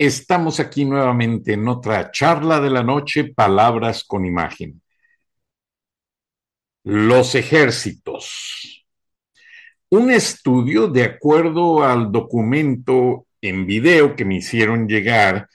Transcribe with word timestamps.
Estamos 0.00 0.60
aquí 0.60 0.86
nuevamente 0.86 1.52
en 1.52 1.68
otra 1.68 2.10
charla 2.10 2.58
de 2.58 2.70
la 2.70 2.82
noche, 2.82 3.34
Palabras 3.34 4.02
con 4.02 4.24
Imagen. 4.24 4.80
Los 6.84 7.34
ejércitos. 7.34 8.86
Un 9.90 10.10
estudio, 10.10 10.88
de 10.88 11.04
acuerdo 11.04 11.84
al 11.84 12.10
documento 12.10 13.26
en 13.42 13.66
video 13.66 14.16
que 14.16 14.24
me 14.24 14.36
hicieron 14.36 14.88
llegar, 14.88 15.50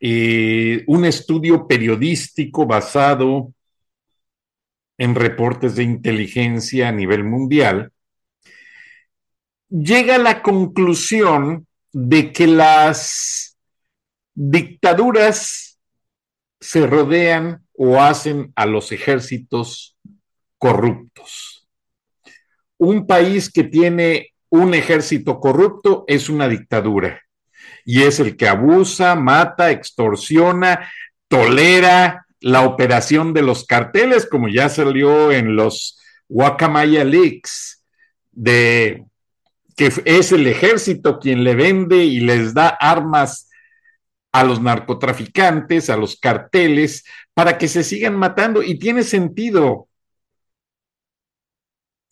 eh, 0.00 0.84
un 0.86 1.06
estudio 1.06 1.66
periodístico 1.66 2.66
basado 2.66 3.54
en 4.98 5.14
reportes 5.14 5.76
de 5.76 5.84
inteligencia 5.84 6.88
a 6.90 6.92
nivel 6.92 7.24
mundial, 7.24 7.90
llega 9.70 10.16
a 10.16 10.18
la 10.18 10.42
conclusión 10.42 11.66
de 11.94 12.32
que 12.32 12.48
las 12.48 13.56
dictaduras 14.34 15.78
se 16.60 16.88
rodean 16.88 17.64
o 17.72 18.02
hacen 18.02 18.52
a 18.56 18.66
los 18.66 18.90
ejércitos 18.90 19.96
corruptos. 20.58 21.68
Un 22.78 23.06
país 23.06 23.48
que 23.48 23.62
tiene 23.62 24.34
un 24.48 24.74
ejército 24.74 25.38
corrupto 25.38 26.04
es 26.08 26.28
una 26.28 26.48
dictadura 26.48 27.22
y 27.84 28.02
es 28.02 28.18
el 28.18 28.36
que 28.36 28.48
abusa, 28.48 29.14
mata, 29.14 29.70
extorsiona, 29.70 30.90
tolera 31.28 32.26
la 32.40 32.62
operación 32.62 33.32
de 33.32 33.42
los 33.42 33.66
carteles, 33.66 34.26
como 34.26 34.48
ya 34.48 34.68
salió 34.68 35.30
en 35.30 35.54
los 35.54 36.00
Guacamaya 36.28 37.04
Leaks 37.04 37.84
de 38.32 39.04
que 39.76 39.92
es 40.04 40.32
el 40.32 40.46
ejército 40.46 41.18
quien 41.18 41.44
le 41.44 41.54
vende 41.54 42.04
y 42.04 42.20
les 42.20 42.54
da 42.54 42.68
armas 42.68 43.50
a 44.32 44.44
los 44.44 44.60
narcotraficantes, 44.60 45.90
a 45.90 45.96
los 45.96 46.16
carteles, 46.16 47.04
para 47.34 47.58
que 47.58 47.68
se 47.68 47.84
sigan 47.84 48.16
matando. 48.16 48.62
Y 48.62 48.78
tiene 48.78 49.02
sentido. 49.02 49.88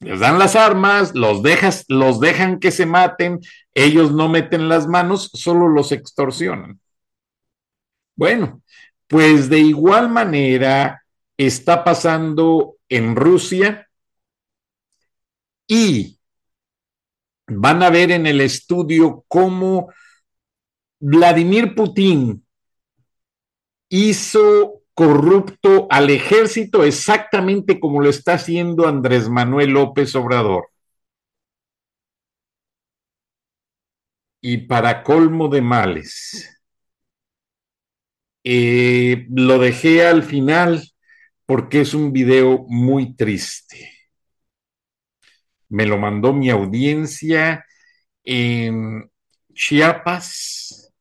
Les 0.00 0.20
dan 0.20 0.38
las 0.38 0.56
armas, 0.56 1.14
los, 1.14 1.42
dejas, 1.42 1.84
los 1.88 2.20
dejan 2.20 2.58
que 2.58 2.72
se 2.72 2.86
maten, 2.86 3.40
ellos 3.72 4.12
no 4.12 4.28
meten 4.28 4.68
las 4.68 4.88
manos, 4.88 5.30
solo 5.32 5.68
los 5.68 5.92
extorsionan. 5.92 6.80
Bueno, 8.16 8.62
pues 9.06 9.48
de 9.48 9.58
igual 9.58 10.08
manera 10.08 11.04
está 11.36 11.84
pasando 11.84 12.76
en 12.88 13.14
Rusia 13.14 13.88
y 15.66 16.18
van 17.60 17.82
a 17.82 17.90
ver 17.90 18.10
en 18.10 18.26
el 18.26 18.40
estudio 18.40 19.24
cómo 19.28 19.92
Vladimir 21.00 21.74
Putin 21.74 22.44
hizo 23.88 24.82
corrupto 24.94 25.86
al 25.90 26.10
ejército 26.10 26.84
exactamente 26.84 27.80
como 27.80 28.00
lo 28.00 28.10
está 28.10 28.34
haciendo 28.34 28.86
Andrés 28.86 29.28
Manuel 29.28 29.70
López 29.70 30.14
Obrador. 30.14 30.68
Y 34.40 34.58
para 34.66 35.02
colmo 35.02 35.48
de 35.48 35.62
males, 35.62 36.60
eh, 38.44 39.26
lo 39.30 39.58
dejé 39.58 40.06
al 40.06 40.22
final 40.22 40.82
porque 41.46 41.82
es 41.82 41.94
un 41.94 42.12
video 42.12 42.64
muy 42.68 43.14
triste 43.14 44.01
me 45.72 45.86
lo 45.86 45.98
mandó 45.98 46.34
mi 46.34 46.50
audiencia 46.50 47.64
en 48.24 49.10
Chiapas. 49.54 50.92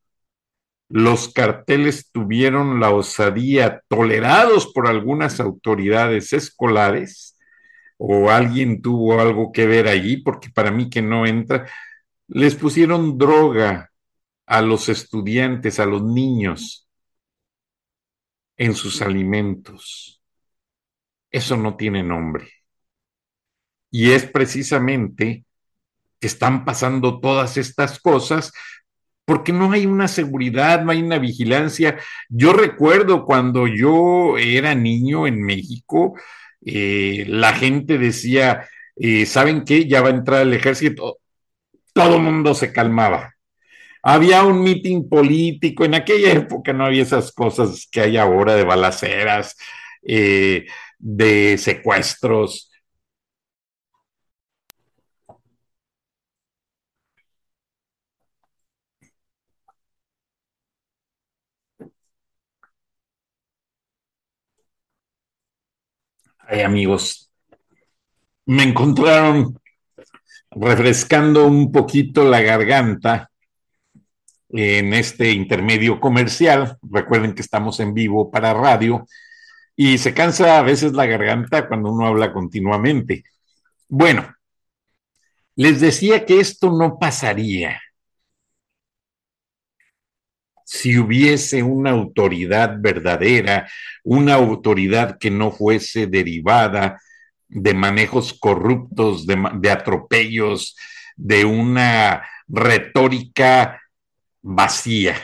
Los 0.90 1.34
carteles 1.34 2.10
tuvieron 2.12 2.80
la 2.80 2.92
osadía, 2.92 3.82
tolerados 3.90 4.72
por 4.74 4.88
algunas 4.88 5.40
autoridades 5.42 6.34
escolares, 6.34 7.38
o 7.98 8.30
alguien 8.32 8.82
tuvo 8.82 9.20
algo 9.20 9.52
que 9.52 9.68
ver 9.68 9.88
allí, 9.88 10.18
porque 10.18 10.50
para 10.50 10.72
mí 10.72 10.90
que 10.90 11.02
no 11.02 11.26
entra, 11.26 11.68
les 12.28 12.56
pusieron 12.56 13.18
droga 13.18 13.92
a 14.46 14.62
los 14.62 14.90
estudiantes, 14.90 15.80
a 15.82 15.86
los 15.86 16.04
niños, 16.04 16.88
en 18.58 18.74
sus 18.76 19.02
alimentos. 19.02 20.22
Eso 21.30 21.58
no 21.58 21.76
tiene 21.76 22.04
nombre. 22.04 22.61
Y 23.92 24.12
es 24.12 24.26
precisamente 24.26 25.46
que 26.20 26.28
están 26.28 26.66
pasando 26.66 27.20
todas 27.20 27.58
estas 27.58 28.00
cosas 28.00 28.54
porque 29.26 29.54
no 29.54 29.72
hay 29.72 29.86
una 29.86 30.08
seguridad, 30.08 30.84
no 30.84 30.92
hay 30.92 31.02
una 31.02 31.20
vigilancia. 31.20 31.98
Yo 32.30 32.54
recuerdo 32.54 33.26
cuando 33.26 33.68
yo 33.68 34.38
era 34.38 34.76
niño 34.76 35.28
en 35.28 35.42
México, 35.42 36.16
eh, 36.66 37.26
la 37.28 37.54
gente 37.54 37.98
decía, 37.98 38.68
eh, 38.96 39.26
¿saben 39.26 39.64
qué? 39.64 39.88
Ya 39.88 40.02
va 40.02 40.10
a 40.10 40.12
entrar 40.12 40.42
el 40.42 40.54
ejército. 40.54 41.20
Todo 41.94 42.18
el 42.18 42.24
mundo 42.24 42.54
se 42.54 42.74
calmaba. 42.74 43.36
Había 44.04 44.44
un 44.44 44.64
mitin 44.64 45.08
político, 45.08 45.86
en 45.86 45.96
aquella 45.96 46.32
época 46.34 46.74
no 46.74 46.86
había 46.86 47.04
esas 47.04 47.32
cosas 47.32 47.88
que 47.92 48.02
hay 48.02 48.18
ahora 48.18 48.56
de 48.56 48.64
balaceras, 48.64 49.56
eh, 50.04 50.66
de 50.98 51.58
secuestros. 51.58 52.71
Ay, 66.54 66.64
amigos, 66.64 67.32
me 68.46 68.64
encontraron 68.64 69.58
refrescando 70.50 71.48
un 71.48 71.72
poquito 71.72 72.26
la 72.26 72.42
garganta 72.42 73.32
en 74.50 74.94
este 74.94 75.32
intermedio 75.32 76.02
comercial. 76.02 76.78
Recuerden 76.82 77.36
que 77.36 77.42
estamos 77.42 77.80
en 77.80 77.94
vivo 77.94 78.30
para 78.30 78.54
radio 78.54 79.08
y 79.78 79.98
se 79.98 80.14
cansa 80.14 80.60
a 80.60 80.62
veces 80.62 80.92
la 80.92 81.06
garganta 81.06 81.70
cuando 81.70 81.90
uno 81.90 82.06
habla 82.06 82.34
continuamente. 82.34 83.24
Bueno, 83.88 84.36
les 85.56 85.80
decía 85.80 86.26
que 86.26 86.42
esto 86.42 86.70
no 86.70 87.00
pasaría 87.00 87.80
si 90.72 90.98
hubiese 90.98 91.64
una 91.64 91.90
autoridad 91.90 92.78
verdadera, 92.80 93.70
una 94.06 94.36
autoridad 94.36 95.18
que 95.20 95.30
no 95.30 95.52
fuese 95.52 96.08
derivada 96.08 97.02
de 97.50 97.74
manejos 97.74 98.34
corruptos, 98.34 99.28
de, 99.28 99.70
atropellos, 99.70 100.78
de 101.18 101.44
una 101.44 102.26
retórica 102.48 103.82
vacía, 104.42 105.18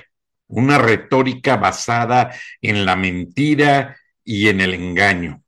una 0.48 0.80
retórica 0.80 1.56
basada 1.56 2.36
en 2.62 2.86
la 2.86 2.98
mentira 2.98 3.96
y 4.26 4.50
en 4.50 4.60
el 4.60 4.74
engaño. 4.74 5.42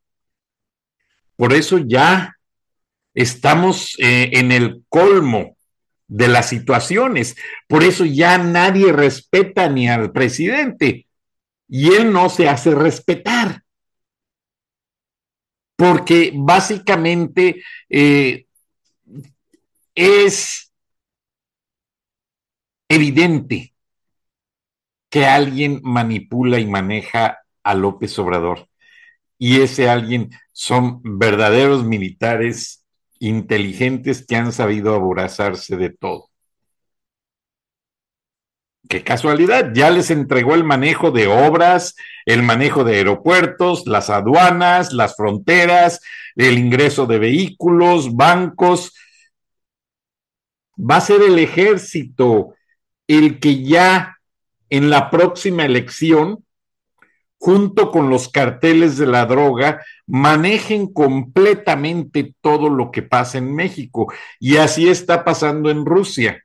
Por 1.35 1.51
eso 1.51 1.77
ya 1.77 2.37
estamos 3.13 3.97
eh, 3.99 4.29
en 4.31 4.53
el 4.53 4.81
colmo 4.87 5.57
de 6.09 6.27
las 6.27 6.49
situaciones. 6.49 7.37
Por 7.67 7.83
eso 7.83 8.03
ya 8.03 8.37
nadie 8.37 8.91
respeta 8.91 9.69
ni 9.69 9.87
al 9.87 10.11
presidente 10.11 11.07
y 11.69 11.93
él 11.93 12.11
no 12.11 12.29
se 12.29 12.49
hace 12.49 12.75
respetar. 12.75 13.63
porque 15.79 16.33
básicamente 16.35 17.63
eh, 17.89 18.47
es 19.95 20.73
evidente 22.89 23.73
que 25.09 25.25
alguien 25.25 25.79
manipula 25.83 26.59
y 26.59 26.65
maneja 26.65 27.39
a 27.63 27.75
López 27.75 28.19
Obrador. 28.19 28.67
Y 29.37 29.61
ese 29.61 29.89
alguien 29.89 30.31
son 30.51 31.01
verdaderos 31.03 31.85
militares 31.85 32.78
inteligentes 33.19 34.25
que 34.25 34.35
han 34.35 34.51
sabido 34.51 34.95
aborazarse 34.95 35.77
de 35.77 35.89
todo. 35.89 36.29
Qué 38.87 39.03
casualidad, 39.03 39.71
ya 39.73 39.91
les 39.91 40.09
entregó 40.09 40.55
el 40.55 40.63
manejo 40.63 41.11
de 41.11 41.27
obras, 41.27 41.95
el 42.25 42.41
manejo 42.41 42.83
de 42.83 42.95
aeropuertos, 42.95 43.85
las 43.85 44.09
aduanas, 44.09 44.93
las 44.93 45.15
fronteras, 45.15 46.01
el 46.35 46.57
ingreso 46.57 47.05
de 47.05 47.19
vehículos, 47.19 48.15
bancos. 48.15 48.95
Va 50.79 50.95
a 50.95 51.01
ser 51.01 51.21
el 51.21 51.37
ejército 51.37 52.55
el 53.07 53.39
que 53.39 53.63
ya 53.63 54.17
en 54.69 54.89
la 54.89 55.09
próxima 55.09 55.65
elección, 55.65 56.45
junto 57.39 57.89
con 57.89 58.09
los 58.09 58.29
carteles 58.29 58.97
de 58.97 59.07
la 59.07 59.25
droga, 59.25 59.83
manejen 60.05 60.91
completamente 60.91 62.35
todo 62.41 62.69
lo 62.69 62.91
que 62.91 63.01
pasa 63.01 63.37
en 63.37 63.55
México. 63.55 64.13
Y 64.39 64.57
así 64.57 64.89
está 64.89 65.23
pasando 65.23 65.69
en 65.69 65.85
Rusia. 65.85 66.43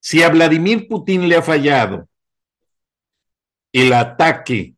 Si 0.00 0.22
a 0.22 0.28
Vladimir 0.28 0.86
Putin 0.86 1.28
le 1.28 1.36
ha 1.36 1.42
fallado 1.42 2.08
el 3.72 3.92
ataque 3.94 4.74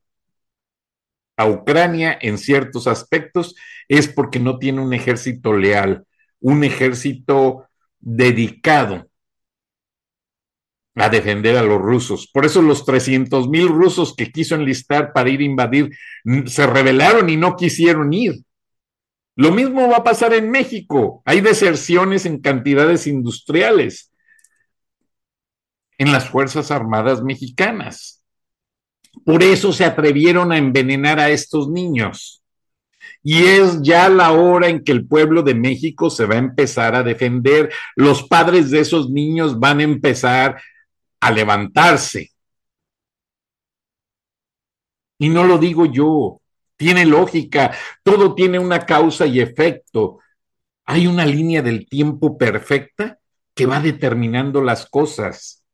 a 1.37 1.47
Ucrania 1.47 2.17
en 2.21 2.39
ciertos 2.39 2.87
aspectos, 2.87 3.57
es 3.89 4.09
porque 4.09 4.39
no 4.39 4.59
tiene 4.59 4.81
un 4.81 4.95
ejército 4.95 5.53
leal, 5.53 6.07
un 6.41 6.63
ejército 6.63 7.69
dedicado 7.99 9.06
a 10.97 11.11
defender 11.11 11.57
a 11.57 11.63
los 11.63 11.81
rusos. 11.81 12.29
Por 12.33 12.45
eso 12.45 12.63
los 12.63 12.85
300 12.85 13.49
mil 13.49 13.69
rusos 13.69 14.15
que 14.17 14.33
quiso 14.33 14.55
enlistar 14.55 15.13
para 15.13 15.29
ir 15.29 15.41
a 15.41 15.45
invadir 15.45 15.91
se 16.47 16.67
rebelaron 16.67 17.29
y 17.29 17.37
no 17.37 17.55
quisieron 17.55 18.13
ir. 18.13 18.43
Lo 19.37 19.53
mismo 19.53 19.89
va 19.89 19.99
a 19.99 20.05
pasar 20.05 20.33
en 20.33 20.51
México. 20.51 21.23
Hay 21.27 21.43
deserciones 21.43 22.25
en 22.25 22.41
cantidades 22.41 23.07
industriales 23.07 24.11
en 25.99 26.13
las 26.13 26.29
Fuerzas 26.29 26.71
Armadas 26.71 27.23
mexicanas. 27.23 28.23
Por 29.25 29.43
eso 29.43 29.73
se 29.73 29.85
atrevieron 29.85 30.53
a 30.53 30.59
envenenar 30.59 31.21
a 31.21 31.29
estos 31.29 31.69
niños. 31.69 32.43
Y 33.23 33.45
es 33.45 33.83
ya 33.83 34.09
la 34.09 34.33
hora 34.33 34.69
en 34.69 34.83
que 34.83 34.93
el 34.93 35.07
pueblo 35.07 35.43
de 35.43 35.55
México 35.55 36.09
se 36.09 36.25
va 36.25 36.37
a 36.37 36.39
empezar 36.39 36.95
a 36.95 37.03
defender. 37.03 37.71
Los 37.95 38.23
padres 38.23 38.71
de 38.71 38.81
esos 38.81 39.11
niños 39.11 39.59
van 39.59 39.81
a 39.81 39.85
empezar 39.85 40.57
a 41.21 41.31
levantarse. 41.31 42.31
Y 45.19 45.29
no 45.29 45.45
lo 45.45 45.59
digo 45.59 45.87
yo, 45.87 46.41
tiene 46.77 47.07
lógica, 47.07 47.75
todo 48.03 48.35
tiene 48.35 48.59
una 48.59 48.85
causa 48.85 49.27
y 49.27 49.41
efecto. 49.41 50.21
Hay 50.85 51.07
una 51.07 51.25
línea 51.25 51.63
del 51.63 51.89
tiempo 51.89 52.37
perfecta 52.37 53.19
que 53.55 53.67
va 53.67 53.81
determinando 53.81 54.63
las 54.63 54.87
cosas. 54.87 55.65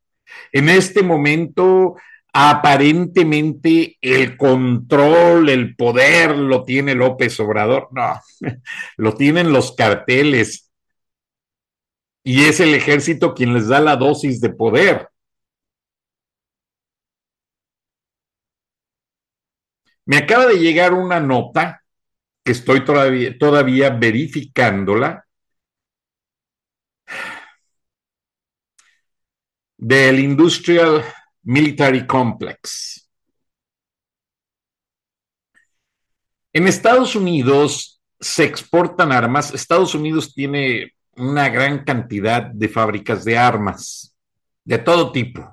En 0.52 0.68
este 0.68 1.02
momento, 1.02 1.96
aparentemente 2.32 3.98
el 4.00 4.36
control, 4.36 5.48
el 5.48 5.76
poder 5.76 6.36
lo 6.36 6.64
tiene 6.64 6.94
López 6.94 7.38
Obrador. 7.40 7.88
No, 7.90 8.20
lo 8.96 9.14
tienen 9.14 9.52
los 9.52 9.74
carteles. 9.74 10.70
Y 12.24 12.44
es 12.44 12.60
el 12.60 12.74
ejército 12.74 13.34
quien 13.34 13.52
les 13.52 13.66
da 13.66 13.80
la 13.80 13.96
dosis 13.96 14.40
de 14.40 14.50
poder. 14.50 15.08
Me 20.04 20.16
acaba 20.16 20.46
de 20.46 20.58
llegar 20.58 20.92
una 20.94 21.20
nota 21.20 21.82
que 22.44 22.52
estoy 22.52 22.84
todavía, 22.84 23.90
verificándola 23.90 25.24
del 29.76 30.18
Industrial 30.18 31.04
Military 31.42 32.06
Complex. 32.06 33.08
En 36.52 36.66
Estados 36.66 37.14
Unidos 37.16 38.00
se 38.20 38.44
exportan 38.44 39.12
armas. 39.12 39.54
Estados 39.54 39.94
Unidos 39.94 40.34
tiene 40.34 40.94
una 41.16 41.48
gran 41.48 41.84
cantidad 41.84 42.42
de 42.42 42.68
fábricas 42.68 43.24
de 43.24 43.38
armas, 43.38 44.14
de 44.64 44.78
todo 44.78 45.12
tipo. 45.12 45.48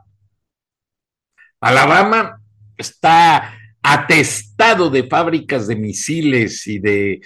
Alabama 1.61 2.41
está 2.77 3.58
atestado 3.81 4.89
de 4.89 5.03
fábricas 5.07 5.67
de 5.67 5.75
misiles 5.75 6.67
y 6.67 6.79
de 6.79 7.21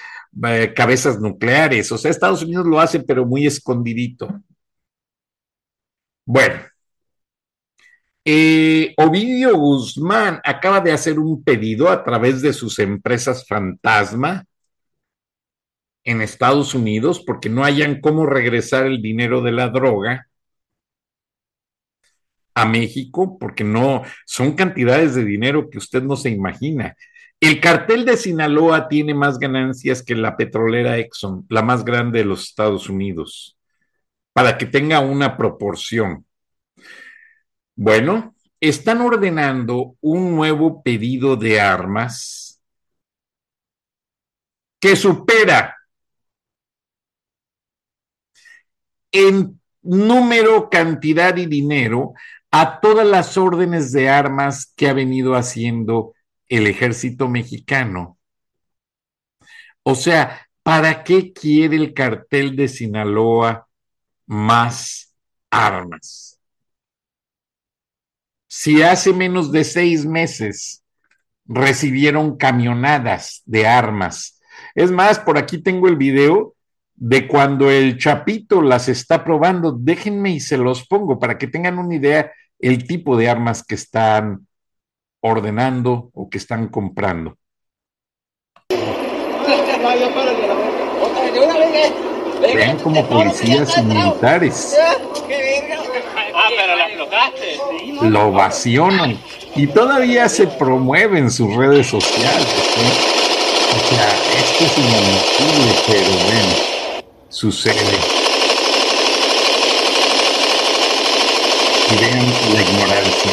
eh, 0.45 0.73
cabezas 0.75 1.19
nucleares. 1.19 1.91
O 1.91 1.97
sea, 1.97 2.11
Estados 2.11 2.43
Unidos 2.43 2.65
lo 2.65 2.79
hace, 2.79 2.99
pero 2.99 3.25
muy 3.25 3.45
escondidito. 3.45 4.41
Bueno, 6.25 6.61
eh, 8.25 8.93
Ovidio 8.97 9.57
Guzmán 9.57 10.39
acaba 10.45 10.79
de 10.79 10.93
hacer 10.93 11.19
un 11.19 11.43
pedido 11.43 11.89
a 11.89 12.03
través 12.03 12.41
de 12.41 12.53
sus 12.53 12.79
empresas 12.79 13.45
fantasma 13.45 14.45
en 16.05 16.21
Estados 16.21 16.73
Unidos 16.73 17.21
porque 17.25 17.49
no 17.49 17.63
hayan 17.63 17.99
cómo 18.01 18.25
regresar 18.25 18.85
el 18.85 19.01
dinero 19.01 19.41
de 19.41 19.51
la 19.51 19.69
droga 19.69 20.27
a 22.55 22.65
México, 22.65 23.37
porque 23.39 23.63
no 23.63 24.03
son 24.25 24.53
cantidades 24.53 25.15
de 25.15 25.25
dinero 25.25 25.69
que 25.69 25.77
usted 25.77 26.03
no 26.03 26.15
se 26.15 26.29
imagina. 26.29 26.95
El 27.39 27.59
cartel 27.59 28.05
de 28.05 28.15
Sinaloa 28.15 28.87
tiene 28.87 29.13
más 29.13 29.37
ganancias 29.37 30.03
que 30.03 30.15
la 30.15 30.37
petrolera 30.37 30.97
Exxon, 30.97 31.45
la 31.49 31.61
más 31.61 31.83
grande 31.83 32.19
de 32.19 32.25
los 32.25 32.43
Estados 32.43 32.89
Unidos, 32.89 33.57
para 34.31 34.57
que 34.57 34.65
tenga 34.65 34.99
una 34.99 35.35
proporción. 35.35 36.25
Bueno, 37.75 38.35
están 38.59 39.01
ordenando 39.01 39.95
un 39.99 40.35
nuevo 40.35 40.81
pedido 40.83 41.35
de 41.35 41.59
armas 41.59 42.61
que 44.79 44.95
supera 44.95 45.75
en 49.11 49.59
número, 49.81 50.69
cantidad 50.69 51.35
y 51.37 51.45
dinero 51.45 52.13
a 52.55 52.79
todas 52.79 53.07
las 53.07 53.35
órdenes 53.35 53.91
de 53.91 54.09
armas 54.09 54.71
que 54.75 54.87
ha 54.87 54.93
venido 54.93 55.33
haciendo 55.33 56.13
el 56.47 56.67
ejército 56.67 57.27
mexicano. 57.27 58.19
O 59.81 59.95
sea, 59.95 60.47
¿para 60.61 61.03
qué 61.03 61.33
quiere 61.33 61.77
el 61.77 61.93
cartel 61.93 62.55
de 62.55 62.67
Sinaloa 62.67 63.67
más 64.27 65.15
armas? 65.49 66.33
si 68.55 68.83
hace 68.83 69.13
menos 69.13 69.51
de 69.51 69.63
seis 69.63 70.05
meses 70.05 70.83
recibieron 71.45 72.37
camionadas 72.37 73.41
de 73.47 73.65
armas. 73.65 74.39
Es 74.75 74.91
más, 74.91 75.17
por 75.17 75.39
aquí 75.39 75.57
tengo 75.57 75.87
el 75.87 75.95
video 75.95 76.53
de 76.93 77.27
cuando 77.27 77.71
el 77.71 77.97
Chapito 77.97 78.61
las 78.61 78.89
está 78.89 79.23
probando. 79.23 79.71
Déjenme 79.71 80.29
y 80.29 80.39
se 80.39 80.57
los 80.57 80.87
pongo 80.87 81.17
para 81.17 81.39
que 81.39 81.47
tengan 81.47 81.79
una 81.79 81.95
idea 81.95 82.31
el 82.63 82.87
tipo 82.87 83.17
de 83.17 83.29
armas 83.29 83.63
que 83.63 83.75
están 83.75 84.47
ordenando 85.21 86.09
o 86.13 86.29
que 86.29 86.37
están 86.37 86.69
comprando. 86.69 87.37
Vean 92.53 92.77
como 92.79 93.07
policías 93.07 93.77
y 93.77 93.81
militares 93.83 94.77
lo 98.01 98.27
ovacionan 98.27 99.17
y 99.55 99.67
todavía 99.67 100.27
se 100.29 100.47
promueve 100.47 101.19
en 101.19 101.31
sus 101.31 101.53
redes 101.55 101.87
sociales. 101.87 102.47
O 103.75 103.95
sea, 103.95 104.07
esto 104.39 104.65
es 104.65 104.77
inadmisible, 104.77 105.73
pero 105.87 106.09
bueno, 106.25 107.03
sucede. 107.29 108.22
Vean 111.95 112.25
la 112.53 112.61
ignorancia. 112.61 113.31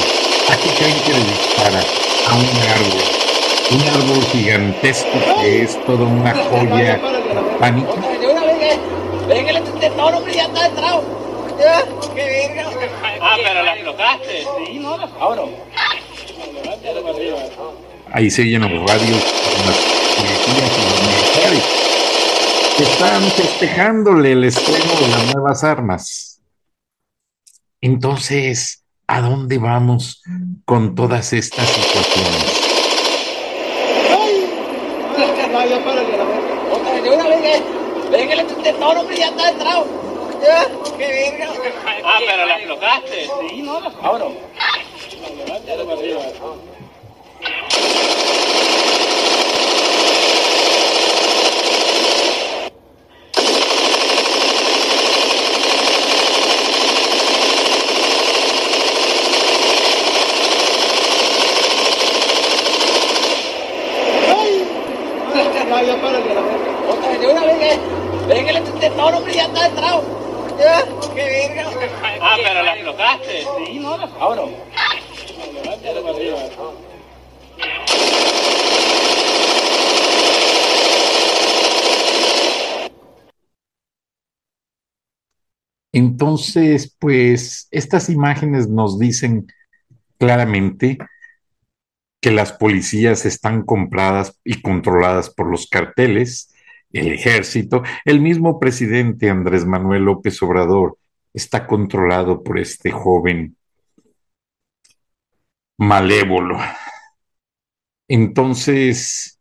¿A 0.50 0.56
qué 0.56 0.68
creen 0.78 1.00
que 1.04 1.12
le 1.12 1.20
dispara? 1.20 1.80
A 2.28 2.34
un 2.36 2.44
árbol. 2.68 3.02
Un 3.70 3.82
árbol 3.88 4.24
gigantesco 4.32 5.18
que 5.40 5.62
es 5.62 5.84
toda 5.86 6.04
una 6.04 6.34
joya 6.34 7.00
pánica. 7.58 7.92
Venga, 9.28 9.52
hombre, 10.16 10.34
ya 10.34 10.44
está 10.44 10.70
Ah, 13.22 13.36
pero 13.36 13.62
la 13.62 13.74
explotaste. 13.74 14.44
Sí, 14.66 14.78
no, 14.78 14.96
Ahora. 15.20 15.42
Ahí 18.12 18.30
se 18.30 18.44
llenan 18.44 18.74
los 18.74 18.90
radios, 18.90 19.22
las 19.66 20.00
que 22.76 22.82
están 22.82 23.22
festejándole 23.22 24.32
el 24.32 24.44
estreno 24.44 24.94
de 25.00 25.08
las 25.08 25.34
nuevas 25.34 25.64
armas. 25.64 26.29
Entonces, 27.80 28.84
¿a 29.06 29.22
dónde 29.22 29.58
vamos 29.58 30.22
con 30.64 30.94
todas 30.94 31.32
estas 31.32 31.66
situaciones? 31.68 32.70
Ah, 42.04 42.18
pero 42.26 42.46
la 42.46 42.54
aflojaste. 42.56 43.28
Sí, 43.48 43.62
no, 43.62 43.80
la 43.80 43.90
Abro. 74.20 74.50
Entonces, 85.92 86.94
pues 86.98 87.66
estas 87.70 88.10
imágenes 88.10 88.68
nos 88.68 88.98
dicen 88.98 89.46
claramente 90.18 90.98
que 92.20 92.30
las 92.30 92.52
policías 92.52 93.24
están 93.24 93.62
compradas 93.62 94.38
y 94.44 94.60
controladas 94.60 95.30
por 95.30 95.50
los 95.50 95.66
carteles, 95.66 96.54
el 96.92 97.10
ejército, 97.10 97.82
el 98.04 98.20
mismo 98.20 98.60
presidente 98.60 99.30
Andrés 99.30 99.64
Manuel 99.64 100.04
López 100.04 100.42
Obrador 100.42 100.98
está 101.32 101.66
controlado 101.66 102.42
por 102.42 102.58
este 102.58 102.90
joven 102.90 103.56
malévolo. 105.80 106.58
Entonces, 108.06 109.40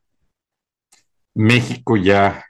México 1.35 1.97
ya 1.97 2.45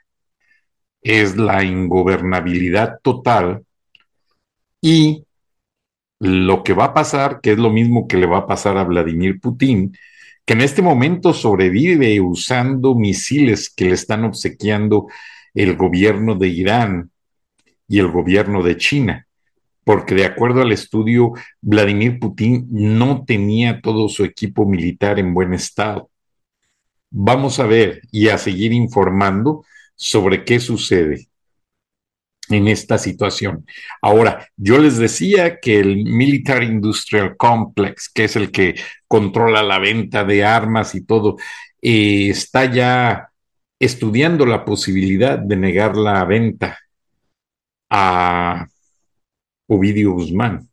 es 1.02 1.36
la 1.36 1.64
ingobernabilidad 1.64 3.00
total 3.02 3.64
y 4.80 5.24
lo 6.20 6.62
que 6.62 6.72
va 6.72 6.86
a 6.86 6.94
pasar, 6.94 7.40
que 7.40 7.52
es 7.52 7.58
lo 7.58 7.70
mismo 7.70 8.06
que 8.06 8.16
le 8.16 8.26
va 8.26 8.38
a 8.38 8.46
pasar 8.46 8.76
a 8.76 8.84
Vladimir 8.84 9.40
Putin, 9.40 9.96
que 10.44 10.52
en 10.52 10.60
este 10.60 10.82
momento 10.82 11.32
sobrevive 11.32 12.20
usando 12.20 12.94
misiles 12.94 13.70
que 13.74 13.86
le 13.86 13.94
están 13.94 14.24
obsequiando 14.24 15.08
el 15.52 15.76
gobierno 15.76 16.36
de 16.36 16.48
Irán 16.48 17.10
y 17.88 17.98
el 17.98 18.08
gobierno 18.08 18.62
de 18.62 18.76
China, 18.76 19.26
porque 19.90 20.14
de 20.14 20.24
acuerdo 20.24 20.62
al 20.62 20.70
estudio, 20.70 21.32
Vladimir 21.60 22.20
Putin 22.20 22.68
no 22.70 23.24
tenía 23.24 23.80
todo 23.80 24.08
su 24.08 24.24
equipo 24.24 24.64
militar 24.64 25.18
en 25.18 25.34
buen 25.34 25.52
estado. 25.52 26.08
Vamos 27.10 27.58
a 27.58 27.66
ver 27.66 28.00
y 28.12 28.28
a 28.28 28.38
seguir 28.38 28.72
informando 28.72 29.64
sobre 29.96 30.44
qué 30.44 30.60
sucede 30.60 31.26
en 32.50 32.68
esta 32.68 32.98
situación. 32.98 33.66
Ahora, 34.00 34.46
yo 34.56 34.78
les 34.78 34.96
decía 34.96 35.58
que 35.58 35.80
el 35.80 36.04
Military 36.04 36.66
Industrial 36.66 37.36
Complex, 37.36 38.08
que 38.14 38.22
es 38.26 38.36
el 38.36 38.52
que 38.52 38.76
controla 39.08 39.64
la 39.64 39.80
venta 39.80 40.22
de 40.22 40.44
armas 40.44 40.94
y 40.94 41.04
todo, 41.04 41.36
eh, 41.82 42.28
está 42.28 42.72
ya 42.72 43.30
estudiando 43.80 44.46
la 44.46 44.64
posibilidad 44.64 45.36
de 45.36 45.56
negar 45.56 45.96
la 45.96 46.24
venta 46.24 46.78
a 47.90 48.68
Ovidio 49.70 50.12
Guzmán 50.12 50.68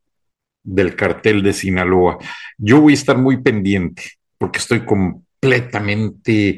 del 0.63 0.96
cartel 0.96 1.44
de 1.44 1.54
Sinaloa. 1.54 2.18
Yo 2.58 2.82
voy 2.82 2.94
a 2.94 2.96
estar 2.96 3.18
muy 3.18 3.42
pendiente 3.42 4.04
porque 4.38 4.60
estoy 4.60 4.82
completamente 4.86 6.58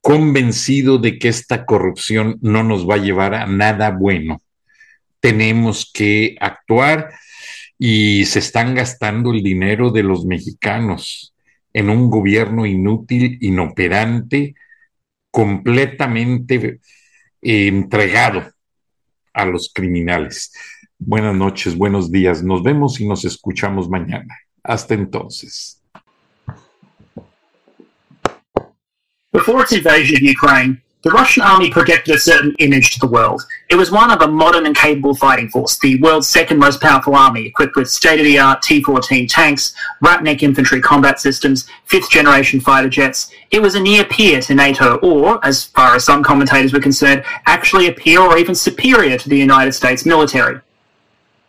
convencido 0.00 0.98
de 0.98 1.18
que 1.18 1.28
esta 1.28 1.64
corrupción 1.64 2.38
no 2.42 2.64
nos 2.64 2.88
va 2.88 2.96
a 2.96 2.98
llevar 2.98 3.34
a 3.34 3.46
nada 3.46 3.90
bueno. 3.90 4.42
Tenemos 5.20 5.90
que 5.94 6.36
actuar 6.40 7.10
y 7.78 8.24
se 8.24 8.40
están 8.40 8.74
gastando 8.74 9.32
el 9.32 9.42
dinero 9.42 9.92
de 9.92 10.02
los 10.02 10.26
mexicanos 10.26 11.32
en 11.72 11.90
un 11.90 12.10
gobierno 12.10 12.66
inútil, 12.66 13.38
inoperante, 13.40 14.56
completamente 15.30 16.80
eh, 17.40 17.68
entregado 17.68 18.52
a 19.32 19.44
los 19.44 19.72
criminales. 19.72 20.52
Buenas 20.98 21.34
noches, 21.34 21.76
buenos 21.76 22.10
días. 22.10 22.42
Nos 22.42 22.62
vemos 22.62 23.00
y 23.00 23.08
nos 23.08 23.24
escuchamos 23.24 23.88
mañana. 23.88 24.38
Hasta 24.62 24.94
entonces. 24.94 25.82
The 31.02 31.10
Russian 31.10 31.42
army 31.42 31.68
projected 31.68 32.14
a 32.14 32.18
certain 32.18 32.54
image 32.60 32.92
to 32.92 33.00
the 33.00 33.08
world. 33.08 33.42
It 33.68 33.74
was 33.74 33.90
one 33.90 34.12
of 34.12 34.22
a 34.22 34.28
modern 34.28 34.66
and 34.66 34.76
capable 34.76 35.16
fighting 35.16 35.48
force, 35.48 35.76
the 35.78 36.00
world's 36.00 36.28
second 36.28 36.58
most 36.58 36.80
powerful 36.80 37.16
army, 37.16 37.46
equipped 37.46 37.74
with 37.74 37.90
state 37.90 38.20
of 38.20 38.24
the 38.24 38.38
art 38.38 38.62
T 38.62 38.82
14 38.82 39.26
tanks, 39.26 39.74
Ratnik 40.02 40.42
infantry 40.42 40.80
combat 40.80 41.18
systems, 41.18 41.68
fifth 41.86 42.08
generation 42.08 42.60
fighter 42.60 42.88
jets. 42.88 43.32
It 43.50 43.60
was 43.60 43.74
a 43.74 43.80
near 43.80 44.04
peer 44.04 44.40
to 44.42 44.54
NATO, 44.54 44.96
or, 44.98 45.44
as 45.44 45.64
far 45.64 45.96
as 45.96 46.04
some 46.04 46.22
commentators 46.22 46.72
were 46.72 46.80
concerned, 46.80 47.24
actually 47.46 47.88
a 47.88 47.92
peer 47.92 48.20
or 48.20 48.38
even 48.38 48.54
superior 48.54 49.18
to 49.18 49.28
the 49.28 49.38
United 49.38 49.72
States 49.72 50.06
military. 50.06 50.60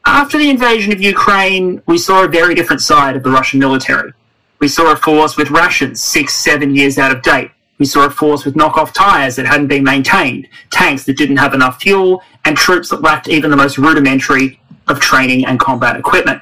After 0.05 0.39
the 0.39 0.50
invasion 0.50 0.91
of 0.91 1.01
Ukraine, 1.01 1.81
we 1.86 2.00
saw 2.00 2.24
a 2.24 2.27
very 2.27 2.55
different 2.55 2.81
side 2.81 3.15
of 3.15 3.24
the 3.24 3.31
Russian 3.31 3.60
military. 3.60 4.13
We 4.60 4.67
saw 4.67 4.91
a 4.91 4.95
force 4.95 5.38
with 5.38 5.51
rations 5.51 6.01
six, 6.01 6.33
seven 6.33 6.75
years 6.75 6.98
out 6.98 7.15
of 7.15 7.22
date 7.22 7.51
we 7.80 7.86
saw 7.86 8.06
a 8.06 8.10
force 8.10 8.46
with 8.46 8.56
knockoff 8.56 8.94
tyres 8.94 9.36
that 9.36 9.46
hadn't 9.46 9.68
been 9.68 9.84
maintained, 9.84 10.48
tanks 10.72 11.03
that 11.06 11.18
didn't 11.18 11.38
have 11.38 11.53
enough 11.53 11.82
fuel, 11.82 12.22
and 12.46 12.56
troops 12.56 12.89
that 12.89 13.01
lacked 13.01 13.27
even 13.27 13.51
the 13.51 13.58
most 13.58 13.77
rudimentary 13.77 14.60
of 14.88 15.00
training 15.00 15.46
and 15.46 15.60
combat 15.60 15.98
equipment. 15.98 16.42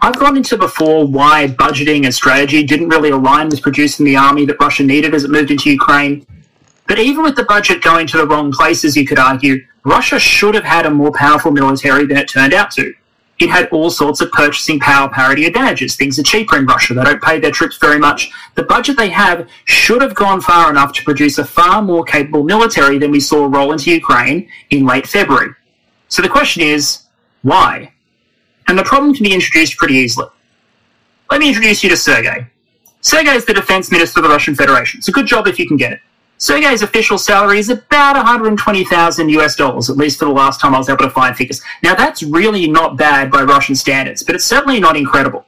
I've 0.00 0.18
gone 0.18 0.36
into 0.36 0.58
before 0.58 1.06
why 1.06 1.48
budgeting 1.48 2.04
and 2.04 2.14
strategy 2.14 2.62
didn't 2.62 2.88
really 2.88 3.10
align 3.10 3.48
with 3.48 3.62
producing 3.62 4.04
the 4.04 4.16
army 4.16 4.44
that 4.46 4.60
Russia 4.60 4.82
needed 4.82 5.14
as 5.14 5.24
it 5.24 5.30
moved 5.30 5.50
into 5.50 5.70
Ukraine. 5.70 6.26
But 6.86 6.98
even 6.98 7.22
with 7.22 7.36
the 7.36 7.44
budget 7.44 7.82
going 7.82 8.06
to 8.08 8.18
the 8.18 8.26
wrong 8.26 8.52
places, 8.52 8.96
you 8.96 9.06
could 9.06 9.18
argue, 9.18 9.64
Russia 9.84 10.18
should 10.18 10.54
have 10.54 10.64
had 10.64 10.86
a 10.86 10.90
more 10.90 11.12
powerful 11.12 11.50
military 11.50 12.06
than 12.06 12.16
it 12.16 12.28
turned 12.28 12.52
out 12.52 12.70
to 12.72 12.94
it 13.44 13.50
had 13.50 13.68
all 13.68 13.90
sorts 13.90 14.20
of 14.20 14.32
purchasing 14.32 14.80
power 14.80 15.08
parity 15.08 15.44
advantages. 15.44 15.96
Things 15.96 16.18
are 16.18 16.22
cheaper 16.22 16.56
in 16.56 16.66
Russia. 16.66 16.94
They 16.94 17.04
don't 17.04 17.22
pay 17.22 17.38
their 17.38 17.50
troops 17.50 17.76
very 17.78 17.98
much. 17.98 18.30
The 18.54 18.62
budget 18.62 18.96
they 18.96 19.10
have 19.10 19.48
should 19.66 20.02
have 20.02 20.14
gone 20.14 20.40
far 20.40 20.70
enough 20.70 20.92
to 20.94 21.04
produce 21.04 21.38
a 21.38 21.44
far 21.44 21.82
more 21.82 22.04
capable 22.04 22.42
military 22.42 22.98
than 22.98 23.10
we 23.10 23.20
saw 23.20 23.46
roll 23.46 23.72
into 23.72 23.90
Ukraine 23.90 24.48
in 24.70 24.86
late 24.86 25.06
February. 25.06 25.54
So 26.08 26.22
the 26.22 26.28
question 26.28 26.62
is, 26.62 27.04
why? 27.42 27.92
And 28.66 28.78
the 28.78 28.84
problem 28.84 29.14
can 29.14 29.24
be 29.24 29.34
introduced 29.34 29.76
pretty 29.76 29.94
easily. 29.94 30.28
Let 31.30 31.40
me 31.40 31.48
introduce 31.48 31.84
you 31.84 31.90
to 31.90 31.96
Sergei. 31.96 32.46
Sergei 33.00 33.32
is 33.32 33.44
the 33.44 33.54
defense 33.54 33.90
minister 33.90 34.20
of 34.20 34.24
the 34.24 34.30
Russian 34.30 34.54
Federation. 34.54 34.98
It's 34.98 35.08
a 35.08 35.12
good 35.12 35.26
job 35.26 35.46
if 35.46 35.58
you 35.58 35.68
can 35.68 35.76
get 35.76 35.92
it. 35.92 36.00
Sergei's 36.44 36.82
official 36.82 37.16
salary 37.16 37.58
is 37.58 37.70
about 37.70 38.16
120,000 38.16 39.28
US 39.30 39.56
dollars, 39.56 39.88
at 39.88 39.96
least 39.96 40.18
for 40.18 40.26
the 40.26 40.30
last 40.30 40.60
time 40.60 40.74
I 40.74 40.78
was 40.78 40.90
able 40.90 41.04
to 41.04 41.10
find 41.10 41.34
figures. 41.34 41.62
Now, 41.82 41.94
that's 41.94 42.22
really 42.22 42.68
not 42.68 42.98
bad 42.98 43.30
by 43.30 43.44
Russian 43.44 43.74
standards, 43.74 44.22
but 44.22 44.34
it's 44.34 44.44
certainly 44.44 44.78
not 44.78 44.94
incredible. 44.94 45.46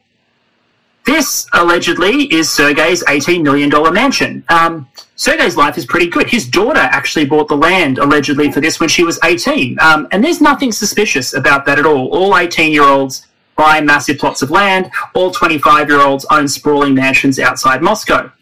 This, 1.05 1.47
allegedly, 1.53 2.33
is 2.33 2.51
Sergei's 2.51 3.05
$18 3.05 3.43
million 3.43 3.71
mansion. 3.93 4.43
Um, 4.49 4.89
Sergei's 5.17 5.55
life 5.55 5.77
is 5.77 5.85
pretty 5.85 6.07
good. 6.07 6.31
His 6.31 6.49
daughter 6.49 6.81
actually 6.81 7.27
bought 7.27 7.49
the 7.49 7.59
land, 7.59 7.99
allegedly, 7.99 8.51
for 8.51 8.63
this 8.63 8.81
when 8.81 8.89
she 8.89 9.05
was 9.05 9.21
18. 9.23 9.79
Um, 9.81 10.09
and 10.13 10.25
there's 10.25 10.41
nothing 10.41 10.73
suspicious 10.73 11.35
about 11.35 11.67
that 11.67 11.79
at 11.79 11.85
all. 11.85 12.09
All 12.09 12.39
18 12.39 12.73
year 12.73 12.85
olds 12.85 13.27
buy 13.55 13.83
massive 13.83 14.17
plots 14.17 14.41
of 14.41 14.51
land, 14.51 14.91
all 15.15 15.31
25 15.31 15.91
year 15.91 16.01
olds 16.01 16.25
own 16.31 16.49
sprawling 16.49 16.95
mansions 16.95 17.39
outside 17.39 17.83
Moscow. 17.83 18.33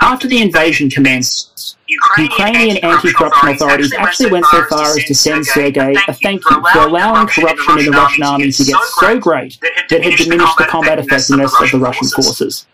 After 0.00 0.28
the 0.28 0.40
invasion 0.42 0.90
commenced, 0.90 1.76
Ukrainian, 1.88 2.30
Ukrainian 2.32 2.76
anti-corruption 2.84 3.48
authorities 3.50 3.92
actually 3.94 4.30
went 4.30 4.44
so 4.46 4.64
far 4.64 4.96
as 4.96 5.04
to 5.04 5.14
send 5.14 5.46
Sergei 5.46 5.94
a 6.08 6.12
thank 6.12 6.42
you 6.50 6.62
for 6.72 6.80
allowing 6.80 7.26
corruption 7.28 7.78
in 7.78 7.84
the 7.86 7.92
Russian 7.92 8.24
army 8.24 8.50
to 8.52 8.64
get 8.64 8.76
so 8.98 9.18
great 9.18 9.58
that 9.60 9.92
it 9.92 10.02
had 10.02 10.16
diminished 10.16 10.58
the 10.58 10.64
combat 10.64 10.98
effectiveness 10.98 11.52
of 11.60 11.70
the 11.70 11.78
Russian 11.78 12.08
forces. 12.08 12.66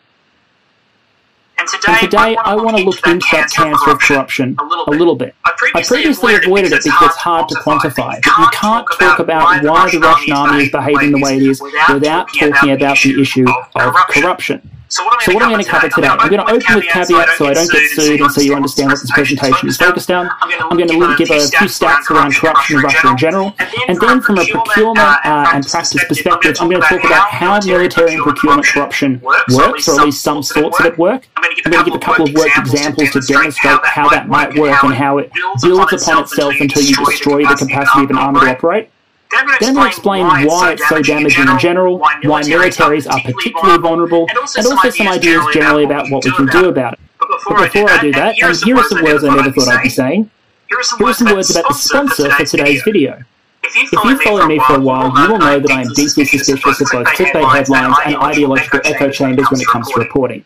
And 1.58 1.68
today, 2.00 2.36
I 2.36 2.56
want 2.56 2.76
to 2.78 2.82
look 2.82 3.06
into 3.06 3.24
that 3.32 3.48
cancer 3.50 3.92
of 3.92 4.00
corruption 4.00 4.56
a 4.88 4.90
little 4.90 5.14
bit. 5.14 5.34
I 5.74 5.82
previously 5.82 6.34
avoided 6.34 6.72
it 6.72 6.82
because 6.82 7.10
it's 7.10 7.16
hard 7.16 7.48
to 7.50 7.54
quantify, 7.56 8.16
you 8.16 8.48
can't 8.52 8.86
talk 8.98 9.18
about 9.20 9.62
why 9.62 9.90
the 9.90 10.00
Russian 10.00 10.32
army 10.32 10.64
is 10.64 10.70
behaving 10.70 11.12
the 11.12 11.20
way 11.20 11.36
it 11.36 11.42
is 11.42 11.62
without 11.92 12.26
talking 12.34 12.70
about 12.72 12.98
the 13.02 13.20
issue 13.20 13.46
of 13.76 13.94
corruption. 14.08 14.68
So 14.92 15.04
what, 15.04 15.42
I'm 15.42 15.50
going 15.50 15.64
to 15.64 15.70
cover 15.70 15.88
today, 15.88 16.06
I'm 16.06 16.28
going 16.28 16.44
to 16.44 16.52
open 16.52 16.74
with 16.74 16.84
caveats 16.84 17.38
so 17.38 17.46
I 17.46 17.54
don't 17.54 17.70
get 17.70 17.90
sued 17.92 18.20
and 18.20 18.30
so 18.30 18.42
you 18.42 18.54
understand 18.54 18.90
what 18.90 19.00
this 19.00 19.10
presentation 19.10 19.66
is 19.66 19.78
focused 19.78 20.10
on. 20.10 20.28
I'm 20.42 20.76
going 20.76 20.86
to 20.86 21.16
give 21.16 21.30
a 21.30 21.40
few 21.48 21.66
stats 21.66 22.10
around 22.10 22.34
corruption 22.34 22.76
in 22.76 22.82
Russia 22.82 23.08
in 23.08 23.16
general, 23.16 23.54
and 23.88 23.98
then 23.98 24.20
from 24.20 24.36
a 24.36 24.44
procurement 24.44 24.98
uh, 24.98 25.50
and 25.54 25.66
practice 25.66 26.04
perspective, 26.04 26.56
I'm 26.60 26.68
going 26.68 26.82
to 26.82 26.86
talk 26.86 27.04
about 27.04 27.28
how 27.30 27.58
military 27.64 28.12
and 28.12 28.22
procurement 28.22 28.66
corruption 28.66 29.18
works, 29.22 29.88
or 29.88 29.98
at 29.98 30.04
least 30.04 30.20
some 30.20 30.42
sorts 30.42 30.78
of 30.78 30.84
it 30.84 30.98
work. 30.98 31.26
I'm 31.36 31.72
going 31.72 31.84
to 31.84 31.90
give 31.90 31.94
a 31.94 32.04
couple 32.04 32.28
of 32.28 32.34
worked 32.34 32.58
examples 32.58 33.12
to 33.12 33.20
demonstrate 33.20 33.80
how 33.84 34.10
that 34.10 34.28
might 34.28 34.54
work 34.58 34.84
and 34.84 34.92
how 34.92 35.16
it 35.16 35.32
builds 35.62 35.64
upon 36.02 36.24
itself 36.24 36.54
until 36.60 36.82
you 36.82 36.94
destroy 37.06 37.46
the 37.46 37.54
capacity 37.54 38.04
of 38.04 38.10
an 38.10 38.18
army 38.18 38.40
to 38.40 38.50
operate. 38.50 38.90
Then 39.60 39.74
to 39.74 39.86
explain 39.86 40.26
why 40.26 40.72
it's 40.72 40.88
so 40.88 41.00
damaging 41.02 41.48
in 41.48 41.58
general, 41.58 41.98
why 41.98 42.42
militaries 42.42 43.10
are 43.10 43.20
particularly 43.20 43.80
vulnerable, 43.80 44.26
and 44.28 44.38
also 44.38 44.90
some 44.90 45.08
ideas 45.08 45.44
generally 45.52 45.84
about 45.84 46.10
what 46.10 46.24
we 46.24 46.32
can 46.32 46.46
do 46.46 46.68
about 46.68 46.94
it. 46.94 47.00
But 47.18 47.28
before 47.28 47.90
I 47.90 48.00
do 48.00 48.12
that, 48.12 48.36
and 48.42 48.56
here 48.58 48.76
are 48.76 48.84
some 48.84 49.02
words 49.02 49.24
I 49.24 49.34
never 49.34 49.50
thought 49.52 49.68
I'd 49.68 49.82
be 49.82 49.88
saying. 49.88 50.30
Here 50.68 50.78
are 50.78 51.12
some 51.14 51.32
words 51.32 51.50
about 51.50 51.68
the 51.68 51.74
sponsor 51.74 52.30
for 52.30 52.44
today's 52.44 52.82
video. 52.82 53.22
If 53.64 53.92
you've 53.92 54.20
followed 54.22 54.48
me 54.48 54.58
for 54.66 54.74
a 54.74 54.80
while, 54.80 55.06
you 55.16 55.32
will 55.32 55.38
know 55.38 55.60
that 55.60 55.70
I 55.70 55.82
am 55.82 55.92
deeply 55.94 56.24
suspicious 56.24 56.80
of 56.80 56.88
both 56.92 57.06
clickbait 57.08 57.50
headlines 57.52 57.96
and 58.04 58.16
ideological 58.16 58.80
echo 58.84 59.10
chambers 59.10 59.46
when 59.50 59.60
it 59.60 59.66
comes 59.68 59.88
to 59.90 60.00
reporting. 60.00 60.44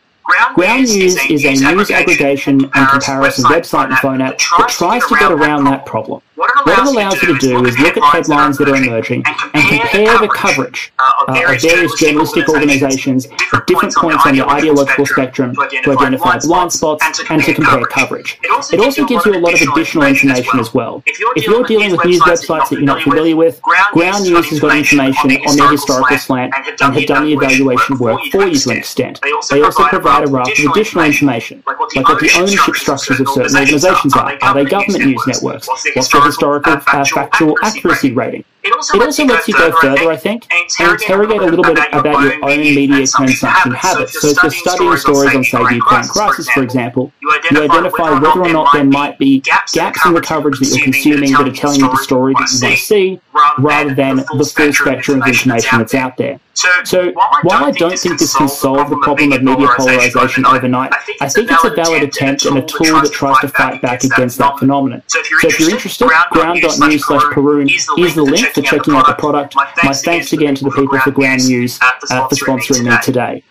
Ground 0.55 0.89
News 0.89 1.17
is 1.31 1.45
a 1.45 1.55
news 1.55 1.91
aggregation 1.91 2.71
and 2.75 2.89
comparison 2.89 3.45
website 3.45 3.87
and 3.87 3.99
phone 3.99 4.21
app 4.21 4.39
that 4.59 4.69
tries 4.69 5.05
to 5.07 5.17
get 5.17 5.31
around 5.31 5.65
that 5.65 5.87
problem. 5.87 6.21
What 6.37 6.51
it 6.51 6.87
allows 6.87 7.23
you 7.23 7.33
to 7.33 7.39
do 7.39 7.65
is 7.65 7.79
look 7.79 7.97
at 7.97 8.03
headlines 8.03 8.59
that 8.59 8.69
are 8.69 8.77
emerging 8.77 9.23
and 9.27 9.69
compare 9.69 10.19
the 10.19 10.29
coverage 10.29 10.93
uh, 10.99 11.25
of 11.29 11.35
various 11.63 11.99
journalistic 11.99 12.47
organizations 12.51 13.27
at 13.55 13.67
different 13.67 13.95
points 13.95 14.27
on 14.27 14.37
the 14.37 14.47
ideological 14.47 15.07
spectrum 15.07 15.55
to 15.55 15.93
identify 15.93 16.39
blind 16.39 16.73
spots 16.73 17.03
and 17.31 17.43
to 17.43 17.55
compare 17.55 17.81
coverage. 17.87 18.39
It 18.45 18.81
also 18.81 19.07
gives 19.07 19.25
you 19.25 19.35
a 19.35 19.41
lot 19.41 19.55
of 19.55 19.67
additional 19.67 20.05
information 20.05 20.61
as 20.61 20.75
well. 20.75 21.03
If 21.07 21.47
you're 21.47 21.65
dealing 21.65 21.93
with 21.93 22.05
news 22.05 22.21
websites 22.21 22.69
that 22.69 22.73
you're 22.73 22.83
not 22.83 23.03
familiar 23.03 23.35
with, 23.35 23.63
Ground 23.93 24.25
News 24.25 24.51
has 24.51 24.61
got 24.61 24.77
information 24.77 25.31
on 25.31 25.57
their 25.57 25.71
historical 25.71 26.19
slant 26.19 26.53
and 26.55 26.67
have 26.67 27.07
done 27.07 27.25
the 27.25 27.33
evaluation 27.33 27.97
work 27.97 28.21
for 28.31 28.47
you 28.47 28.59
to 28.59 28.71
an 28.71 28.77
extent. 28.77 29.21
They 29.23 29.63
also 29.63 29.87
provide 29.89 30.29
a 30.29 30.31
raft 30.31 30.59
of 30.59 30.71
additional 30.71 31.05
information, 31.05 31.63
like 31.67 31.81
what 31.81 31.91
the 31.91 32.33
ownership 32.37 32.75
structures 32.75 33.21
of 33.21 33.29
certain 33.29 33.57
organizations 33.57 34.15
are. 34.15 34.37
Are 34.43 34.55
they 34.55 34.65
government 34.67 35.05
news 35.07 35.27
networks? 35.27 35.67
What's 35.67 36.11
their 36.13 36.26
historical 36.27 36.75
uh, 36.75 36.81
factual 36.81 37.57
accuracy 37.63 38.13
rating. 38.13 38.45
It 38.67 38.73
also, 39.03 39.25
lets 39.25 39.47
you 39.49 39.55
go 39.55 39.71
further, 39.81 40.11
I 40.11 40.17
think, 40.17 40.47
and 40.53 40.91
interrogate 40.91 41.41
a 41.41 41.47
little 41.47 41.63
bit 41.63 41.79
about 41.93 42.23
your 42.23 42.45
own 42.45 42.59
media 42.59 43.07
consumption 43.07 43.73
habits. 43.73 44.21
So 44.21 44.29
if 44.29 44.43
you're 44.43 44.51
studying 44.51 44.97
stories 44.97 45.35
on, 45.37 45.45
say, 45.45 45.59
the 45.59 45.75
Ukraine 45.75 46.05
crisis, 46.05 46.49
for 46.51 46.63
example, 46.63 47.13
you 47.21 47.31
identify 47.33 48.11
whether 48.19 48.41
or 48.41 48.49
not 48.53 48.73
there 48.73 48.85
might 48.85 49.19
be 49.19 49.41
gaps 49.41 50.05
in 50.05 50.15
the 50.15 50.21
coverage 50.21 50.59
that 50.59 50.69
you're 50.69 50.85
consuming 50.85 51.33
that 51.33 51.49
are 51.49 51.53
telling 51.53 51.81
you 51.81 51.89
the 51.89 51.97
story 51.97 52.35
that 52.35 52.51
you 52.53 52.61
want 52.69 52.77
to 52.77 52.83
see, 52.83 53.21
rather 53.59 53.95
than 53.95 54.17
the 54.17 54.25
full 54.25 54.73
spectrum 54.73 55.23
of 55.23 55.29
information 55.29 55.79
that's 55.79 55.95
out 55.95 56.17
there. 56.17 56.41
So, 56.85 57.13
while 57.43 57.65
I 57.65 57.71
don't 57.71 57.99
think 57.99 58.19
this 58.19 58.35
can 58.35 58.49
solve 58.49 58.89
the 58.89 58.97
problem 58.97 59.33
of 59.33 59.43
media 59.43 59.69
polarization 59.77 60.47
overnight, 60.47 60.91
I 61.21 61.29
think 61.29 61.51
it's 61.51 61.65
a 61.65 61.71
valid 61.71 62.03
attempt 62.03 62.47
and 62.47 62.57
a 62.59 62.63
tool 62.63 63.01
that 63.03 63.13
tries 63.13 63.39
to 63.41 63.49
fight 63.49 63.83
back 63.83 64.05
against 64.05 64.39
that 64.39 64.59
phenomenon. 64.59 65.03
So 65.07 65.21
if 65.21 65.61
you're 65.61 65.71
interested, 65.71 66.09
ground.news 66.31 67.07
slash 67.07 67.23
Perun 67.25 67.71
is 67.71 68.15
the 68.15 68.23
link 68.23 68.55
for 68.57 68.63
checking 68.63 68.95
out 68.95 69.07
the 69.07 69.15
product. 69.15 69.55
My 69.55 69.93
thanks 69.93 70.33
again 70.33 70.55
to 70.57 70.65
the 70.65 70.71
people 70.71 70.99
for 70.99 71.11
Ground 71.11 71.47
News 71.47 71.79
uh, 71.83 72.27
for 72.29 72.35
sponsoring 72.35 72.91
me 72.91 72.97
today. 73.03 73.43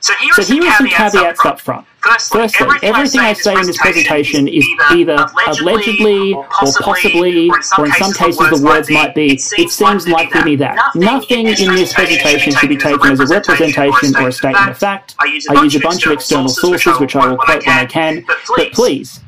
So 0.00 0.12
here 0.44 0.64
are 0.64 0.76
some 0.76 0.88
caveats 0.88 1.44
up 1.44 1.60
front. 1.60 1.86
Firstly, 2.00 2.68
everything 2.82 3.20
I 3.20 3.32
say 3.32 3.54
in 3.54 3.66
this 3.66 3.78
presentation 3.78 4.46
is 4.46 4.64
either 4.92 5.26
allegedly 5.48 6.34
or 6.34 6.46
possibly, 6.48 7.50
or 7.76 7.86
in 7.86 7.92
some 7.92 8.12
cases 8.12 8.60
the 8.60 8.62
words 8.64 8.88
might 8.88 9.14
be, 9.14 9.32
it 9.32 9.70
seems 9.70 10.06
likely 10.06 10.38
to 10.38 10.44
be 10.44 10.56
that. 10.56 10.78
Nothing 10.94 11.48
in 11.48 11.74
this 11.74 11.92
presentation 11.92 12.52
should 12.52 12.68
be 12.68 12.76
taken 12.76 13.10
as 13.10 13.20
a 13.20 13.26
representation 13.26 14.14
or 14.16 14.28
a 14.28 14.32
statement 14.32 14.70
of 14.70 14.78
fact. 14.78 15.16
I 15.18 15.26
use 15.64 15.74
a 15.74 15.80
bunch 15.80 16.06
of 16.06 16.12
external 16.12 16.48
sources, 16.48 17.00
which 17.00 17.16
I 17.16 17.26
will 17.26 17.36
quote 17.36 17.66
when 17.66 17.76
I 17.76 17.86
can, 17.86 18.24
but 18.56 18.72
please, 18.72 19.20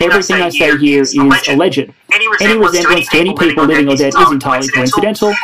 Everything 0.00 0.42
I 0.42 0.48
say 0.50 0.76
here 0.78 1.02
is 1.02 1.14
alleged. 1.48 1.92
Any 2.12 2.28
resemblance 2.58 3.08
to 3.08 3.18
any 3.18 3.34
people 3.34 3.64
living 3.64 3.88
or 3.88 3.96
dead 3.96 4.12
is 4.16 4.30
entirely 4.30 4.68
coincidental. 4.68 5.34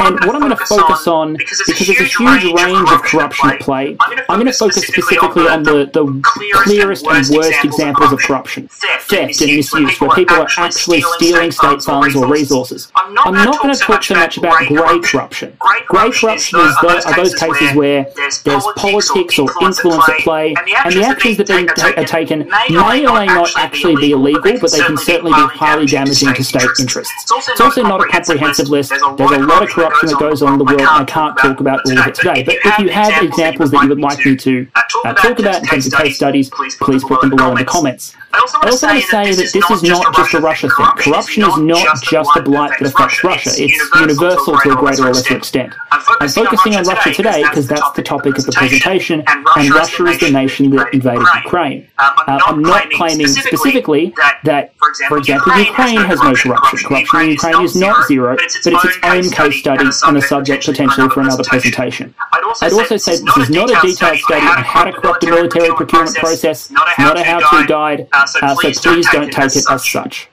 And 0.00 0.14
what 0.24 0.34
I'm 0.34 0.40
going 0.40 0.56
to 0.56 0.66
focus 0.66 1.06
on, 1.06 1.34
because 1.34 1.66
there's 1.66 2.00
a 2.00 2.04
huge 2.04 2.44
range 2.52 2.88
of 2.90 3.02
corruption 3.02 3.50
at 3.50 3.60
play, 3.60 3.96
I'm 4.28 4.38
going 4.38 4.46
to 4.46 4.52
focus 4.52 4.86
specifically 4.86 5.48
on 5.48 5.62
the, 5.62 5.90
the 5.92 6.20
clearest 6.64 7.06
and 7.06 7.26
worst 7.34 7.64
examples 7.64 8.12
of 8.12 8.20
corruption 8.20 8.68
theft 8.68 9.40
and 9.42 9.56
misuse, 9.56 10.00
where 10.00 10.10
people 10.10 10.36
are 10.36 10.48
actually 10.58 11.00
stealing 11.00 11.50
state 11.50 11.82
funds 11.82 12.14
or 12.14 12.26
resources. 12.28 12.92
I'm 12.94 13.14
not 13.14 13.62
going 13.62 13.74
to 13.74 13.80
talk 13.80 14.04
so 14.04 14.14
much 14.14 14.38
about 14.38 14.66
grey 14.66 15.00
corruption. 15.00 15.56
Grey 15.86 16.10
corruption 16.10 16.60
is 16.60 16.76
those, 16.82 17.04
are 17.06 17.16
those 17.16 17.34
cases 17.34 17.74
where 17.74 18.06
there's 18.14 18.66
politics 18.76 19.38
or 19.38 19.48
influence 19.62 20.08
at 20.08 20.18
play, 20.18 20.54
and 20.84 20.94
the 20.94 21.04
actions 21.04 21.36
that 21.38 21.50
are 21.96 22.04
taken 22.04 22.48
may 22.48 23.06
or 23.06 23.14
may 23.14 23.26
not 23.26 23.50
actually 23.56 23.78
actually 23.78 23.96
be 23.96 24.12
illegal, 24.12 24.58
but 24.60 24.72
they 24.72 24.80
can 24.80 24.96
certainly 24.96 25.32
be 25.32 25.46
highly 25.56 25.86
damaging 25.86 26.17
to 26.26 26.44
state 26.44 26.68
interests. 26.80 27.12
It's 27.48 27.60
also 27.60 27.82
not 27.82 28.00
a 28.00 28.06
comprehensive 28.08 28.68
list. 28.68 28.90
There's 28.90 29.02
a 29.02 29.38
lot 29.38 29.62
of 29.62 29.68
corruption 29.68 30.08
that 30.08 30.18
goes 30.18 30.42
on 30.42 30.54
in 30.54 30.58
the 30.58 30.64
world, 30.64 30.80
I 30.82 31.04
can't 31.04 31.36
talk 31.38 31.60
about 31.60 31.80
all 31.86 31.98
of 31.98 32.06
it 32.06 32.14
today. 32.14 32.42
But 32.42 32.56
if 32.64 32.78
you 32.78 32.88
have 32.88 33.22
examples 33.22 33.70
that 33.70 33.82
you 33.82 33.88
would 33.88 34.00
like 34.00 34.24
me 34.24 34.36
to 34.36 34.66
uh, 34.74 35.14
talk 35.14 35.38
about 35.38 35.62
in 35.62 35.66
terms 35.66 35.86
of 35.86 35.92
case 35.94 36.16
studies, 36.16 36.50
please 36.50 37.04
put 37.04 37.20
them 37.20 37.30
below 37.30 37.52
in 37.52 37.58
the 37.58 37.64
comments. 37.64 38.14
I 38.32 38.40
also 38.40 38.58
want 38.58 39.00
to 39.00 39.06
say 39.08 39.32
that 39.32 39.52
this 39.52 39.70
is 39.70 39.82
not 39.82 40.14
just 40.14 40.34
a 40.34 40.40
Russia 40.40 40.68
thing. 40.68 40.86
Corruption 40.96 41.44
is 41.44 41.58
not 41.58 42.02
just 42.02 42.30
a 42.36 42.42
blight 42.42 42.78
that 42.78 42.88
affects 42.88 43.24
Russia. 43.24 43.50
It's 43.54 44.00
universal 44.00 44.58
to 44.58 44.72
a 44.72 44.76
greater 44.76 45.04
or 45.04 45.12
lesser 45.14 45.36
extent. 45.36 45.74
I'm 45.90 46.28
focusing 46.28 46.76
on 46.76 46.84
Russia 46.84 47.14
today 47.14 47.42
because 47.42 47.66
that's 47.66 47.90
the 47.92 48.02
topic 48.02 48.38
of 48.38 48.44
the 48.44 48.52
presentation, 48.52 49.24
and 49.26 49.70
Russia 49.70 50.06
is 50.06 50.20
the 50.20 50.30
nation 50.30 50.70
that 50.70 50.92
invaded 50.92 51.26
Ukraine. 51.44 51.88
Uh, 51.98 52.38
I'm 52.46 52.62
not 52.62 52.90
claiming 52.90 53.26
specifically 53.28 54.14
that, 54.44 54.74
for 55.08 55.18
example, 55.18 55.56
Ukraine 55.58 56.00
has 56.08 56.20
no 56.20 56.34
corruption. 56.34 56.78
Corruption 56.88 57.20
in 57.20 57.30
Ukraine 57.30 57.64
is 57.64 57.76
not 57.76 58.06
zero, 58.08 58.36
but 58.36 58.44
it's 58.44 58.66
its 58.66 58.98
own 59.02 59.24
case 59.30 59.60
study 59.60 59.86
and 60.06 60.16
a 60.16 60.22
subject 60.22 60.64
potentially 60.64 61.08
for 61.10 61.20
another 61.20 61.44
presentation. 61.44 62.14
I'd 62.62 62.72
also 62.72 62.96
say 62.96 63.12
this 63.12 63.36
is 63.36 63.50
not 63.50 63.70
a 63.70 63.78
detailed 63.86 64.18
study 64.18 64.46
on 64.46 64.62
how 64.64 64.84
to 64.84 64.92
corrupt 64.92 65.24
a 65.24 65.30
military 65.30 65.72
procurement 65.74 66.16
process, 66.16 66.70
not 66.70 66.88
a 67.18 67.22
how-to 67.22 67.66
guide, 67.66 68.08
uh, 68.12 68.26
so 68.26 68.72
please 68.90 69.06
don't 69.12 69.32
take 69.32 69.54
it 69.56 69.64
as 69.70 69.88
such. 69.88 70.28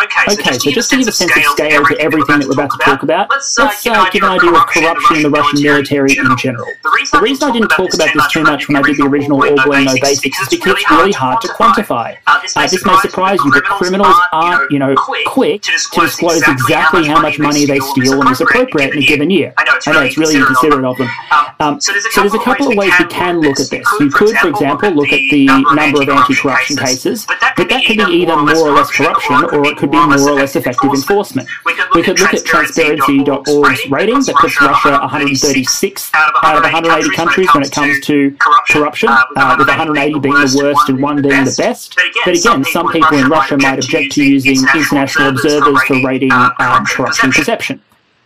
Okay, 0.00 0.08
so, 0.26 0.40
okay, 0.40 0.50
just, 0.50 0.64
so 0.64 0.70
just 0.70 0.90
to 0.90 0.96
give 0.96 1.08
a 1.08 1.12
sense 1.12 1.36
of 1.36 1.42
scale 1.52 1.84
to 1.84 2.00
everything 2.00 2.40
that 2.40 2.48
we're 2.48 2.54
about 2.54 2.70
to 2.70 2.78
talk 2.78 3.02
about, 3.02 3.28
let's, 3.28 3.58
uh, 3.58 3.64
let's 3.64 3.86
uh, 3.86 4.08
give 4.10 4.22
an 4.22 4.30
idea 4.30 4.50
of 4.50 4.66
corruption 4.66 5.16
in 5.16 5.22
the 5.22 5.30
Russian 5.30 5.62
military 5.62 6.16
in 6.16 6.36
general. 6.38 6.66
The 6.82 7.20
reason 7.20 7.50
I 7.50 7.52
didn't 7.52 7.68
talk 7.68 7.92
about 7.92 8.08
this 8.14 8.26
too 8.32 8.42
much 8.42 8.68
when 8.68 8.76
I 8.76 8.82
did 8.82 8.96
the 8.96 9.04
original 9.04 9.44
All 9.44 9.64
Bling 9.64 9.84
No 9.84 9.94
Basics 10.00 10.40
is 10.40 10.48
because 10.48 10.78
it's 10.80 10.90
really 10.90 11.12
hard 11.12 11.42
to 11.42 11.48
quantify. 11.48 12.16
Uh, 12.26 12.40
this 12.40 12.56
may 12.56 12.96
surprise 12.98 13.38
you, 13.44 13.52
but 13.52 13.64
criminals 13.64 14.16
aren't, 14.32 14.72
you 14.72 14.78
know, 14.78 14.94
quick 14.96 15.60
to 15.62 15.70
disclose 15.70 16.42
exactly 16.48 17.06
how 17.06 17.20
much 17.20 17.38
money 17.38 17.66
they 17.66 17.78
steal 17.78 18.20
and 18.22 18.30
is 18.30 18.40
appropriate 18.40 18.94
in 18.94 19.02
a 19.02 19.06
given 19.06 19.28
year. 19.30 19.52
I 19.58 19.92
know, 19.92 20.00
it's 20.00 20.16
really 20.16 20.36
inconsiderate 20.36 20.84
of 20.86 20.96
them. 20.96 21.08
Um, 21.60 21.80
so 21.80 21.92
there's 21.92 22.34
a 22.34 22.38
couple 22.38 22.72
of 22.72 22.76
ways 22.78 22.92
we 22.98 23.06
can 23.06 23.40
look 23.40 23.60
at 23.60 23.68
this. 23.68 23.86
You 24.00 24.10
could, 24.10 24.36
for 24.38 24.48
example, 24.48 24.90
look 24.90 25.12
at 25.12 25.20
the 25.30 25.46
number 25.74 26.02
of 26.02 26.08
anti-corruption 26.08 26.78
cases, 26.78 27.26
but 27.26 27.68
that 27.68 27.84
could 27.84 27.98
be 27.98 28.04
either 28.04 28.36
more 28.36 28.68
or 28.68 28.72
less 28.72 28.90
corruption, 28.90 29.44
or 29.52 29.66
it 29.66 29.81
could 29.82 29.90
be 29.90 29.98
more 29.98 30.30
or 30.30 30.34
less 30.34 30.54
effective 30.54 30.90
enforcement. 30.94 31.48
We 31.64 32.02
could 32.04 32.20
look 32.20 32.32
at 32.32 32.44
Transparency.org's 32.44 33.90
rating 33.90 34.20
that 34.20 34.36
puts 34.36 34.60
Russia 34.60 34.90
136 34.90 36.10
out 36.14 36.56
of 36.56 36.62
180 36.62 37.16
countries 37.16 37.48
when 37.52 37.64
it 37.64 37.72
comes 37.72 37.98
to 38.06 38.36
corruption, 38.70 39.08
uh, 39.08 39.56
with 39.58 39.66
180 39.66 40.20
being 40.20 40.34
the 40.34 40.62
worst 40.62 40.88
and 40.88 41.02
one 41.02 41.20
being 41.20 41.44
the 41.44 41.54
best. 41.58 41.96
But 42.24 42.38
again, 42.38 42.62
some 42.64 42.92
people 42.92 43.18
in 43.18 43.28
Russia 43.28 43.58
might 43.58 43.82
object 43.82 44.12
to 44.12 44.24
using 44.24 44.58
international 44.72 45.30
observers 45.30 45.82
for 45.88 46.00
rating 46.06 46.30
um, 46.30 46.84
corruption 46.86 47.32
perception. 47.32 47.82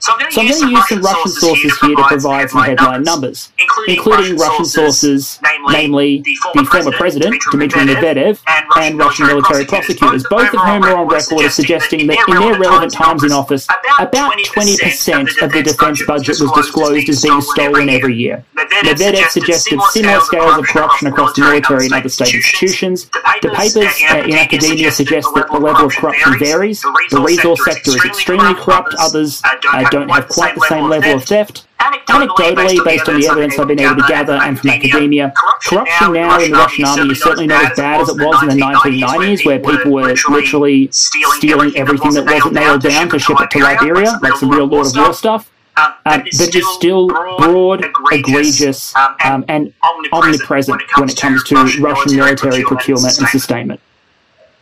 So 0.06 0.12
I'm 0.12 0.18
going 0.20 0.30
to 0.30 0.42
use, 0.44 0.60
use 0.60 0.88
some 0.88 1.00
Russian 1.00 1.32
sources 1.32 1.78
here 1.80 1.96
to 1.96 2.04
provide 2.06 2.48
some 2.48 2.62
headline 2.62 3.02
numbers, 3.02 3.50
including, 3.58 3.96
including 3.96 4.36
Russian 4.36 4.64
sources, 4.64 5.40
namely 5.66 6.22
the 6.22 6.36
former 6.70 6.92
president, 6.92 7.34
Dmitry 7.50 7.82
Medvedev, 7.82 8.38
and 8.76 8.96
Russian 8.96 9.26
military 9.26 9.64
prosecutors, 9.66 10.24
both 10.30 10.54
of 10.54 10.60
whom 10.60 10.84
are 10.84 10.96
on 10.96 11.08
record 11.08 11.40
as 11.40 11.54
suggesting 11.56 12.06
that 12.06 12.18
in 12.28 12.36
their 12.36 12.56
relevant 12.56 12.92
times 12.92 13.24
in 13.24 13.32
office, 13.32 13.66
about 13.98 14.32
20% 14.32 15.42
of 15.42 15.50
the 15.50 15.62
defense 15.64 16.00
budget 16.06 16.36
was 16.40 16.52
disclosed 16.52 17.08
as 17.08 17.22
being 17.22 17.40
stolen 17.40 17.88
every 17.88 18.14
year. 18.14 18.44
Medvedev 18.56 19.26
suggested 19.30 19.80
similar 19.90 20.20
scales 20.20 20.56
of 20.56 20.66
corruption 20.66 21.08
across 21.08 21.34
the 21.34 21.40
military 21.42 21.86
and 21.86 21.94
other 21.94 22.08
state 22.08 22.32
institutions. 22.32 23.08
The 23.42 23.50
papers 23.56 23.92
uh, 24.08 24.18
in 24.18 24.34
academia 24.34 24.92
suggest 24.92 25.26
that 25.34 25.48
the 25.50 25.58
level 25.58 25.86
of 25.86 25.96
corruption 25.96 26.38
varies. 26.38 26.80
The 27.10 27.20
resource 27.20 27.64
sector 27.64 27.90
is 27.90 28.04
extremely 28.04 28.54
corrupt, 28.54 28.94
others 29.00 29.42
uh, 29.44 29.88
don't 29.98 30.08
have 30.08 30.28
quite 30.28 30.54
the 30.54 30.66
same 30.68 30.88
level 30.88 31.14
of 31.14 31.24
theft. 31.24 31.66
Anecdotally, 31.80 32.84
based 32.84 33.08
on 33.08 33.20
the 33.20 33.26
evidence 33.28 33.58
I've 33.58 33.68
been 33.68 33.80
able 33.80 33.96
to 33.96 34.08
gather 34.08 34.34
and 34.34 34.58
from 34.58 34.70
academia, 34.70 35.32
corruption 35.36 36.12
now 36.12 36.38
in 36.40 36.50
the 36.50 36.56
Russian 36.56 36.84
army 36.84 37.12
is 37.12 37.22
certainly 37.22 37.46
not 37.46 37.70
as 37.72 37.76
bad 37.76 38.00
as 38.00 38.08
it 38.08 38.16
was 38.24 38.42
in 38.42 38.48
the 38.48 38.54
1990s, 38.54 39.44
where 39.44 39.58
people 39.58 39.92
were 39.92 40.14
literally 40.28 40.88
stealing 40.92 41.76
everything 41.76 42.12
that 42.14 42.24
wasn't 42.24 42.54
nailed 42.54 42.82
down 42.82 43.08
to 43.10 43.18
ship 43.18 43.40
it 43.40 43.50
to 43.50 43.58
Liberia, 43.58 44.18
like 44.22 44.34
some 44.34 44.50
real 44.50 44.66
Lord 44.66 44.86
of 44.86 44.96
War 44.96 45.12
stuff. 45.12 45.50
Um, 45.78 45.92
but 46.06 46.26
it's 46.26 46.74
still 46.74 47.08
broad, 47.08 47.84
egregious, 48.10 48.94
um, 48.96 49.44
and 49.48 49.74
omnipresent 50.12 50.80
when 50.96 51.10
it 51.10 51.16
comes 51.16 51.44
to 51.44 51.54
Russian 51.80 52.16
military 52.16 52.62
procurement 52.64 53.18
and 53.18 53.28
sustainment. 53.28 53.80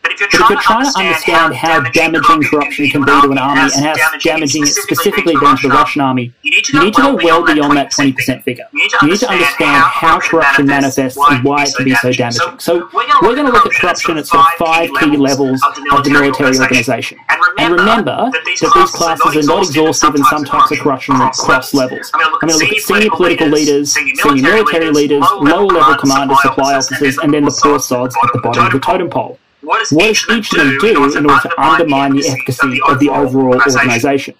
But 0.05 0.13
if 0.13 0.19
you're 0.21 0.29
trying, 0.29 0.85
to 0.85 0.99
understand 0.99 1.55
how 1.55 1.81
damaging 1.89 2.43
corruption 2.43 2.87
can 2.89 3.01
be 3.01 3.21
to 3.21 3.31
an 3.31 3.39
army 3.39 3.61
and 3.61 3.85
how 3.85 3.95
damaging 4.19 4.61
it's 4.61 4.79
specifically 4.79 5.33
been 5.33 5.57
to 5.57 5.67
the 5.67 5.73
Russian 5.73 6.01
army, 6.01 6.31
you 6.43 6.51
need 6.51 6.63
to 6.65 6.91
go 6.91 7.15
well 7.15 7.43
beyond 7.43 7.75
that 7.77 7.91
20% 7.91 8.43
figure. 8.43 8.67
You 8.71 8.83
need 9.07 9.17
to 9.21 9.27
understand 9.27 9.83
how 9.83 10.19
corruption 10.19 10.67
manifests 10.67 11.17
and 11.17 11.43
why 11.43 11.63
it 11.63 11.73
can 11.75 11.85
be 11.85 11.95
so 11.95 12.11
damaging. 12.11 12.59
So 12.59 12.87
we're 12.93 13.33
going 13.33 13.47
to 13.47 13.51
look 13.51 13.65
at 13.65 13.71
corruption 13.73 14.19
at 14.19 14.27
sort 14.27 14.45
of 14.45 14.51
five 14.59 14.91
key 14.99 15.17
levels 15.17 15.59
of 15.91 16.03
the 16.03 16.11
military 16.11 16.55
organisation. 16.55 17.17
And 17.57 17.73
remember 17.73 18.29
that 18.31 18.43
these 18.45 18.61
classes 18.91 19.35
are 19.35 19.47
not 19.47 19.65
exhaustive 19.65 20.13
and 20.13 20.25
some 20.25 20.45
types 20.45 20.69
of 20.69 20.77
corruption 20.81 21.15
cross 21.15 21.73
levels. 21.73 22.11
I'm 22.13 22.19
going 22.39 22.53
to 22.53 22.57
look 22.59 22.69
at 22.69 22.77
senior 22.77 23.09
political 23.09 23.47
leaders, 23.47 23.93
senior 23.93 24.43
military 24.43 24.91
leaders, 24.91 25.25
lower 25.41 25.65
level 25.65 25.95
commanders, 25.95 26.39
supply 26.43 26.75
officers, 26.75 27.17
and 27.17 27.33
then 27.33 27.43
the 27.43 27.59
poor 27.63 27.79
sods 27.79 28.15
at 28.23 28.33
the 28.33 28.39
bottom 28.39 28.67
of 28.67 28.71
the 28.71 28.79
totem 28.79 29.09
pole. 29.09 29.39
What 29.65 29.89
does 29.89 30.29
each 30.29 30.51
of 30.53 30.57
them 30.57 30.77
do 30.79 31.17
in 31.17 31.25
order 31.25 31.49
to 31.49 31.61
undermine 31.61 32.15
the 32.15 32.27
efficacy 32.27 32.79
of 32.87 32.99
the 32.99 33.09
overall 33.09 33.55
organisation? 33.55 34.35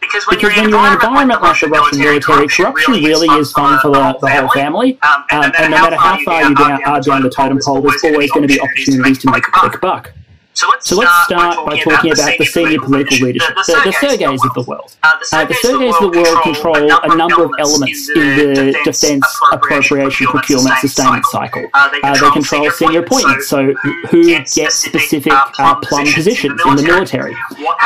Because 0.00 0.26
when, 0.26 0.38
because 0.38 0.56
you're 0.56 0.66
in 0.66 0.74
an 0.74 0.92
environment 0.92 1.42
like 1.42 1.60
the 1.60 1.68
Russian 1.68 1.98
military, 1.98 2.48
corruption 2.48 2.94
really 2.94 3.28
is 3.38 3.52
fun 3.52 3.78
for 3.80 3.90
the, 3.90 4.16
the 4.20 4.28
whole 4.28 4.48
family. 4.50 4.98
Um, 5.02 5.24
and, 5.32 5.54
and 5.56 5.70
no 5.70 5.82
matter 5.82 5.96
how 5.96 6.18
far 6.24 6.42
you 6.42 6.54
are 6.56 7.00
down 7.00 7.22
the 7.22 7.30
totem 7.30 7.58
pole, 7.62 7.80
there's 7.80 8.04
always 8.04 8.30
going 8.30 8.46
to 8.46 8.54
be 8.54 8.60
opportunities 8.60 9.18
to 9.18 9.30
make 9.30 9.46
a 9.46 9.50
quick 9.50 9.80
buck. 9.80 10.12
So 10.56 10.68
let's, 10.70 10.88
so 10.88 10.96
let's 10.96 11.24
start 11.24 11.66
by 11.66 11.78
talking 11.80 12.12
about 12.12 12.38
the 12.38 12.46
senior 12.46 12.80
political 12.80 13.26
leadership, 13.26 13.54
the, 13.66 13.80
the 13.84 13.92
Sergeys 13.92 14.40
of 14.42 14.54
the 14.54 14.62
world. 14.62 14.96
Uh, 15.02 15.44
the 15.44 15.52
Sergeys 15.52 15.92
of 16.00 16.12
the 16.12 16.18
world 16.18 16.42
control 16.42 16.76
a 16.76 17.14
number 17.14 17.44
of 17.44 17.50
elements 17.58 18.08
in 18.08 18.54
the 18.54 18.80
defence 18.82 19.26
appropriation 19.52 20.26
procurement 20.28 20.78
sustainment 20.78 21.26
cycle. 21.26 21.66
Uh, 21.74 21.90
they 21.90 22.30
control 22.30 22.70
senior 22.70 23.00
appointments, 23.00 23.48
so 23.48 23.74
who 24.08 24.24
gets 24.24 24.74
specific 24.74 25.30
uh, 25.34 25.74
plum 25.82 26.06
positions 26.10 26.58
in 26.64 26.76
the 26.76 26.82
military. 26.82 27.36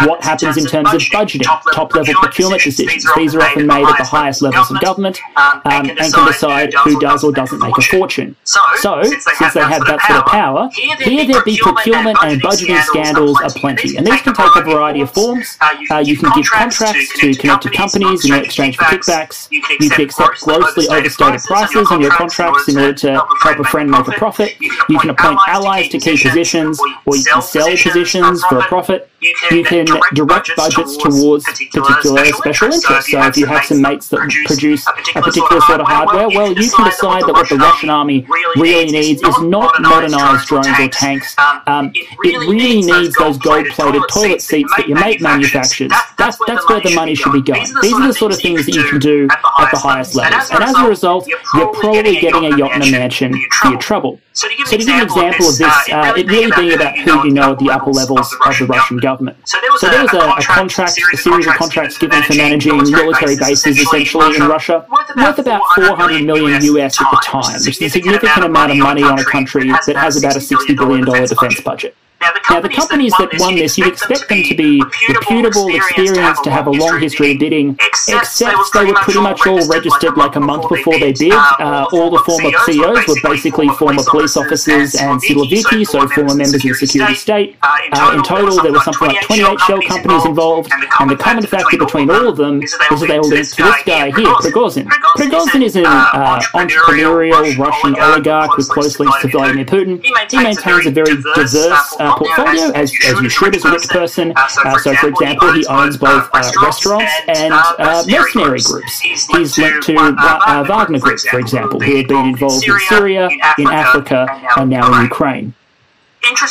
What 0.04 0.22
happens 0.22 0.56
in 0.56 0.66
terms 0.66 0.94
of 0.94 1.00
budgeting, 1.10 1.42
top 1.74 1.92
level 1.92 2.14
procurement 2.22 2.62
decisions. 2.62 3.04
These 3.16 3.34
are 3.34 3.42
often 3.42 3.66
made 3.66 3.84
at 3.84 3.98
the 3.98 4.04
highest 4.04 4.42
levels 4.42 4.70
of 4.70 4.80
government 4.80 5.18
um, 5.34 5.60
and 5.64 5.88
can 5.98 6.26
decide 6.26 6.72
who 6.84 7.00
does 7.00 7.24
or 7.24 7.32
doesn't 7.32 7.58
make 7.58 7.76
a 7.76 7.82
fortune. 7.82 8.36
So, 8.44 9.02
since 9.02 9.24
they 9.54 9.60
have 9.60 9.84
that 9.86 10.00
sort 10.06 10.20
of 10.20 10.26
power, 10.26 10.70
here 10.72 11.26
there 11.26 11.42
be 11.42 11.58
procurement 11.58 12.16
and 12.22 12.40
budgeting 12.40 12.59
budgeting 12.60 12.82
scandals 12.82 13.40
are 13.40 13.50
plenty, 13.50 13.96
and 13.96 14.06
these 14.06 14.20
can 14.22 14.34
take 14.34 14.56
a 14.56 14.62
variety 14.62 15.00
of 15.00 15.10
forms. 15.10 15.56
Uh, 15.60 15.98
you 16.04 16.16
can 16.16 16.30
give 16.34 16.46
contracts 16.50 17.18
to 17.20 17.34
connected 17.34 17.72
companies 17.72 18.24
in 18.24 18.34
exchange 18.34 18.76
for 18.76 18.84
kickbacks. 18.84 19.48
You 19.50 19.62
can 19.90 20.04
accept 20.04 20.40
grossly 20.40 20.88
overstated 20.88 21.42
prices 21.42 21.88
on 21.90 22.00
your 22.00 22.10
contracts 22.10 22.68
in 22.68 22.78
order 22.78 22.94
to 22.94 23.12
help 23.42 23.58
a 23.58 23.64
friend 23.64 23.90
make 23.90 24.06
a 24.08 24.12
profit. 24.12 24.56
You 24.60 24.98
can 24.98 25.10
appoint 25.10 25.38
allies 25.46 25.88
to 25.90 25.98
key 25.98 26.16
positions, 26.16 26.80
or 27.06 27.16
you 27.16 27.24
can 27.24 27.42
sell 27.42 27.68
positions 27.70 28.42
for 28.44 28.58
a 28.58 28.62
profit. 28.62 29.09
You 29.20 29.64
can 29.64 29.86
direct 30.14 30.50
budgets 30.56 30.96
towards 30.96 31.44
particular 31.44 32.24
special 32.26 32.72
interests. 32.72 33.10
So 33.10 33.22
if 33.22 33.36
you 33.36 33.46
have 33.46 33.64
some 33.64 33.82
mates 33.82 34.08
that 34.08 34.20
produce 34.46 34.86
a 34.86 34.92
particular 34.92 35.60
sort 35.62 35.80
of 35.80 35.86
hardware, 35.86 36.28
well, 36.28 36.52
you 36.52 36.70
can 36.70 36.84
decide 36.86 37.22
that 37.22 37.32
what 37.32 37.48
the 37.48 37.56
Russian 37.56 37.90
army 37.90 38.26
really 38.56 38.90
needs 38.90 39.22
is 39.22 39.40
not 39.42 39.80
modernized 39.82 40.46
drones 40.48 40.68
or 40.68 40.88
tanks. 40.88 41.34
Um, 41.66 41.92
it 41.94 42.38
really 42.48 42.80
needs 42.80 43.14
those 43.16 43.36
gold-plated 43.38 44.02
toilet 44.10 44.40
seats 44.40 44.74
that 44.76 44.88
your 44.88 44.98
mate 44.98 45.20
manufactures. 45.20 45.92
That's, 46.16 46.38
that's 46.46 46.68
where 46.68 46.80
the 46.80 46.94
money 46.94 47.14
should 47.14 47.32
be 47.32 47.42
going. 47.42 47.66
These 47.82 47.92
are 47.92 48.06
the 48.06 48.14
sort 48.14 48.32
of 48.32 48.40
things 48.40 48.64
that 48.66 48.74
you 48.74 48.84
can 48.88 48.98
do 48.98 49.28
at 49.58 49.70
the 49.70 49.78
highest 49.78 50.14
levels. 50.14 50.50
And 50.50 50.64
as 50.64 50.74
a 50.76 50.88
result, 50.88 51.26
you're 51.28 51.72
probably 51.74 52.20
getting 52.20 52.52
a 52.52 52.56
yacht 52.56 52.72
and 52.72 52.84
a 52.84 52.90
mansion 52.90 53.34
for 53.60 53.68
your 53.68 53.78
trouble. 53.78 54.18
So 54.32 54.48
to 54.48 54.56
give 54.56 54.88
an 54.88 55.02
example 55.02 55.48
of 55.48 55.58
this, 55.58 55.88
uh, 55.92 56.14
it 56.16 56.26
really 56.26 56.50
being 56.56 56.74
about 56.74 56.96
who 56.98 57.26
you 57.26 57.34
know 57.34 57.52
at 57.52 57.58
the 57.58 57.70
upper 57.70 57.90
levels 57.90 58.32
of 58.46 58.58
the 58.58 58.66
Russian 58.66 58.96
government. 58.96 59.09
So 59.44 59.90
there 59.90 60.02
was 60.02 60.12
a, 60.14 60.18
a 60.18 60.42
contract, 60.42 60.98
a 61.12 61.16
series 61.16 61.46
of 61.46 61.54
contracts 61.54 61.98
given 61.98 62.22
for 62.22 62.34
managing 62.34 62.76
military 62.76 63.36
bases 63.36 63.78
essentially 63.78 64.36
in 64.36 64.42
Russia, 64.42 64.86
worth 65.16 65.38
about 65.38 65.62
400 65.74 66.24
million 66.24 66.62
US 66.62 67.00
at 67.00 67.10
the 67.10 67.20
time, 67.24 67.54
which 67.64 67.80
is 67.80 67.82
a 67.82 67.88
significant 67.88 68.44
amount 68.44 68.72
of 68.72 68.78
money 68.78 69.02
on 69.02 69.18
a 69.18 69.24
country 69.24 69.68
that 69.68 69.96
has 69.96 70.16
about 70.22 70.36
a 70.36 70.40
$60 70.40 70.76
billion 70.76 71.04
defense 71.26 71.60
budget. 71.60 71.96
Now, 72.20 72.32
the 72.32 72.40
companies, 72.40 72.50
now, 72.50 72.60
the 72.60 72.68
companies 72.68 73.12
that, 73.18 73.30
won 73.40 73.54
this, 73.54 73.78
you'd 73.78 73.88
expect 73.88 74.28
them 74.28 74.42
to 74.42 74.54
be 74.54 74.82
reputable, 75.08 75.68
experienced, 75.74 76.44
to 76.44 76.50
have 76.50 76.66
a 76.66 76.70
long 76.70 77.00
history 77.00 77.32
of 77.32 77.38
bidding, 77.38 77.76
except 77.80 78.38
they 78.74 78.84
were 78.84 78.94
pretty 78.94 79.20
much 79.20 79.46
all 79.46 79.66
registered 79.68 80.16
like 80.16 80.36
a 80.36 80.40
month 80.40 80.68
before 80.68 80.98
they 80.98 81.12
bid. 81.12 81.32
Uh, 81.32 81.86
all 81.92 82.10
the 82.10 82.18
former 82.18 82.50
CEOs 82.66 83.08
were 83.08 83.16
basically 83.22 83.68
former 83.68 84.02
police 84.06 84.36
officers 84.36 84.94
and 84.96 85.20
siloviki, 85.22 85.86
so 85.86 86.06
former 86.08 86.34
members 86.34 86.54
of 86.56 86.62
the 86.62 86.74
security 86.74 87.14
state. 87.14 87.56
Uh, 87.62 88.12
in 88.14 88.22
total, 88.22 88.60
there 88.62 88.72
were 88.72 88.80
something 88.80 89.08
like 89.08 89.22
28 89.22 89.60
shell 89.60 89.82
companies 89.82 90.24
involved, 90.26 90.70
and 91.00 91.10
the 91.10 91.16
common 91.16 91.46
factor 91.46 91.78
between 91.78 92.10
all 92.10 92.28
of 92.28 92.36
them 92.36 92.62
is 92.62 92.70
that 92.72 93.06
they 93.08 93.16
all 93.16 93.28
linked 93.28 93.54
to 93.54 93.62
this 93.62 93.82
guy 93.84 94.10
here, 94.10 94.28
Prigozhin. 94.44 94.84
Prigozhin 95.16 95.62
is 95.62 95.76
an 95.76 95.86
uh, 95.86 96.40
entrepreneurial 96.52 97.56
Russian 97.56 97.96
oligarch 97.98 98.56
with 98.56 98.68
close 98.68 99.00
links 99.00 99.22
to 99.22 99.28
Vladimir 99.28 99.64
Putin. 99.64 100.04
He 100.30 100.36
maintains 100.42 100.86
a 100.86 100.90
very 100.90 101.16
diverse 101.16 101.96
uh, 102.10 102.18
portfolio, 102.18 102.70
as, 102.72 102.92
as 103.06 103.20
you 103.20 103.28
should 103.28 103.54
as 103.54 103.64
a 103.64 103.70
rich 103.70 103.88
person. 103.88 104.32
Uh, 104.36 104.78
so, 104.78 104.94
for 104.96 105.08
example, 105.08 105.52
he 105.52 105.66
owns 105.66 105.96
both 105.96 106.28
uh, 106.32 106.52
restaurants 106.62 107.12
and 107.28 107.52
uh, 107.52 108.04
mercenary 108.08 108.60
groups. 108.60 109.00
He's 109.00 109.58
linked 109.58 109.86
to 109.86 109.96
uh, 109.96 110.64
Wagner 110.66 110.98
Group, 110.98 111.20
for 111.20 111.38
example, 111.38 111.80
who 111.80 111.96
had 111.96 112.08
been 112.08 112.26
involved 112.26 112.66
in 112.66 112.78
Syria, 112.88 113.28
in 113.58 113.66
Africa, 113.66 114.26
and 114.56 114.70
now 114.70 114.92
in 114.94 115.02
Ukraine. 115.04 115.54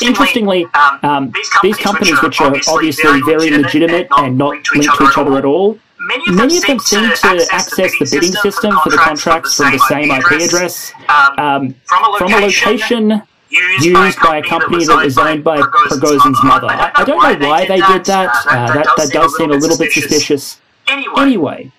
Interestingly, 0.01 0.65
um, 0.73 0.99
um 1.03 1.33
these 1.61 1.77
companies, 1.77 2.21
which 2.23 2.41
are 2.41 2.55
obviously 2.67 3.21
very 3.21 3.51
legitimate 3.51 4.07
and 4.17 4.37
not 4.37 4.55
linked 4.73 4.95
to 4.95 5.03
each 5.03 5.17
other 5.17 5.37
at 5.37 5.45
all, 5.45 5.77
Many 6.01 6.23
of, 6.29 6.35
Many 6.35 6.57
of 6.57 6.65
them 6.65 6.79
seem 6.79 7.11
to 7.13 7.47
access 7.51 7.91
the 7.99 8.07
bidding 8.09 8.31
system 8.31 8.73
for 8.83 8.89
the 8.89 8.97
contracts 8.97 9.55
from 9.55 9.73
the 9.73 9.79
same 9.79 10.09
IP 10.09 10.41
address, 10.41 10.93
um, 11.37 11.75
from 12.17 12.33
a 12.33 12.37
location 12.37 13.21
used 13.49 14.19
by 14.21 14.37
a 14.37 14.43
company 14.43 14.85
that 14.85 15.03
was 15.03 15.17
owned 15.17 15.43
by 15.43 15.59
Prigozhin's 15.59 16.43
mother. 16.43 16.67
I, 16.67 16.91
I 16.95 17.03
don't 17.03 17.41
know 17.41 17.47
why 17.47 17.65
they 17.65 17.81
did 17.81 18.05
that. 18.05 18.29
Uh, 18.47 18.73
that, 18.73 18.87
that 18.97 19.09
does 19.11 19.35
seem 19.37 19.51
a 19.51 19.55
little 19.55 19.77
bit 19.77 19.91
suspicious. 19.91 20.59
Anyway, 20.87 21.71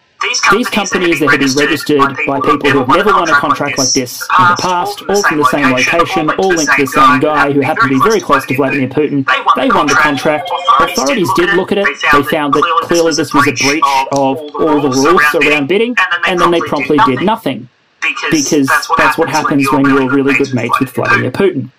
these 0.52 0.68
companies 0.68 1.18
that 1.20 1.30
have 1.30 1.40
been 1.40 1.54
registered 1.54 1.98
by 2.26 2.40
people 2.40 2.70
who 2.70 2.78
have 2.80 2.88
never 2.88 3.10
won 3.12 3.28
a 3.28 3.32
contract 3.32 3.78
like 3.78 3.92
this 3.92 4.20
in 4.20 4.44
the 4.48 4.56
past, 4.60 5.02
all 5.08 5.22
from 5.22 5.38
the 5.38 5.44
same 5.46 5.70
location, 5.70 6.30
all 6.30 6.48
linked 6.48 6.72
to 6.76 6.82
the 6.82 6.86
same 6.86 7.20
guy 7.20 7.50
who 7.52 7.60
happened 7.60 7.90
to 7.90 7.98
be 7.98 8.02
very 8.02 8.20
close 8.20 8.44
to 8.46 8.54
Vladimir 8.54 8.88
Putin, 8.88 9.26
they 9.56 9.68
won 9.68 9.86
the 9.86 9.94
contract. 9.94 10.50
Authorities 10.80 11.30
did 11.36 11.54
look 11.54 11.72
at 11.72 11.78
it. 11.78 11.86
They 12.12 12.22
found 12.24 12.54
that 12.54 12.62
clearly 12.82 13.14
this 13.14 13.32
was 13.32 13.46
a 13.48 13.52
breach 13.52 13.82
of 14.12 14.38
all 14.54 14.80
the 14.80 14.90
rules 14.90 15.22
around 15.34 15.68
bidding, 15.68 15.96
and 16.26 16.38
then 16.38 16.50
they 16.50 16.60
promptly 16.60 16.98
did 17.06 17.22
nothing 17.22 17.68
because 18.30 18.66
that's 18.66 18.88
what, 18.88 18.98
that's 18.98 19.18
what 19.18 19.28
happens, 19.28 19.70
when 19.72 19.84
you're 19.84 20.10
really 20.10 20.34
good 20.34 20.52
mates 20.54 20.78
with 20.80 20.90
Vladimir 20.90 21.30
Putin. 21.30 21.70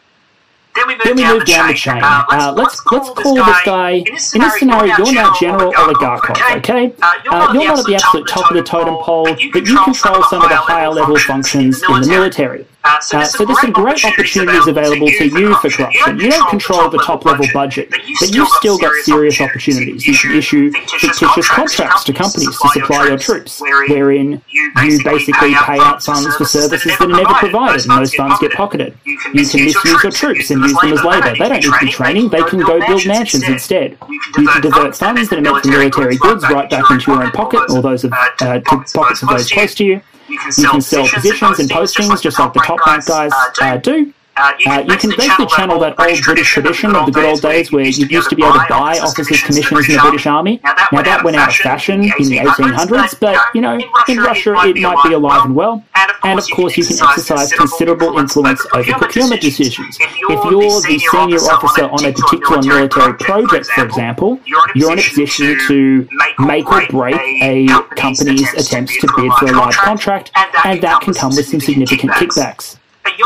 Then 0.74 0.88
we 0.88 0.94
move, 0.94 1.04
then 1.04 1.16
we 1.18 1.22
down, 1.24 1.34
move 1.34 1.46
the 1.46 1.52
down, 1.52 1.68
the 1.68 1.74
chain. 1.74 2.00
Uh, 2.02 2.24
let's, 2.28 2.32
uh, 2.32 2.54
let's, 2.54 2.82
let's, 2.92 3.10
call, 3.10 3.36
this 3.36 3.62
guy, 3.66 3.92
in 3.92 4.06
this 4.14 4.28
scenario, 4.28 4.46
in 4.46 4.52
this 4.52 4.60
scenario 4.60 4.98
you're 4.98 5.14
now 5.14 5.34
General 5.40 5.74
Oligarchov, 5.74 6.58
okay? 6.58 6.94
Uh, 7.02 7.14
you're, 7.26 7.34
uh, 7.34 7.54
you're 7.54 7.64
not 7.66 7.80
at 7.80 7.86
the 7.86 7.96
absolute 7.96 8.28
top 8.28 8.50
of 8.50 8.56
the 8.56 8.64
totem 8.64 8.96
pole, 8.96 9.26
but 9.26 9.68
you 9.68 9.84
control 9.84 10.24
some 10.24 10.42
of 10.42 10.50
the 10.50 10.56
higher 10.56 10.90
level 10.90 11.18
functions 11.18 11.84
in 11.84 12.02
the 12.02 12.08
military. 12.08 12.66
Uh, 12.84 13.00
so, 13.00 13.18
there's, 13.18 13.36
uh, 13.36 13.38
so 13.38 13.46
there's 13.46 13.62
some 13.62 13.72
great 13.72 14.04
opportunities 14.04 14.66
available 14.68 15.08
to 15.08 15.26
you 15.26 15.56
for 15.58 15.70
corruption. 15.70 16.20
You 16.20 16.32
don't 16.32 16.50
control 16.50 16.90
the 16.90 16.98
top 17.00 17.26
level 17.26 17.46
budget, 17.54 17.90
but 17.92 18.34
you've 18.34 18.48
still 18.50 18.78
got 18.80 18.92
serious 19.04 19.40
opportunities. 19.40 20.08
You 20.08 20.18
can 20.18 20.36
issue 20.36 20.72
fictitious 20.72 21.48
contracts 21.48 22.04
to 22.06 22.14
companies 22.14 22.58
to 22.60 22.70
supply 22.70 23.08
your 23.08 23.18
troops, 23.18 23.62
wherein 23.62 24.42
you 24.52 25.04
basically 25.04 25.54
pay 25.54 25.80
out 25.80 26.04
funds 26.04 26.36
for 26.36 26.46
services 26.46 26.98
that 26.98 27.02
are 27.02 27.08
never 27.08 27.34
provided, 27.36 27.86
and 27.86 28.00
those 28.00 28.16
funds 28.16 28.40
get 28.40 28.52
pocketed. 28.54 28.98
You 29.06 29.18
can 29.18 29.66
misuse 29.66 30.02
your 30.02 30.12
troops 30.12 30.50
and 30.50 30.62
use 30.62 30.74
them 30.82 30.94
as 30.94 31.04
labour. 31.04 31.34
They 31.38 31.50
don't 31.50 31.64
need 31.64 31.64
to 31.64 31.80
be 31.82 31.92
training, 31.92 32.30
they 32.30 32.44
can 32.44 32.60
go 32.62 32.80
build 32.86 33.06
mansions 33.06 33.48
instead. 33.48 33.98
You 34.10 34.48
can 34.48 34.62
divert 34.62 34.96
funds 34.96 35.30
that 35.30 35.38
are 35.38 35.42
meant 35.42 35.64
for 35.64 35.70
military 35.70 36.18
goods 36.18 36.44
right 36.50 36.70
back 36.70 36.90
into 36.90 37.12
your 37.12 37.24
own 37.24 37.32
pocket, 37.32 37.62
or 37.70 37.82
those 37.82 38.04
of 38.04 38.14
uh, 38.14 38.60
pockets 38.66 38.96
of 38.96 39.30
those 39.30 39.52
close 39.52 39.76
to 39.76 39.86
you. 39.86 40.02
You 40.32 40.70
can 40.70 40.82
sell 40.82 41.08
positions 41.08 41.60
and 41.60 41.70
postings 41.70 42.22
just 42.22 42.40
like 42.40 42.54
the 42.54 42.60
top 42.60 42.86
rank 42.86 43.06
guys 43.06 43.32
uh, 43.62 43.78
do. 43.78 44.14
Uh, 44.38 44.54
you, 44.60 44.72
uh, 44.72 44.80
you 44.80 44.98
can 44.98 45.10
basically 45.18 45.46
channel 45.48 45.78
that 45.80 46.00
old 46.00 46.22
British 46.24 46.50
tradition 46.52 46.96
of 46.96 47.06
the 47.06 47.12
good 47.12 47.26
old 47.26 47.42
days 47.42 47.72
where 47.72 47.84
you 47.86 48.06
used 48.08 48.30
to 48.30 48.36
be 48.36 48.44
able 48.44 48.54
to 48.54 48.66
buy 48.70 48.98
officers' 49.00 49.44
commissions 49.44 49.90
in 49.90 49.96
the 49.96 50.02
British 50.02 50.26
Army. 50.26 50.60
Now 50.92 51.02
that 51.02 51.24
went 51.24 51.38
out 51.38 51.50
of 51.50 51.56
fashion 51.56 52.02
in 52.02 52.30
the 52.30 52.38
1800s, 52.38 53.20
but 53.20 53.38
you 53.54 53.62
know, 53.62 53.80
in 54.08 54.18
Russia 54.20 54.56
it 54.66 54.78
might 54.78 55.04
be 55.04 55.14
alive 55.14 55.46
and 55.46 55.56
well. 55.56 55.84
And 56.24 56.40
of 56.40 56.46
course, 56.52 56.78
you 56.78 56.86
can 56.86 56.98
exercise 57.02 57.52
considerable 57.54 58.18
influence 58.18 58.66
over 58.74 58.94
procurement 58.94 59.42
decisions. 59.42 59.98
If 60.00 60.52
you're 60.52 60.82
the 60.82 61.00
senior 61.12 61.38
officer 61.38 61.86
on 61.86 62.06
a 62.06 62.14
particular 62.14 62.62
military 62.62 63.14
project, 63.18 63.68
for 63.68 63.86
example, 63.86 64.40
you're 64.76 64.92
in 64.94 65.00
a 65.00 65.02
position 65.02 65.58
to 65.68 66.08
make 66.40 66.72
or 66.72 66.86
break 66.88 67.16
a 67.42 67.68
company's 67.96 68.54
attempts 68.54 68.98
to 69.02 69.08
bid 69.18 69.32
for 69.34 69.48
a 69.48 69.52
large 69.52 69.76
contract, 69.76 70.32
and 70.66 70.82
that 70.82 71.02
can 71.02 71.14
come 71.14 71.36
with 71.36 71.48
some 71.48 71.60
significant 71.60 72.12
kickbacks. 72.14 72.78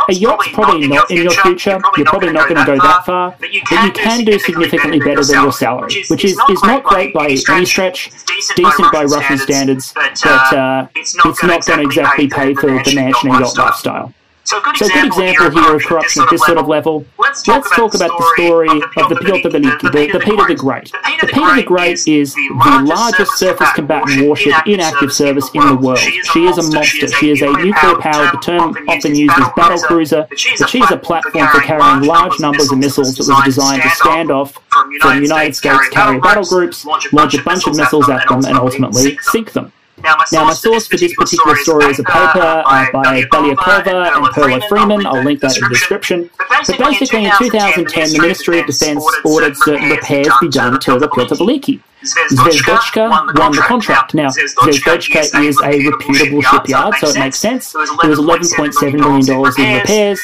A 0.10 0.14
yacht's 0.14 0.50
probably 0.50 0.88
not 0.88 1.10
in 1.10 1.24
your 1.24 1.32
future. 1.32 1.80
You're 1.98 2.06
probably 2.06 2.32
not 2.32 2.50
going 2.50 2.60
to 2.60 2.66
go 2.66 2.78
that 2.78 3.06
far, 3.06 3.36
but 3.40 3.52
you 3.54 3.62
can 3.62 4.24
do 4.26 4.38
significantly 4.40 5.00
better 5.00 5.24
than 5.24 5.44
your 5.44 5.52
salary, 5.54 6.04
which 6.10 6.26
is, 6.26 6.40
is 6.50 6.64
not 6.64 6.84
great 6.84 7.14
by 7.14 7.26
any 7.50 7.66
stretch, 7.66 8.12
decent 8.56 8.92
by 8.92 9.04
Russian 9.04 9.38
standards, 9.38 9.94
but 9.94 10.54
uh, 10.54 10.88
it's 10.96 11.16
not 11.16 11.66
going 11.66 11.80
to 11.80 11.86
exactly 11.86 12.28
pay 12.28 12.54
for 12.54 12.68
the 12.68 12.94
mansion 12.96 13.30
and 13.32 13.40
yacht 13.40 13.58
lifestyle. 13.58 14.14
So 14.46 14.60
a 14.60 14.62
good, 14.62 14.78
so 14.78 14.86
example, 14.86 15.18
good 15.18 15.26
example 15.26 15.62
here 15.64 15.76
of 15.76 15.84
corruption 15.84 16.22
at 16.22 16.30
this 16.30 16.46
sort 16.46 16.60
of 16.60 16.68
level. 16.68 17.04
Let's 17.18 17.42
talk, 17.42 17.64
Let's 17.64 17.76
talk 17.76 17.96
about, 17.96 18.10
the 18.10 18.34
story 18.36 18.70
of 18.70 19.10
the 19.10 19.16
Veliki, 19.16 19.82
the, 19.82 20.12
the 20.14 20.20
Peter 20.20 20.48
the 20.48 20.56
Great. 20.56 20.92
The 20.92 21.28
Peter 21.34 21.56
the 21.56 21.64
Great 21.64 22.08
is 22.08 22.36
the 22.36 22.84
largest 22.86 23.40
surface 23.40 23.72
combatant 23.74 24.24
warship 24.24 24.54
in 24.68 24.80
active 24.80 25.12
service 25.12 25.50
in 25.56 25.66
the 25.68 25.76
world. 25.76 25.98
She 25.98 26.46
is 26.46 26.60
a 26.60 26.64
monster. 26.72 27.08
She 27.08 27.32
is 27.32 27.42
a 27.42 27.52
nuclear-powered, 27.52 28.34
the 28.34 28.42
term 28.44 28.78
often 28.88 29.16
used 29.16 29.34
as 29.36 29.48
battle 29.56 29.80
cruiser, 29.80 30.28
but 30.30 30.40
she 30.40 30.80
is 30.80 30.92
a 30.92 30.98
platform 30.98 31.48
for 31.48 31.62
carrying 31.62 32.04
large 32.04 32.40
numbers 32.40 32.72
of 32.72 32.78
missiles 32.78 33.16
that 33.16 33.28
was 33.28 33.44
designed 33.46 33.82
to 33.82 33.90
stand 33.90 34.30
off 34.30 34.54
from 35.02 35.24
United 35.24 35.56
States 35.56 35.90
carrier 35.90 36.22
battle 36.22 36.46
groups, 36.46 36.86
launch 36.86 37.34
a 37.34 37.42
bunch 37.42 37.66
of 37.66 37.76
missiles 37.76 38.10
at 38.10 38.28
them, 38.30 38.46
and 38.46 38.58
ultimately 38.58 39.18
sink 39.22 39.54
them. 39.54 39.72
Now, 40.04 40.16
my 40.18 40.26
source, 40.26 40.32
now, 40.34 40.44
my 40.46 40.54
source 40.54 40.88
for 40.88 40.98
this 40.98 41.16
particular 41.16 41.56
story 41.56 41.86
is 41.86 42.00
a 42.00 42.04
paper 42.04 42.40
uh, 42.40 42.64
by 42.92 43.24
Belyakova 43.32 44.16
and 44.16 44.26
Perlo-Freeman. 44.28 45.06
I'll 45.06 45.24
link 45.24 45.40
that 45.40 45.56
in 45.58 45.64
the 45.64 45.70
description. 45.70 46.30
But 46.38 46.78
basically, 46.78 47.26
in 47.26 47.32
2010, 47.38 48.14
the 48.14 48.20
Ministry 48.20 48.60
of 48.60 48.68
Defense 48.68 49.06
ordered 49.24 49.56
certain 49.58 49.90
repairs 49.90 50.30
be 50.42 50.50
done 50.50 50.80
to 50.82 51.00
the 51.00 51.08
Pyotr 51.08 51.36
Veliki. 51.36 51.80
Zvezdochka 52.04 53.10
won 53.38 53.52
the 53.52 53.62
contract. 53.62 54.14
Now, 54.14 54.30
Zvezdochka 54.30 55.44
is 55.44 55.60
a 55.62 55.90
reputable 55.90 56.42
shipyard, 56.42 56.96
so 56.96 57.08
it 57.10 57.18
makes 57.20 57.40
sense. 57.40 57.72
There 57.72 58.10
was 58.10 58.20
$11.7 58.20 58.94
million 58.94 59.30
in 59.30 59.76
repairs, 59.80 60.20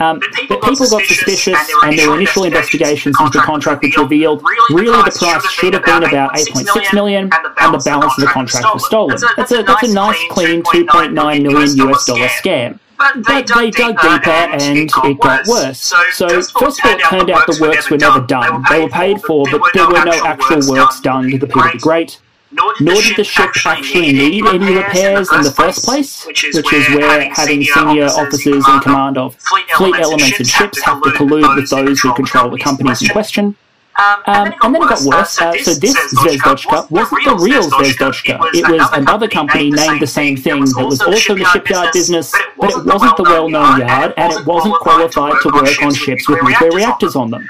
um, 0.00 0.20
but 0.48 0.62
people 0.62 0.88
got 0.88 1.02
suspicious, 1.04 1.58
and 1.82 1.98
their 1.98 2.14
initial 2.16 2.44
investigations 2.44 3.16
into 3.20 3.38
the 3.38 3.44
contract 3.44 3.82
which 3.82 3.96
revealed 3.96 4.42
really 4.70 5.02
the 5.02 5.16
price 5.18 5.50
should 5.50 5.74
have 5.74 5.84
been 5.84 6.04
about 6.04 6.34
$8.6 6.34 6.94
million, 6.94 7.30
and 7.58 7.74
the 7.74 7.82
balance 7.84 8.14
of 8.18 8.24
the 8.24 8.30
contract 8.30 8.66
was 8.72 8.86
stolen. 8.86 9.16
That's 9.36 9.52
a, 9.52 9.62
that's 9.62 9.82
a 9.82 9.92
nice, 9.92 10.18
clean 10.30 10.62
$2.9 10.62 11.42
million 11.42 11.88
US 11.88 12.06
dollar 12.06 12.28
scam. 12.28 12.78
But 12.98 13.26
they, 13.26 13.42
dug, 13.42 13.58
they 13.58 13.70
dug 13.70 14.00
deeper, 14.00 14.30
and, 14.30 14.78
it 14.78 14.90
got, 14.90 15.20
got 15.20 15.46
worse. 15.46 15.80
So, 15.80 15.96
so 16.12 16.28
first 16.28 16.80
of 16.80 16.86
all, 16.86 16.92
it 16.92 17.02
turned 17.04 17.30
out 17.30 17.46
the 17.46 17.58
works 17.60 17.90
were 17.90 17.98
never 17.98 18.20
done. 18.20 18.64
They 18.70 18.80
were 18.80 18.88
paid 18.88 19.20
for, 19.22 19.44
but 19.50 19.62
there 19.74 19.86
were 19.86 20.04
no 20.04 20.24
actual 20.24 20.60
works 20.68 21.00
done 21.00 21.30
to 21.30 21.38
the 21.38 21.46
Peter 21.46 21.70
the 21.72 21.78
Great. 21.78 22.20
Nor 22.52 22.74
did 23.02 23.16
the 23.16 23.24
ship 23.24 23.50
actually 23.66 24.12
need 24.12 24.46
any 24.46 24.74
repairs 24.76 25.30
in 25.32 25.42
the 25.42 25.50
first 25.50 25.84
place, 25.84 26.24
which 26.24 26.44
is 26.44 26.64
where 26.64 27.28
having 27.30 27.62
senior 27.64 28.06
officers 28.06 28.66
in 28.66 28.80
command 28.80 29.18
of 29.18 29.34
fleet 29.36 29.96
elements 29.96 30.38
and 30.38 30.48
ships 30.48 30.80
have 30.82 31.02
to 31.02 31.10
collude 31.10 31.54
with 31.56 31.68
those 31.68 32.00
who 32.00 32.14
control 32.14 32.48
the 32.50 32.58
companies 32.58 33.02
in 33.02 33.08
question. 33.08 33.56
Um, 33.98 34.22
and, 34.26 34.54
um, 34.62 34.72
then 34.72 34.82
it 34.82 34.88
got 34.88 35.02
worse. 35.04 35.40
Uh, 35.40 35.52
so 35.62 35.74
this 35.74 35.96
Zvezdochka 36.14 36.90
wasn't 36.90 37.24
the 37.24 37.36
real 37.36 37.62
Zvezdochka. 37.62 38.38
It 38.54 38.68
was 38.68 38.88
another 38.92 39.28
company 39.28 39.70
named 39.70 40.00
the 40.00 40.06
same 40.06 40.36
thing 40.36 40.64
that 40.64 40.84
was 40.84 41.00
also 41.00 41.32
in 41.32 41.38
the 41.38 41.44
shipyard 41.46 41.92
business, 41.92 42.32
but 42.58 42.70
it 42.70 42.84
wasn't 42.84 43.16
the 43.16 43.22
well-known 43.22 43.80
yard, 43.80 44.14
and 44.16 44.32
it 44.32 44.46
wasn't 44.46 44.74
qualified 44.76 45.34
to 45.42 45.48
work 45.48 45.82
on 45.82 45.94
ships 45.94 46.28
with 46.28 46.42
nuclear 46.42 46.70
reactors 46.72 47.16
on 47.16 47.30
them. 47.30 47.46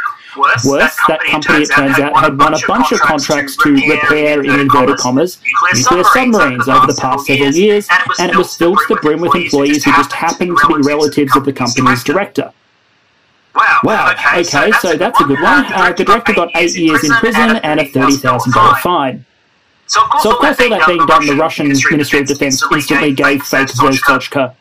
Worse, 0.67 0.95
that 1.09 1.19
company, 1.31 1.63
it 1.63 1.71
turns 1.71 1.99
out, 1.99 2.15
had 2.15 2.39
won 2.39 2.53
a 2.53 2.59
bunch 2.69 2.93
of 2.93 3.01
contracts 3.01 3.57
to 3.57 3.73
repair, 3.73 4.45
in 4.45 4.61
inverted 4.61 4.99
commas, 4.99 5.39
nuclear 5.75 6.05
submarines 6.05 6.69
over 6.69 6.87
the 6.87 6.99
past 7.01 7.27
several 7.27 7.53
years, 7.53 7.89
and 8.21 8.31
it 8.31 8.37
was 8.37 8.55
filled 8.55 8.79
to 8.87 8.95
the 8.95 9.01
brim 9.01 9.21
with 9.21 9.35
employees 9.35 9.83
who 9.85 9.91
just 9.93 10.13
happened 10.13 10.57
to 10.59 10.67
be 10.69 10.75
relatives 10.87 11.35
of 11.37 11.45
the 11.45 11.53
company's 11.53 12.05
director. 12.05 12.53
Wow. 13.57 13.81
Wow. 13.85 14.13
Okay, 14.13 14.41
okay 14.41 14.73
so, 14.73 14.97
that's, 14.97 15.21
a 15.21 15.25
good 15.25 15.41
one. 15.41 15.65
Uh, 15.73 15.93
the 15.93 16.05
director 16.05 16.35
got 16.35 16.51
eight 16.55 16.77
years 16.77 17.03
in 17.05 17.11
prison 17.13 17.57
and 17.57 17.81
a 17.81 17.85
$30,000 17.85 18.79
fine. 18.81 19.25
So 19.87 20.03
of, 20.03 20.11
course, 20.11 20.23
so, 20.23 20.31
of 20.31 20.37
course, 20.39 20.61
all 20.61 20.69
that 20.71 20.87
being 20.87 21.07
done, 21.07 21.27
the 21.27 21.37
Russian 21.37 21.69
Ministry 21.69 22.21
of 22.21 22.27
Defense 22.27 22.63
instantly 22.71 23.13
gave 23.13 23.43
fake 23.43 23.69
Zvezdochka 23.69 24.55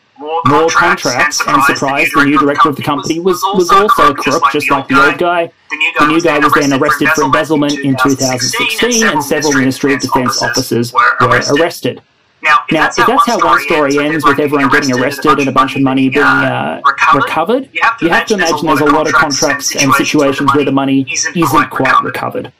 more 0.46 0.68
contracts 0.70 1.42
and 1.46 1.62
surprised 1.64 2.12
the 2.14 2.24
new 2.24 2.38
director 2.38 2.68
of 2.70 2.76
the 2.76 2.82
company 2.82 3.20
was, 3.20 3.42
was 3.54 3.70
also 3.70 4.10
a 4.10 4.14
crook, 4.14 4.44
just 4.52 4.70
like 4.70 4.88
the 4.88 5.04
old 5.04 5.18
guy. 5.18 5.50
The 5.98 6.06
new 6.06 6.20
guy 6.20 6.38
was 6.38 6.52
then 6.54 6.72
arrested 6.72 7.08
for 7.10 7.24
embezzlement 7.24 7.72
in 7.72 7.96
2016, 8.02 9.06
and 9.06 9.22
several 9.22 9.52
Ministry 9.52 9.94
of 9.94 10.00
Defense 10.00 10.42
officers 10.42 10.92
were 10.92 11.16
arrested. 11.20 12.00
Now, 12.46 12.62
if, 12.68 12.72
now, 12.72 12.82
that's, 12.82 12.98
if 12.98 13.06
that's 13.06 13.26
how 13.26 13.38
one 13.44 13.60
story 13.60 13.98
ends 13.98 14.24
with 14.24 14.38
everyone 14.38 14.68
getting 14.70 14.94
arrested 14.94 15.40
and 15.40 15.48
a 15.48 15.52
bunch 15.52 15.74
of 15.74 15.82
money 15.82 16.08
being 16.08 16.24
uh, 16.24 16.80
recovered, 17.12 17.68
you 17.72 17.82
have 17.82 17.98
to 17.98 18.06
imagine 18.06 18.38
there's 18.38 18.80
a 18.80 18.84
lot 18.84 19.08
of 19.08 19.14
contracts 19.14 19.74
and 19.74 19.92
situations 19.94 20.54
where 20.54 20.64
the 20.64 20.70
money 20.70 21.04
isn't 21.34 21.70
quite 21.70 22.02
recovered. 22.04 22.52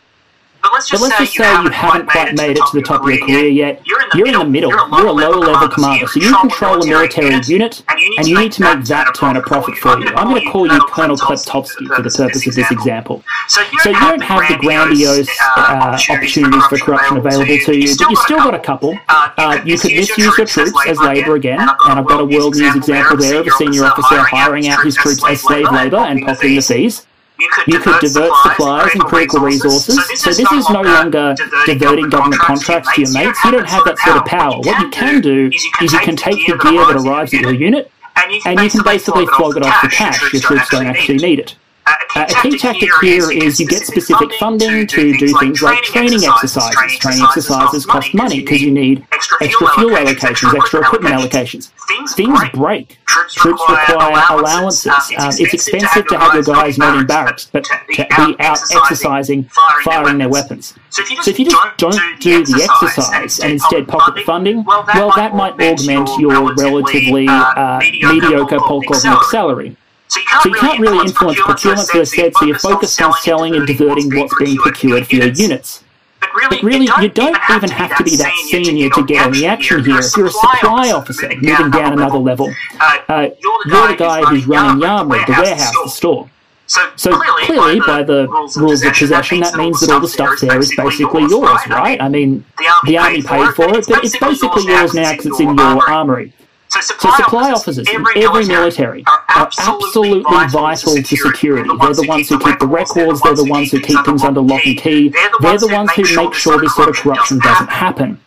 But 0.67 0.73
let's 0.73 0.89
just, 0.89 1.01
but 1.01 1.09
let's 1.11 1.19
say, 1.19 1.27
say 1.27 1.45
you 1.45 1.71
haven't 1.71 2.09
quite 2.09 2.35
made 2.35 2.59
it 2.59 2.63
to 2.67 2.73
the 2.75 2.83
top 2.83 3.03
of 3.03 3.09
your 3.09 3.25
career 3.25 3.47
yet. 3.47 3.83
You're 3.87 4.27
in 4.27 4.35
the 4.35 4.45
middle. 4.45 4.71
You're 4.71 5.07
a 5.07 5.13
lower 5.13 5.37
level 5.37 5.69
commander, 5.69 6.09
so 6.09 6.19
you 6.19 6.37
control 6.41 6.83
a 6.83 6.87
military 6.87 7.41
unit, 7.47 7.85
and 8.19 8.27
you 8.27 8.37
need 8.37 8.51
to 8.53 8.63
make 8.63 8.85
that 8.87 9.15
turn 9.15 9.37
a 9.37 9.43
profit 9.43 9.77
for 9.77 9.97
you. 10.01 10.09
I'm 10.17 10.29
going 10.29 10.43
to 10.43 10.51
call 10.51 10.67
you 10.67 10.81
Colonel 10.91 11.17
Kleptovsky 11.17 11.87
for 11.95 12.03
the 12.03 12.11
purpose 12.11 12.49
of 12.49 12.55
this 12.57 12.71
example. 12.73 13.23
So 13.47 13.61
you 13.61 14.01
don't 14.01 14.21
have 14.23 14.43
the 14.49 14.57
grandiose 14.57 15.29
uh, 15.57 15.97
opportunities 16.11 16.65
for 16.67 16.79
corruption 16.79 17.19
available 17.19 17.47
to 17.47 17.79
you, 17.79 17.95
but 17.97 18.11
you 18.11 18.17
still 18.17 18.39
got 18.39 18.55
a 18.55 18.59
couple. 18.59 18.99
Uh, 19.09 19.61
you 19.65 19.79
could 19.79 19.93
misuse 19.93 20.37
your 20.37 20.47
troops 20.47 20.77
as 20.89 20.99
labour 20.99 21.37
again, 21.37 21.61
and 21.61 21.99
I've 22.01 22.07
got 22.09 22.21
a 22.21 22.25
world 22.25 22.57
news 22.57 22.75
example 22.75 23.17
there 23.19 23.39
of 23.39 23.47
a 23.47 23.51
senior 23.53 23.85
officer 23.85 24.19
hiring 24.19 24.67
out 24.67 24.85
his 24.85 24.97
troops 24.97 25.23
as 25.29 25.43
slave 25.43 25.71
labour 25.71 25.99
and 25.99 26.25
pocketing 26.27 26.57
the 26.57 26.63
fees. 26.63 27.07
You 27.39 27.51
could, 27.53 27.67
you 27.67 27.79
divert, 27.79 28.01
could 28.01 28.13
divert 28.13 28.33
supplies 28.43 28.95
and 28.95 29.03
critical 29.03 29.41
resources. 29.41 29.95
So 29.95 30.03
this, 30.09 30.23
so 30.23 30.31
this 30.31 30.53
is, 30.53 30.71
no 30.71 30.83
longer 30.83 31.35
diverting 31.67 32.09
government 32.09 32.41
contracts 32.41 32.95
to 32.95 33.03
your 33.03 33.13
mates. 33.13 33.39
You 33.45 33.51
don't 33.51 33.69
have 33.69 33.85
that 33.85 33.99
sort 33.99 34.17
of 34.17 34.25
power. 34.25 34.57
What 34.59 34.81
you 34.81 34.91
can 34.91 35.21
do 35.21 35.51
is 35.83 35.93
you 35.93 35.99
can 35.99 36.17
take 36.17 36.47
the 36.47 36.57
gear 36.57 36.87
that 36.87 36.97
arrives 36.97 37.35
at 37.35 37.41
your 37.41 37.53
unit 37.53 37.91
and 38.17 38.61
you 38.61 38.71
can 38.71 38.83
basically 38.85 39.27
flog 39.27 39.57
it 39.57 39.63
off 39.63 39.81
for 39.81 39.89
cash. 39.89 40.33
Your 40.33 40.41
troops 40.41 40.69
don't 40.71 40.87
actually 40.87 41.19
need 41.19 41.41
it. 41.41 41.57
Uh, 41.87 41.95
a 42.17 42.43
key 42.43 42.59
tactic 42.59 42.89
here 43.01 43.31
is 43.31 43.61
you 43.61 43.67
get 43.67 43.87
specific 43.87 44.33
funding 44.35 44.87
to 44.87 45.17
do 45.17 45.39
things 45.39 45.63
like 45.63 45.83
training 45.83 46.25
exercises. 46.25 46.99
Training 46.99 47.23
exercises 47.23 47.87
cost 47.87 48.13
money 48.15 48.41
because 48.41 48.61
you 48.61 48.73
need 48.73 49.07
extra 49.13 49.69
fuel 49.75 49.91
allocations, 49.91 50.55
extra 50.55 50.81
equipment 50.81 51.15
allocations. 51.15 51.71
Things 52.15 52.41
break. 52.53 52.99
Troops 53.07 53.63
require 53.69 54.23
allowances. 54.31 54.93
Um, 55.19 55.29
it's 55.39 55.55
expensive 55.55 56.07
to 56.09 56.19
have 56.19 56.35
your 56.35 56.43
guys 56.43 56.77
not 56.79 56.99
in 56.99 57.07
barracks, 57.07 57.49
but 57.53 57.65
to 57.65 58.07
be 58.17 58.37
out 58.41 58.59
exercising, 58.75 59.49
firing 59.85 60.19
their 60.19 60.29
weapons. 60.29 60.75
So 60.91 61.31
if 61.31 61.39
you 61.39 61.45
just 61.45 61.57
don't 61.77 62.21
do 62.21 62.45
the 62.45 62.69
exercise 62.69 63.41
and 63.41 63.53
instead 63.53 63.87
pocket 63.87 64.17
the 64.17 64.21
funding, 64.23 64.65
well, 64.65 65.13
that 65.17 65.35
might 65.35 65.61
augment 65.61 66.09
your 66.19 66.55
relatively 66.55 67.27
uh, 67.29 67.79
mediocre 67.79 68.59
polkovnik 68.59 69.23
salary. 69.25 69.77
So 70.09 70.21
you 70.21 70.27
can't, 70.27 70.43
so 70.43 70.49
you 70.49 70.55
can't 70.55 70.81
really, 70.81 70.93
really 70.93 71.09
influence 71.09 71.41
procurement, 71.41 71.89
procurement 71.89 71.89
so 71.89 72.01
instead, 72.01 72.35
so 72.37 72.45
you're 72.47 72.59
focused 72.59 73.01
on 73.03 73.13
selling 73.23 73.55
and 73.57 73.67
diverting 73.67 74.15
what's 74.15 74.35
being 74.39 74.57
procured 74.57 75.07
for 75.07 75.17
your 75.17 75.29
units. 75.29 75.83
But 76.21 76.33
really, 76.35 76.57
but 76.57 76.63
really, 76.63 76.87
you 76.87 77.09
don't, 77.09 77.37
even 77.51 77.71
have 77.71 77.97
to 77.99 78.05
be 78.05 78.17
that 78.17 78.33
senior 78.47 78.89
to 78.91 79.05
get 79.05 79.27
on 79.27 79.33
the 79.33 79.47
action 79.47 79.85
here. 79.85 79.99
If 79.99 80.17
you're 80.17 80.27
a 80.27 80.31
supply 80.31 80.93
officer 80.93 81.29
moving 81.41 81.71
down 81.71 81.93
another 81.93 82.19
level, 82.19 82.53
uh, 82.81 82.99
uh 83.09 83.29
you're 83.67 83.89
the 83.89 83.97
guy 83.97 84.23
who's 84.25 84.47
running 84.47 84.81
Yarmouth, 84.81 85.27
the 85.27 85.33
warehouse, 85.33 85.73
the 85.85 85.91
store. 85.91 86.31
So, 86.69 86.81
so 86.97 87.21
clearly, 87.45 87.81
by 87.81 88.03
the 88.03 88.27
rules, 88.29 88.57
rules 88.57 88.83
of 88.83 88.93
possession, 88.93 89.41
that 89.41 89.55
means 89.55 89.81
that 89.81 89.91
all 89.91 90.01
the 90.01 90.09
stuff 90.09 90.41
there 90.41 90.59
is 90.59 90.75
basically 90.77 91.23
yours, 91.23 91.61
right? 91.69 92.01
I 92.01 92.09
mean, 92.09 92.45
the 92.87 92.99
army 92.99 93.23
paid 93.23 93.55
for 93.55 93.69
it, 93.69 93.87
but 93.89 94.05
it's 94.05 94.19
basically 94.19 94.65
yours 94.65 94.93
now 94.93 95.13
because 95.13 95.27
it's 95.27 95.41
in 95.41 95.57
your 95.57 95.89
armory. 95.89 96.33
So 96.81 96.95
supply, 96.95 97.17
so 97.17 97.23
supply 97.25 97.51
officers, 97.53 97.89
in 97.89 97.95
every, 97.95 98.25
every 98.25 98.47
military 98.47 99.05
are 99.07 99.25
absolutely, 99.29 100.23
are 100.25 100.45
absolutely 100.45 101.03
vital 101.03 101.03
to 101.03 101.17
security. 101.17 101.69
They're 101.81 101.95
the 101.95 102.07
ones 102.07 102.29
who 102.29 102.39
keep 102.39 102.59
the 102.59 102.67
records, 102.67 103.21
they're 103.23 103.35
the 103.35 103.45
ones 103.45 103.71
who 103.71 103.81
keep 103.81 104.05
things 104.05 104.23
under 104.23 104.41
lock 104.41 104.67
and 104.67 104.77
key, 104.77 105.09
they're 105.09 105.59
the 105.59 105.69
ones 105.73 105.93
who 105.93 106.03
make 106.17 106.35
sure 106.35 106.61
this 106.61 106.75
sort 106.75 106.89
of 106.89 106.97
corruption 106.97 107.39
doesn't 107.39 107.71
happen. 107.71 108.21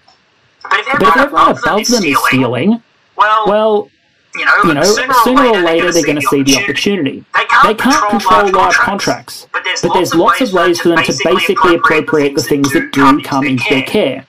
But 0.63 0.79
if 0.79 0.87
everyone 1.17 1.51
above 1.51 1.61
them 1.61 1.79
is 1.79 2.17
stealing, 2.27 2.81
Well, 3.17 3.89
you 4.35 4.45
know, 4.45 4.63
you 4.63 4.73
know, 4.75 4.83
sooner, 4.83 5.45
or 5.45 5.61
later 5.61 5.91
they're 5.91 6.03
going 6.03 6.19
to 6.19 6.27
see 6.27 6.43
the 6.43 6.55
opportunity. 6.57 7.25
They 7.63 7.73
can't 7.73 8.09
control 8.09 8.51
large 8.51 8.75
contracts, 8.75 9.47
but 9.51 9.93
there's 9.93 10.13
lots 10.13 10.41
of 10.41 10.53
ways 10.53 10.79
for 10.79 10.89
them 10.89 11.03
to 11.03 11.19
basically 11.23 11.75
appropriate 11.75 12.35
the 12.35 12.43
things 12.43 12.71
that 12.73 12.91
do 12.91 13.21
come 13.21 13.45
into 13.45 13.63
their 13.69 13.83
care. 13.83 14.25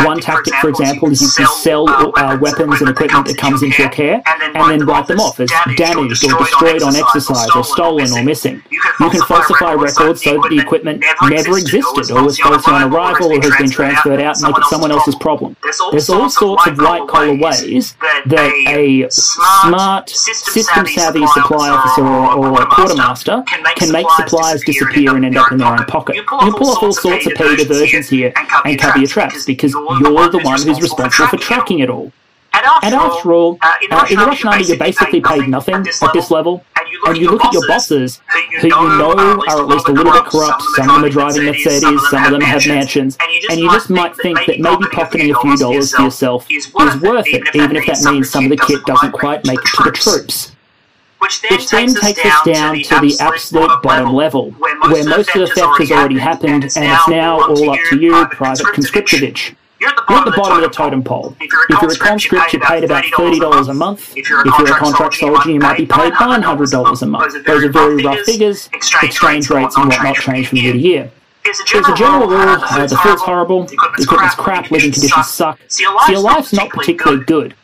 One 0.00 0.20
tactic, 0.20 0.54
for 0.56 0.68
example, 0.68 1.10
is 1.10 1.20
you 1.22 1.28
can 1.36 1.46
sell 1.46 1.88
uh, 1.88 2.38
weapons 2.40 2.80
and 2.80 2.90
equipment 2.90 3.26
that 3.26 3.38
comes 3.38 3.62
into 3.62 3.82
your 3.82 3.90
care 3.90 4.22
and 4.26 4.70
then 4.70 4.86
write 4.86 5.06
them 5.06 5.20
off 5.20 5.40
as 5.40 5.50
damaged 5.76 6.24
or 6.24 6.38
destroyed 6.38 6.82
on 6.82 6.96
exercise 6.96 7.48
or 7.54 7.64
stolen 7.64 8.10
or 8.12 8.22
missing. 8.24 8.62
You 8.70 9.10
can 9.10 9.22
falsify 9.22 9.74
records 9.74 10.22
so 10.22 10.40
that 10.40 10.48
the 10.50 10.58
equipment 10.58 11.04
never 11.22 11.58
existed 11.58 12.10
or 12.10 12.24
was 12.24 12.38
faulty 12.38 12.70
on 12.70 12.92
arrival 12.92 13.32
or 13.32 13.40
has 13.40 13.56
been 13.56 13.70
transferred 13.70 14.20
out 14.20 14.36
and 14.36 14.48
make 14.48 14.58
it 14.58 14.64
someone 14.64 14.90
else's 14.90 15.14
problem. 15.16 15.56
There's 15.90 16.10
all 16.10 16.28
sorts 16.30 16.66
of 16.66 16.78
white 16.78 17.06
collar 17.08 17.34
ways 17.34 17.94
that 18.26 18.50
a 18.68 19.08
smart, 19.10 20.10
system 20.10 20.86
savvy 20.86 21.26
supply 21.28 21.70
officer 21.70 22.02
or, 22.02 22.60
or 22.60 22.66
quartermaster 22.66 23.42
can 23.76 23.92
make 23.92 24.06
supplies 24.16 24.62
disappear 24.64 25.16
and 25.16 25.24
end 25.24 25.36
up 25.36 25.52
in 25.52 25.58
their 25.58 25.68
own 25.68 25.84
pocket. 25.86 26.16
You 26.16 26.24
can 26.24 26.52
pull 26.52 26.70
off 26.70 26.82
all 26.82 26.92
sorts 26.92 27.26
of 27.26 27.34
petty 27.34 27.56
diversions 27.56 28.08
here 28.08 28.32
and 28.64 28.78
cover 28.78 28.98
your 28.98 29.08
traps 29.08 29.44
because 29.44 29.61
because 29.62 30.00
you're 30.00 30.28
the 30.28 30.40
one 30.44 30.60
who's 30.60 30.80
responsible 30.80 31.28
for 31.28 31.36
tracking 31.36 31.78
it 31.78 31.90
all. 31.90 32.12
And 32.82 32.94
after 32.94 33.32
all, 33.32 33.58
uh, 33.62 33.74
in, 33.82 33.92
uh, 33.92 34.06
in 34.10 34.18
the 34.18 34.26
Russian 34.26 34.48
army, 34.48 34.64
you're 34.64 34.76
basically 34.76 35.20
paid 35.20 35.48
nothing 35.48 35.74
at 35.74 36.12
this 36.12 36.30
level. 36.30 36.64
And 37.06 37.16
you 37.16 37.30
look 37.30 37.44
at 37.44 37.52
your 37.52 37.66
bosses, 37.66 38.20
who 38.60 38.68
you 38.68 38.70
know 38.70 39.12
are 39.12 39.60
at 39.60 39.66
least 39.66 39.88
a 39.88 39.92
little 39.92 40.12
bit 40.12 40.24
corrupt. 40.24 40.62
Some 40.76 40.90
of 40.90 40.96
them 40.96 41.04
are 41.04 41.08
driving 41.08 41.46
Mercedes, 41.46 42.08
some 42.10 42.24
of 42.24 42.30
them 42.30 42.40
have 42.42 42.66
mansions. 42.66 43.16
And 43.50 43.60
you 43.60 43.70
just 43.72 43.90
might 43.90 44.14
think 44.16 44.38
that 44.46 44.60
maybe 44.60 44.84
pocketing 44.92 45.34
a 45.34 45.40
few 45.40 45.56
dollars 45.56 45.92
for 45.92 46.02
yourself 46.02 46.46
is 46.50 46.72
worth 46.74 47.26
it, 47.28 47.42
even 47.54 47.76
if 47.76 47.86
that 47.86 48.02
means 48.10 48.30
some 48.30 48.44
of 48.44 48.50
the 48.50 48.56
kit 48.56 48.84
doesn't 48.84 49.12
quite 49.12 49.44
make 49.46 49.58
it 49.58 49.66
to 49.76 49.82
the 49.84 49.92
troops. 49.92 50.52
Which 51.22 51.40
then, 51.40 51.52
which 51.52 51.70
then 51.70 51.94
takes, 51.94 52.24
us 52.24 52.44
down 52.44 52.74
to 52.82 53.00
the 53.00 53.16
absolute 53.20 53.80
bottom 53.80 54.12
level, 54.12 54.50
where 54.58 54.76
most, 54.78 54.92
where 54.92 55.04
most 55.04 55.36
of 55.36 55.40
the 55.48 55.54
theft 55.54 55.78
has 55.78 55.92
already 55.92 56.18
happened, 56.18 56.64
and 56.64 56.64
it's 56.64 57.08
now 57.08 57.40
all 57.40 57.70
up 57.70 57.78
to 57.90 58.00
you, 58.00 58.26
Private 58.32 58.66
Conscriptovich. 58.66 59.54
You're 59.78 59.90
at 59.90 59.96
the 59.96 60.02
bottom, 60.08 60.26
at 60.28 60.30
the, 60.32 60.36
bottom 60.36 60.64
of 60.64 60.70
the 60.70 60.76
totem 60.76 61.04
pole. 61.04 61.36
If 61.40 61.52
you're 61.52 61.62
a, 61.62 61.76
if 61.76 61.82
you're 61.82 61.92
a 61.92 61.96
conscript, 61.96 62.52
you're 62.52 62.62
paid 62.62 62.82
about 62.82 63.04
$30 63.04 63.68
a 63.68 63.72
month. 63.72 64.16
If 64.16 64.28
you're 64.28 64.40
a, 64.40 64.50
contract 64.50 65.14
soldier, 65.14 65.48
you 65.48 65.60
might 65.60 65.76
be 65.76 65.86
paid 65.86 66.12
$900 66.12 67.02
a 67.02 67.06
month. 67.06 67.46
Those 67.46 67.64
are 67.64 67.68
very 67.68 68.02
rough 68.02 68.18
figures. 68.26 68.68
Exchange 68.72 69.48
rates 69.48 69.76
and 69.76 69.88
whatnot 69.88 70.16
change 70.16 70.48
from 70.48 70.58
year 70.58 70.72
to 70.72 70.78
year. 70.78 71.12
As 71.46 71.60
a 71.88 71.94
general 71.94 72.26
rule, 72.26 72.40
uh, 72.40 72.86
the 72.88 72.96
food's 72.96 73.22
horrible, 73.22 73.64
the 73.64 73.74
equipment's 74.00 74.34
crap, 74.34 74.72
living 74.72 74.90
conditions 74.90 75.28
suck, 75.28 75.60
so 75.68 75.84
your 76.08 76.20
life's 76.20 76.52
not 76.52 76.70
particularly 76.70 77.24
good. 77.24 77.54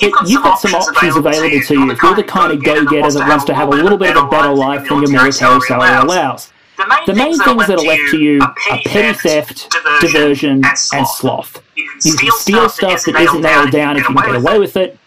But 0.00 0.28
you've 0.28 0.42
got, 0.42 0.42
got 0.42 0.60
some 0.60 0.74
options 0.74 1.16
available 1.16 1.60
to 1.60 1.74
you 1.74 1.90
if 1.90 2.02
you're 2.02 2.14
the 2.14 2.22
kind 2.22 2.52
of 2.52 2.62
go-getter 2.62 3.10
that 3.10 3.28
wants 3.28 3.44
to 3.46 3.54
have 3.54 3.68
a 3.68 3.72
little 3.72 3.98
bit 3.98 4.16
of 4.16 4.24
a 4.24 4.28
better 4.28 4.52
life 4.52 4.88
than 4.88 5.02
your 5.02 5.10
military 5.10 5.60
salary 5.60 5.94
allows. 5.94 6.52
The 6.76 6.86
main, 6.86 6.98
the 7.06 7.14
main 7.14 7.38
things, 7.38 7.66
that 7.66 7.78
are 7.78 7.86
left 7.86 8.10
to 8.10 8.18
you 8.18 8.40
are 8.42 8.54
petty 8.84 9.18
theft, 9.18 9.74
diversion, 10.00 10.62
and 10.64 11.08
sloth. 11.08 11.62
You 11.74 12.14
can 12.16 12.30
steal 12.32 12.68
stuff 12.68 13.04
that 13.04 13.16
isn't 13.16 13.40
nailed 13.40 13.70
down 13.70 13.96
if 13.96 14.08
you 14.08 14.14
can 14.14 14.26
get 14.26 14.36
away 14.36 14.58
with 14.58 14.76
it, 14.76 14.98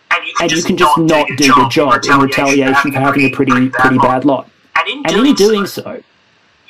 and 0.42 0.52
you 0.52 0.64
can 0.64 0.78
just 0.78 0.98
not 0.98 1.28
do 1.38 1.48
the 1.48 1.68
job 1.70 2.04
in 2.06 2.20
retaliation 2.20 2.92
for 2.92 3.00
having 3.00 3.26
a 3.26 3.30
pretty 3.30 3.70
pretty 3.70 3.98
bad 4.00 4.26
lot. 4.26 4.50
And 4.76 5.28
in 5.28 5.36
doing 5.36 5.68
so, 5.68 6.02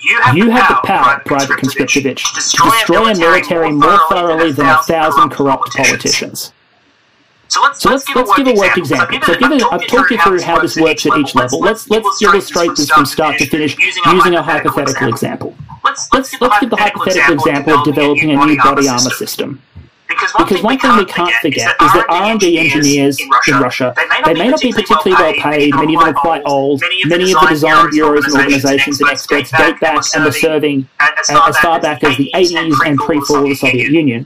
you 0.02 0.22
have, 0.22 0.38
you 0.38 0.50
have 0.50 0.68
the 0.68 0.88
power, 0.88 1.22
Private 1.26 1.60
Conscriptovich, 1.60 2.24
to 2.24 2.36
destroy 2.36 3.12
a 3.12 3.18
military 3.18 3.72
more 3.72 4.00
thoroughly 4.10 4.52
than 4.52 4.66
a 4.66 4.78
thousand 4.84 5.30
corrupt 5.30 5.76
politicians. 5.76 6.52
So 7.50 7.62
let's, 7.64 7.82
so 7.82 7.90
let's, 7.90 8.08
let's, 8.08 8.08
give, 8.08 8.16
let's 8.16 8.40
a 8.40 8.44
give 8.44 8.56
a 8.56 8.60
work 8.60 8.78
example. 8.78 9.16
example. 9.16 9.34
So 9.34 9.40
given, 9.40 9.68
I've 9.72 9.88
talked 9.88 10.12
you 10.12 10.18
uh, 10.18 10.24
through 10.24 10.42
how 10.42 10.62
this 10.62 10.78
works 10.78 11.06
at 11.08 11.18
each 11.18 11.34
level. 11.34 11.60
Let's 11.60 11.90
let's 11.90 12.22
illustrate 12.22 12.76
this 12.76 12.90
from 12.92 13.06
start 13.08 13.40
to 13.40 13.46
finish 13.48 13.76
using 14.06 14.36
a 14.36 14.44
hypothetical 14.44 15.08
example. 15.08 15.56
Let's 15.84 16.12
let's 16.14 16.60
give 16.60 16.70
the 16.70 16.76
hypothetical 16.76 17.34
example 17.34 17.74
of 17.74 17.86
developing 17.86 18.32
a 18.32 18.46
new 18.46 18.58
body 18.58 18.88
armor 18.88 19.10
system. 19.10 19.62
Because 20.08 20.34
one, 20.34 20.48
because 20.48 20.64
one 20.64 20.80
thing 20.80 20.98
we 20.98 21.06
can't 21.06 21.34
forget 21.36 21.70
is 21.82 21.94
that 21.94 22.06
R&D 22.10 22.58
engineers 22.58 23.20
in 23.48 23.60
Russia, 23.60 23.94
they 24.26 24.34
may 24.34 24.50
not 24.50 24.60
be 24.60 24.74
particularly 24.74 25.12
well 25.12 25.34
paid, 25.34 25.74
many 25.76 25.94
of 25.96 26.02
them 26.02 26.10
are 26.10 26.14
quite 26.14 26.42
old, 26.46 26.82
many 27.06 27.32
of 27.32 27.40
the 27.42 27.48
design 27.48 27.92
bureaus 27.92 28.26
and 28.26 28.36
organizations 28.36 29.00
and 29.02 29.10
experts 29.12 29.52
date 29.52 29.80
back 29.80 30.04
and 30.16 30.26
were 30.26 30.32
serving 30.32 30.88
as 31.00 31.58
far 31.60 31.80
back 31.80 32.04
as 32.04 32.18
the 32.18 32.32
80s 32.34 32.76
and 32.88 32.98
pre-fall 32.98 33.44
of 33.44 33.50
the 33.50 33.56
Soviet 33.56 33.92
Union. 33.92 34.26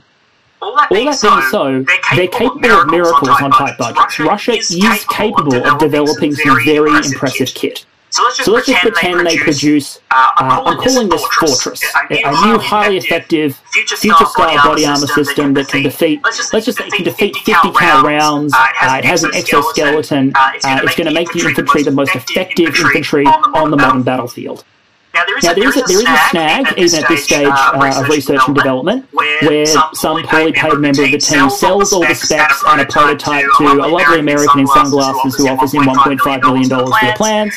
All 0.62 0.74
that 0.76 0.88
being 0.90 1.12
so, 1.12 1.40
so 1.50 1.84
they're 2.14 2.28
capable 2.28 2.70
of 2.70 2.90
miracles 2.90 3.28
on 3.40 3.50
tight 3.50 3.76
budgets. 3.78 4.18
Russia 4.18 4.52
is 4.52 5.04
capable 5.10 5.56
of 5.66 5.78
developing 5.78 6.34
some 6.34 6.64
very 6.64 6.90
impressive 6.96 7.48
kit. 7.54 7.84
So 8.14 8.22
let's 8.22 8.36
just, 8.36 8.46
so 8.46 8.52
let's 8.52 8.66
pretend, 8.66 8.94
just 8.94 9.02
pretend 9.02 9.26
they 9.26 9.36
produce, 9.38 9.98
uh, 10.12 10.30
I'm, 10.36 10.78
calling 10.78 11.08
this 11.08 11.24
Fortress, 11.40 11.82
a 12.10 12.30
new, 12.46 12.58
highly 12.60 12.96
effective, 12.96 13.60
future-style 13.72 14.62
body 14.62 14.86
armor 14.86 15.08
system 15.08 15.52
that 15.54 15.66
can 15.66 15.82
defeat, 15.82 16.20
let's 16.22 16.36
just, 16.36 16.52
let's 16.54 16.66
just 16.66 16.78
say 16.78 16.86
it 16.86 16.92
can 16.92 17.04
defeat 17.04 17.34
50 17.38 17.72
cal 17.72 18.04
rounds, 18.04 18.54
uh, 18.54 18.68
it 18.98 19.04
has 19.04 19.24
an 19.24 19.34
exoskeleton, 19.34 20.32
uh, 20.36 20.52
it's 20.54 20.94
going 20.94 21.08
to 21.08 21.12
make 21.12 21.32
the 21.32 21.40
infantry 21.40 21.82
the 21.82 21.90
most 21.90 22.14
effective 22.14 22.68
infantry 22.68 23.26
on 23.26 23.72
the 23.72 23.76
modern 23.76 24.04
battlefield. 24.04 24.64
Now, 25.14 25.24
there 25.24 25.38
is, 25.38 25.44
now, 25.44 25.52
a, 25.52 25.54
there 25.54 25.68
is, 25.68 25.76
a, 25.76 25.82
there 25.86 25.98
is 26.00 26.06
a 26.06 26.16
snag, 26.30 26.66
even 26.76 27.02
at 27.04 27.08
this 27.08 27.22
stage 27.22 27.46
uh, 27.46 27.70
uh, 27.78 28.00
of 28.02 28.08
research 28.08 28.40
and 28.48 28.56
development, 28.56 29.06
where 29.12 29.64
some 29.64 30.20
poorly 30.24 30.52
paid 30.52 30.74
member 30.78 31.04
of 31.04 31.12
the 31.12 31.18
team 31.18 31.48
sells 31.50 31.92
all 31.92 32.00
the 32.00 32.14
specs 32.14 32.64
and 32.66 32.80
a 32.80 32.86
prototype 32.86 33.44
to 33.58 33.64
a 33.64 33.74
lovely 33.74 34.18
American 34.18 34.60
in 34.60 34.66
sunglasses 34.66 35.36
who 35.36 35.48
offers 35.48 35.72
him 35.72 35.82
$1.5 35.84 36.40
million 36.42 36.68
for 36.68 36.84
the 36.84 37.14
plans. 37.16 37.54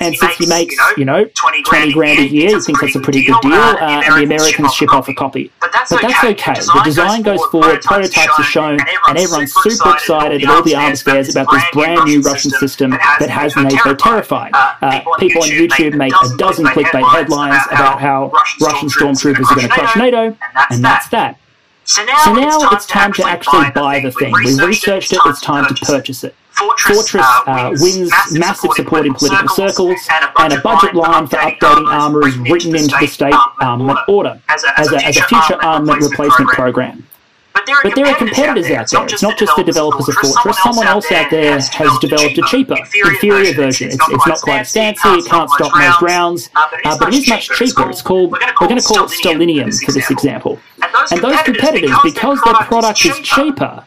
And 0.00 0.14
since 0.14 0.36
he 0.36 0.46
makes, 0.46 0.76
you 0.96 1.04
know, 1.04 1.24
20 1.24 1.92
grand 1.92 2.20
a 2.20 2.28
year, 2.28 2.50
he 2.50 2.60
thinks 2.60 2.80
that's 2.82 2.94
a 2.94 3.00
pretty 3.00 3.24
good 3.24 3.40
deal, 3.42 3.52
uh, 3.52 4.02
and 4.04 4.14
the 4.14 4.22
Americans 4.22 4.72
ship 4.74 4.92
off 4.92 5.08
a 5.08 5.14
copy. 5.14 5.50
But 5.60 5.72
that's 5.72 5.90
okay. 5.92 6.34
The 6.34 6.82
design 6.84 7.22
goes 7.22 7.42
forward, 7.46 7.80
prototypes 7.82 8.38
are 8.38 8.44
shown, 8.44 8.78
and 9.08 9.18
everyone's 9.18 9.52
super 9.54 9.90
excited 9.94 10.44
at 10.44 10.48
all 10.48 10.62
the 10.62 10.76
arms 10.76 11.02
fairs 11.02 11.34
about 11.34 11.50
this 11.50 11.64
brand 11.72 12.04
new 12.04 12.20
Russian 12.20 12.52
system 12.52 12.90
that 12.90 13.28
has 13.28 13.56
NATO 13.56 13.94
terrified. 13.94 14.52
Uh, 14.54 15.00
people 15.18 15.42
on 15.42 15.48
YouTube 15.48 15.96
make 15.96 16.12
a 16.12 16.36
dozen 16.36 16.66
clickbait 16.66 16.91
headlines 17.00 17.62
about 17.70 18.00
how 18.00 18.32
Russian 18.60 18.88
stormtroopers 18.88 19.50
are 19.50 19.54
going 19.54 19.68
to 19.68 19.72
crush 19.72 19.96
NATO, 19.96 20.36
and 20.70 20.84
that's 20.84 21.08
that. 21.08 21.38
So 21.84 22.04
now, 22.04 22.24
so 22.24 22.32
now 22.34 22.70
it's 22.70 22.86
time 22.86 23.12
to 23.14 23.26
actually 23.26 23.70
buy 23.70 24.00
the 24.00 24.12
thing. 24.12 24.32
We 24.44 24.60
researched 24.62 25.12
it, 25.12 25.18
it's 25.26 25.40
time 25.40 25.66
to 25.66 25.74
purchase 25.84 26.22
it. 26.24 26.34
Fortress 26.52 27.24
uh, 27.24 27.44
uh 27.46 27.76
wins 27.80 28.12
massive 28.32 28.72
support 28.74 29.06
in 29.06 29.14
political 29.14 29.48
circles, 29.48 29.98
and 30.38 30.52
a 30.52 30.60
budget 30.60 30.94
line 30.94 31.26
for 31.26 31.36
updating 31.36 31.86
armour 31.86 32.28
is 32.28 32.36
written 32.38 32.76
into 32.76 32.94
the 33.00 33.06
state 33.06 33.34
armament 33.60 33.98
order 34.06 34.40
as 34.48 34.62
a, 34.64 34.78
as 34.78 35.16
a 35.16 35.22
future 35.22 35.56
armament 35.62 36.02
replacement 36.02 36.50
program. 36.50 37.06
But 37.52 37.66
there, 37.66 37.76
but 37.82 37.94
there 37.94 38.06
are 38.06 38.14
competitors 38.14 38.70
out 38.70 38.90
there. 38.90 39.04
It's 39.04 39.22
not 39.22 39.38
just 39.38 39.54
the 39.56 39.64
developers. 39.64 40.08
of 40.08 40.14
Fortress. 40.14 40.62
Someone 40.62 40.86
else 40.86 41.10
out 41.12 41.30
there 41.30 41.60
has 41.60 41.98
developed 42.00 42.38
a 42.38 42.42
cheaper, 42.48 42.76
inferior 42.76 43.52
version. 43.54 43.88
It's, 43.88 43.96
it's 44.08 44.26
not 44.26 44.40
quite 44.40 44.60
as 44.60 44.72
fancy. 44.72 45.08
It 45.08 45.26
can't 45.26 45.50
stop 45.50 45.72
most 45.74 46.00
rounds, 46.02 46.50
uh, 46.54 46.98
but 46.98 47.08
it 47.08 47.14
is 47.14 47.28
much 47.28 47.48
cheaper. 47.50 47.90
It's 47.90 48.02
called 48.02 48.32
we're 48.32 48.38
going 48.68 48.80
to 48.80 48.86
call 48.86 49.04
it 49.04 49.10
Stellinium 49.10 49.72
for 49.84 49.92
this 49.92 50.10
example. 50.10 50.58
And 51.10 51.20
those 51.20 51.40
competitors, 51.42 51.96
because 52.04 52.40
their 52.42 52.54
product 52.54 53.04
is 53.04 53.18
cheaper, 53.20 53.86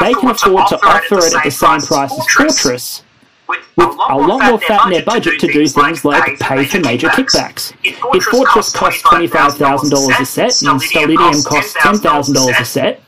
they 0.00 0.14
can 0.14 0.30
afford 0.30 0.68
to 0.68 0.76
offer 0.86 1.18
it 1.18 1.34
at 1.34 1.44
the 1.44 1.50
same 1.50 1.80
price. 1.80 2.12
as 2.12 2.34
Fortress 2.34 3.03
with 3.48 3.58
a 3.78 4.16
lot 4.16 4.42
more 4.50 4.60
fat 4.60 4.86
in 4.86 4.92
their 4.92 5.04
budget 5.04 5.40
to 5.40 5.46
do 5.46 5.66
things 5.66 6.04
like 6.04 6.38
pay 6.38 6.64
for 6.64 6.80
major 6.80 7.08
kickbacks. 7.08 7.72
If 7.82 8.24
Fortress 8.24 8.72
costs 8.72 9.02
$25,000 9.02 10.20
a 10.20 10.24
set 10.24 10.62
and 10.62 10.80
Stellinium 10.80 11.44
costs 11.44 11.74
$10,000 11.74 12.60
a 12.60 12.64
set, 12.64 13.00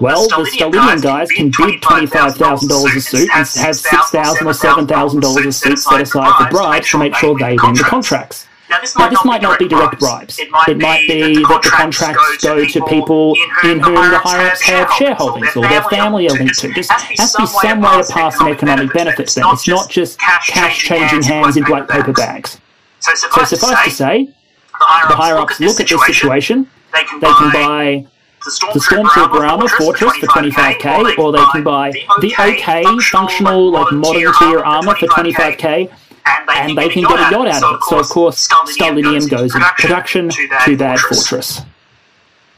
well, 0.00 0.28
the 0.28 0.50
Stellinium 0.50 1.02
guys 1.02 1.30
can 1.30 1.46
bid 1.46 1.80
$25,000 1.80 2.96
a 2.96 3.00
suit 3.00 3.20
and 3.20 3.30
have 3.30 3.46
$6,000 3.46 4.42
or 4.42 4.52
$7,000 4.52 5.46
a 5.46 5.52
suit 5.52 5.78
set 5.78 6.00
aside 6.00 6.44
for 6.44 6.50
bribes 6.50 6.90
to 6.90 6.98
make 6.98 7.14
sure 7.14 7.38
they 7.38 7.56
win 7.62 7.74
the 7.74 7.84
contracts. 7.84 8.46
Now, 8.70 8.80
this 8.80 8.94
might, 8.94 9.02
now, 9.02 9.10
this 9.10 9.16
not, 9.16 9.26
might 9.26 9.40
be 9.40 9.46
not 9.46 9.58
be 9.58 9.68
direct 9.68 9.98
bribes. 9.98 10.38
It 10.38 10.48
might, 10.50 10.68
it 10.68 10.78
might 10.78 11.08
be, 11.08 11.34
that 11.42 11.60
the 11.64 11.70
contracts 11.70 12.36
go 12.40 12.64
to 12.64 12.86
people 12.86 13.34
in 13.64 13.80
whom 13.80 13.96
the 13.96 14.18
higher 14.22 14.46
ups 14.46 14.62
have 14.62 14.86
shareholdings 14.90 15.56
or 15.56 15.68
their 15.68 15.82
family 15.84 16.28
are 16.28 16.34
linked 16.34 16.60
to. 16.60 16.68
There 16.68 16.84
has 17.18 17.32
to 17.32 17.42
be 17.42 17.46
some 17.46 17.80
way 17.80 18.00
to 18.00 18.12
pass 18.12 18.40
an 18.40 18.46
economic 18.46 18.92
benefit 18.92 19.26
to 19.26 19.40
them. 19.40 19.48
It's 19.50 19.66
not 19.66 19.90
just 19.90 20.20
cash 20.20 20.78
changing 20.78 21.22
hands 21.22 21.56
in 21.56 21.64
black 21.64 21.88
paper 21.88 22.12
bags. 22.12 22.60
So 23.00 23.12
suffice 23.14 23.84
to 23.84 23.90
say, 23.90 24.26
the 24.26 25.16
higher 25.16 25.36
ups 25.36 25.58
look 25.58 25.80
at 25.80 25.88
this 25.88 26.06
situation, 26.06 26.68
they 26.92 27.02
can 27.02 27.52
buy 27.52 28.06
the 28.44 28.80
Stormtrooper 28.80 29.48
armor 29.48 29.68
Fortress 29.68 30.12
for 30.16 30.26
25k, 30.28 31.18
or 31.18 31.32
they 31.32 31.44
can 31.52 31.64
buy 31.64 31.90
the 32.20 32.34
OK 32.38 32.84
functional, 33.10 33.72
like 33.72 33.92
modern 33.92 34.32
tier 34.38 34.60
armor 34.60 34.94
for 34.94 35.06
25k, 35.08 35.90
and 36.26 36.76
they 36.76 36.88
can, 36.88 37.02
get 37.02 37.18
a 37.18 37.30
yacht 37.30 37.48
out 37.48 37.62
of 37.62 37.74
it. 37.76 37.82
So, 37.88 37.98
of 37.98 38.08
course, 38.08 38.48
Stellinium 38.48 39.28
goes 39.28 39.54
into 39.54 39.66
production 39.76 40.30
to 40.64 40.76
that 40.76 40.98
fortress. 40.98 41.62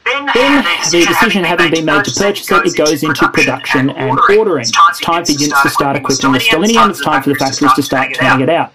Then, 0.05 0.63
the 0.91 1.05
decision 1.07 1.43
having 1.43 1.71
been 1.71 1.85
made 1.85 2.03
to 2.05 2.11
purchase 2.11 2.51
it, 2.51 2.65
it 2.65 2.75
goes 2.75 3.03
into 3.03 3.27
production 3.29 3.89
and 3.91 4.19
ordering. 4.37 4.61
It's 4.61 4.99
time 4.99 5.25
for 5.25 5.31
units 5.31 5.61
to 5.61 5.69
start 5.69 5.95
equipping 5.95 6.31
the 6.31 6.39
Stellinium, 6.39 6.89
it's 6.89 7.01
time 7.03 7.23
for 7.23 7.29
the 7.29 7.35
factories 7.35 7.73
to 7.73 7.81
start 7.83 8.13
turning 8.13 8.41
it 8.41 8.49
out. 8.49 8.73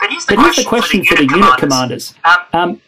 But 0.00 0.10
here's 0.10 0.56
the 0.56 0.64
question 0.64 1.04
for 1.04 1.14
the 1.14 1.24
unit 1.24 1.56
commanders. 1.58 2.14
Um, 2.52 2.80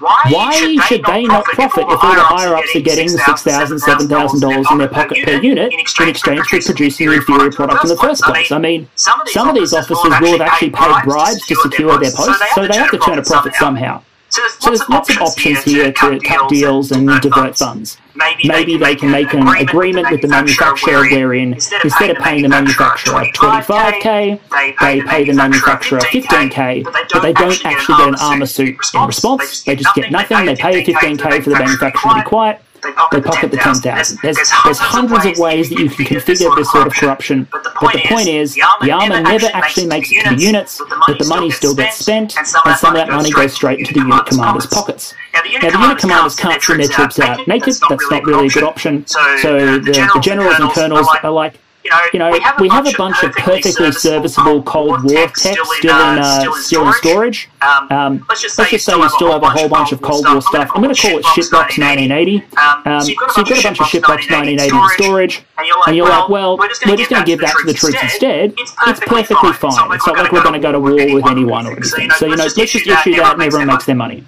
why 0.00 0.78
should 0.86 1.04
they 1.04 1.24
not 1.24 1.44
profit 1.44 1.84
if 1.88 2.02
all 2.02 2.14
the 2.14 2.22
higher 2.22 2.54
ups 2.54 2.74
are 2.74 2.80
getting 2.80 3.06
the 3.06 3.18
$6,000, 3.18 3.78
$7,000 3.78 4.72
in 4.72 4.78
their 4.78 4.88
pocket 4.88 5.24
per 5.24 5.40
unit 5.40 5.72
in 5.72 5.78
exchange 5.78 6.20
for 6.20 6.60
producing 6.62 7.08
an 7.08 7.14
inferior 7.14 7.52
product 7.52 7.84
in 7.84 7.90
the 7.90 7.96
first 7.96 8.22
place? 8.22 8.50
I 8.50 8.58
mean, 8.58 8.88
some 8.94 9.48
of 9.48 9.54
these 9.54 9.74
officers 9.74 10.20
will 10.20 10.38
have 10.38 10.40
actually 10.40 10.70
paid 10.70 11.04
bribes 11.04 11.46
to 11.46 11.54
secure 11.56 11.98
their 11.98 12.12
posts, 12.12 12.42
so 12.54 12.66
they 12.66 12.78
have 12.78 12.90
to 12.90 12.98
turn 12.98 13.18
a 13.18 13.22
profit 13.22 13.54
somehow. 13.54 14.02
So 14.30 14.42
there's, 14.70 14.88
lots 14.88 15.10
of 15.10 15.18
options 15.22 15.64
here 15.64 15.92
to 15.92 16.20
cut 16.20 16.48
deals 16.48 16.92
and 16.92 17.08
divert 17.20 17.58
funds. 17.58 17.98
Maybe 18.44 18.76
they 18.76 18.94
can 18.94 19.10
make 19.10 19.32
an 19.32 19.46
agreement 19.48 20.10
with 20.10 20.20
the 20.22 20.28
manufacturer 20.28 21.08
wherein 21.10 21.54
instead 21.54 22.10
of 22.10 22.18
paying 22.18 22.42
the 22.42 22.48
manufacturer 22.48 23.24
25k, 23.34 24.40
they 24.80 25.00
pay 25.02 25.24
the 25.24 25.32
manufacturer 25.34 25.98
15k, 26.00 26.84
but 27.12 27.20
they 27.22 27.32
don't 27.32 27.64
actually 27.66 27.96
get 27.96 28.08
an 28.08 28.14
armor 28.20 28.46
suit 28.46 28.76
in 28.94 29.00
response. 29.06 29.64
They 29.64 29.74
just 29.76 29.94
get 29.94 30.10
nothing. 30.12 30.46
They 30.46 30.54
pay 30.56 30.84
15k 30.84 31.42
for 31.42 31.50
the 31.50 31.58
manufacturer 31.58 32.12
to 32.12 32.16
be 32.16 32.22
quiet, 32.22 32.62
they 32.82 33.20
pocket 33.20 33.50
the 33.50 33.56
10,000. 33.56 34.18
There's, 34.22 34.36
there's 34.64 34.78
hundreds 34.78 35.26
of 35.26 35.38
ways 35.38 35.68
that 35.68 35.78
you 35.78 35.88
can 35.88 36.06
configure 36.06 36.54
this 36.56 36.70
sort 36.70 36.86
of 36.86 36.94
corruption, 36.94 37.48
but 37.50 37.62
the 37.62 38.02
point 38.06 38.28
is, 38.28 38.54
the 38.54 38.90
armour 38.90 39.20
never 39.20 39.46
actually 39.52 39.86
makes 39.86 40.10
it 40.12 40.24
to 40.24 40.34
the 40.34 40.42
units, 40.42 40.80
but 41.06 41.18
the 41.18 41.26
money 41.26 41.50
still 41.50 41.74
gets 41.74 41.96
spent, 41.96 42.36
and 42.36 42.46
some 42.46 42.94
of 42.94 42.96
that 42.96 43.08
money 43.08 43.30
goes 43.30 43.52
straight 43.52 43.78
into 43.78 43.92
the 43.94 44.00
unit 44.00 44.26
commander's 44.26 44.66
pockets. 44.66 45.14
Now, 45.32 45.42
the 45.42 45.50
unit 45.50 45.98
commanders 45.98 46.36
can't 46.36 46.62
send 46.62 46.80
their 46.80 46.88
troops 46.88 47.18
out. 47.18 47.46
naked, 47.46 47.74
that's 47.88 48.10
not 48.10 48.24
really 48.24 48.46
a 48.46 48.50
good 48.50 48.64
option, 48.64 49.06
so 49.06 49.78
the, 49.78 49.80
the 49.80 50.20
generals 50.22 50.58
and 50.58 50.70
colonels 50.72 51.08
are 51.22 51.30
like, 51.30 51.54
you 51.84 52.18
know, 52.18 52.30
we 52.30 52.40
have 52.40 52.58
a, 52.58 52.62
we 52.62 52.68
have 52.68 52.86
a 52.86 52.92
bunch 52.96 53.22
of 53.22 53.32
perfectly 53.32 53.92
serviceable 53.92 54.62
Cold 54.62 55.02
War 55.04 55.26
tech 55.28 55.36
still 55.36 55.64
in 55.82 55.88
uh, 55.88 56.52
still 56.54 56.86
in 56.86 56.92
storage. 56.92 57.48
Um, 57.62 57.90
um, 57.90 58.26
let's 58.28 58.42
just 58.42 58.56
say 58.56 58.66
you 58.70 58.78
still 58.78 59.00
have 59.02 59.42
a 59.42 59.50
whole 59.50 59.68
bunch 59.68 59.92
of 59.92 60.02
Cold 60.02 60.26
War 60.28 60.42
stuff. 60.42 60.70
I'm 60.74 60.82
going 60.82 60.94
to 60.94 61.00
call 61.00 61.18
it 61.18 61.24
Shitbox 61.24 61.78
1980. 61.78 62.44
Um, 62.56 63.00
so 63.00 63.08
you've 63.08 63.18
got 63.18 63.60
a 63.60 63.62
bunch 63.62 63.80
of 63.80 63.86
Shitbox 63.86 64.30
1980 64.30 64.76
in 64.76 64.88
storage, 64.90 65.42
and 65.86 65.96
you're 65.96 66.08
like, 66.08 66.28
well, 66.28 66.58
we're 66.58 66.68
just 66.68 66.82
going 66.82 66.96
to 66.96 67.24
give 67.24 67.40
that 67.40 67.54
to 67.60 67.66
the 67.66 67.74
troops 67.74 68.02
instead. 68.02 68.54
It's 68.58 69.00
perfectly 69.00 69.52
fine. 69.52 69.92
It's 69.94 70.06
not 70.06 70.16
like 70.18 70.32
we're 70.32 70.42
going 70.42 70.54
to 70.54 70.60
go 70.60 70.72
to 70.72 70.80
war 70.80 70.92
with 70.92 71.26
anyone 71.26 71.66
or 71.66 71.72
anything. 71.72 72.10
So 72.10 72.26
you 72.26 72.36
know, 72.36 72.44
let's 72.44 72.54
just 72.54 72.76
issue 72.86 73.14
that, 73.16 73.34
and 73.34 73.42
everyone 73.42 73.68
makes 73.68 73.86
their 73.86 73.96
money. 73.96 74.24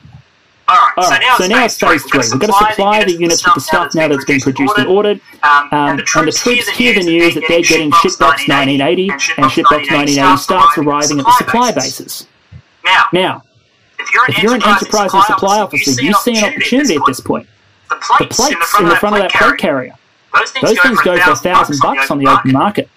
Alright, 0.68 0.92
All 0.96 1.10
right, 1.10 1.20
so 1.20 1.26
now, 1.26 1.36
so 1.36 1.46
now 1.48 1.64
it's 1.64 1.78
phase 1.78 2.02
three. 2.04 2.20
We've 2.30 2.40
got 2.40 2.46
to 2.46 2.70
supply 2.70 3.04
the 3.04 3.12
units 3.12 3.44
with 3.44 3.54
the 3.54 3.60
stuff 3.60 3.94
now 3.94 4.08
that's 4.08 4.24
been 4.24 4.40
produced 4.40 4.78
and 4.78 4.86
ordered. 4.86 5.20
Um, 5.42 5.68
and, 5.72 5.98
the 5.98 6.06
and, 6.16 6.28
the 6.28 6.32
troops 6.32 6.68
hear 6.70 6.94
the 6.94 7.02
news 7.02 7.34
that 7.34 7.44
they're 7.48 7.62
getting 7.62 7.90
Shitbox 7.90 8.48
1980, 8.48 9.10
and 9.10 9.20
Shitbox 9.20 9.90
1980 9.90 10.36
starts 10.36 10.78
arriving 10.78 11.18
at 11.18 11.24
the 11.24 11.32
supply 11.32 11.72
bases. 11.72 12.26
Now, 13.12 13.42
if 13.98 14.42
you're 14.42 14.54
an 14.54 14.62
enterprise 14.62 15.12
and 15.12 15.24
supply 15.24 15.60
officer, 15.60 16.02
you 16.02 16.14
see 16.14 16.36
an 16.38 16.44
opportunity 16.44 16.96
at 16.96 17.02
this 17.06 17.20
point. 17.20 17.46
The 17.90 18.26
plates 18.30 18.80
in 18.80 18.88
the 18.88 18.96
front 18.96 19.16
of 19.16 19.22
that 19.22 19.32
plate 19.32 19.58
carrier, 19.58 19.94
those 20.62 20.80
things 20.80 21.00
go 21.02 21.18
for 21.18 21.32
a 21.32 21.36
thousand 21.36 21.78
bucks 21.82 22.10
on 22.10 22.18
the 22.18 22.28
open 22.28 22.52
market. 22.52 22.88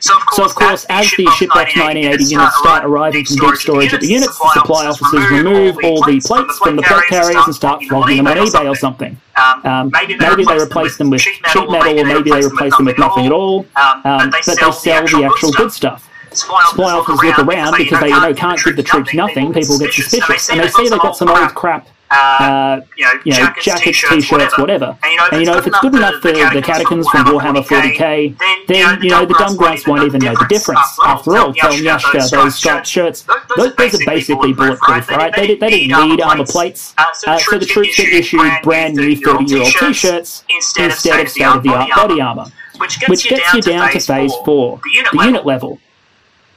So 0.00 0.16
of 0.16 0.26
course, 0.26 0.36
so 0.36 0.44
of 0.44 0.54
course 0.54 0.86
as 0.90 1.10
the 1.16 1.24
Shitbox 1.24 1.76
1980 1.76 2.24
units 2.24 2.56
start 2.58 2.84
arriving 2.84 3.24
from 3.24 3.36
deep 3.36 3.56
storage 3.56 3.94
at 3.94 4.00
the 4.00 4.06
units, 4.08 4.38
the 4.38 4.50
supply 4.54 4.86
officers 4.86 5.30
remove 5.30 5.78
all 5.84 6.04
the 6.04 6.20
plates 6.20 6.58
from 6.58 6.76
the 6.76 6.82
plate 6.82 7.04
carriers 7.08 7.42
and 7.44 7.54
start 7.54 7.82
flogging 7.84 8.18
them 8.18 8.26
on 8.26 8.36
eBay 8.36 8.68
or 8.68 8.76
something. 8.76 9.18
Um, 9.36 9.66
um 9.66 9.90
maybe 9.92 10.44
they 10.44 10.58
replace 10.58 10.96
them 10.96 11.10
with 11.10 11.22
sheet 11.22 11.40
metal, 11.42 11.74
or 11.74 12.04
maybe 12.04 12.30
they 12.30 12.44
replace 12.44 12.76
them 12.76 12.86
with 12.86 12.98
nothing 12.98 13.26
at 13.26 13.32
all, 13.32 13.66
um, 13.76 14.02
um 14.04 14.30
but 14.30 14.44
they 14.46 14.70
sell 14.72 15.06
the 15.06 15.24
actual 15.24 15.52
good 15.52 15.72
stuff. 15.72 16.10
Supply 16.32 16.92
officers 16.92 17.22
look 17.22 17.38
around 17.38 17.74
because 17.78 18.00
they 18.00 18.08
you 18.08 18.20
know 18.20 18.34
can't 18.34 18.62
give 18.62 18.76
the 18.76 18.82
troops 18.82 19.14
nothing. 19.14 19.52
People 19.52 19.78
get 19.78 19.92
suspicious, 19.92 20.50
and 20.50 20.60
they 20.60 20.68
see 20.68 20.88
they've 20.88 20.98
got 20.98 21.16
some 21.16 21.28
old 21.28 21.54
crap 21.54 21.88
uh, 22.10 22.14
uh, 22.14 22.80
you 22.96 23.04
know, 23.04 23.12
you 23.24 23.32
know 23.32 23.36
jackets, 23.38 23.64
jackets 23.64 24.08
t-shirts, 24.08 24.58
whatever. 24.58 24.96
And 25.02 25.10
you 25.10 25.16
know, 25.16 25.28
and, 25.32 25.40
you 25.40 25.46
know 25.46 25.58
if 25.58 25.66
it's 25.66 25.80
good 25.80 25.94
enough 25.94 26.14
for 26.22 26.32
the 26.32 26.62
Catachans 26.62 27.10
from 27.10 27.26
Warhammer 27.26 27.64
40k, 27.64 28.66
then, 28.66 29.02
you 29.02 29.10
know, 29.10 29.24
the 29.24 29.34
dumb 29.34 29.56
grunts 29.56 29.86
won't 29.86 30.04
even 30.04 30.20
know 30.20 30.34
the 30.34 30.46
difference. 30.48 30.80
After 31.04 31.36
all, 31.36 31.52
telnyashka, 31.52 32.30
those 32.30 32.54
striped 32.56 32.86
shirts, 32.86 33.26
those, 33.56 33.74
those 33.76 33.94
are 33.94 34.04
basically 34.04 34.52
bulletproof, 34.52 35.10
right? 35.10 35.34
They, 35.34 35.54
they 35.56 35.70
didn't 35.70 36.08
need 36.08 36.20
armor 36.20 36.44
plates. 36.44 36.94
Uh, 36.98 37.38
so 37.38 37.58
the 37.58 37.66
troops 37.66 37.96
get 37.96 38.12
issued 38.12 38.40
brand 38.62 38.94
new 38.94 39.16
30-year-old 39.16 39.72
t-shirts 39.72 40.44
instead 40.48 40.90
of 40.90 40.96
state-of-the-art 40.96 41.90
body 41.90 42.20
armor. 42.20 42.46
Which 42.78 42.98
gets 42.98 43.54
you 43.54 43.62
down 43.62 43.90
to 43.90 44.00
phase 44.00 44.34
4, 44.44 44.80
the 44.84 45.24
unit 45.24 45.46
level. 45.46 45.78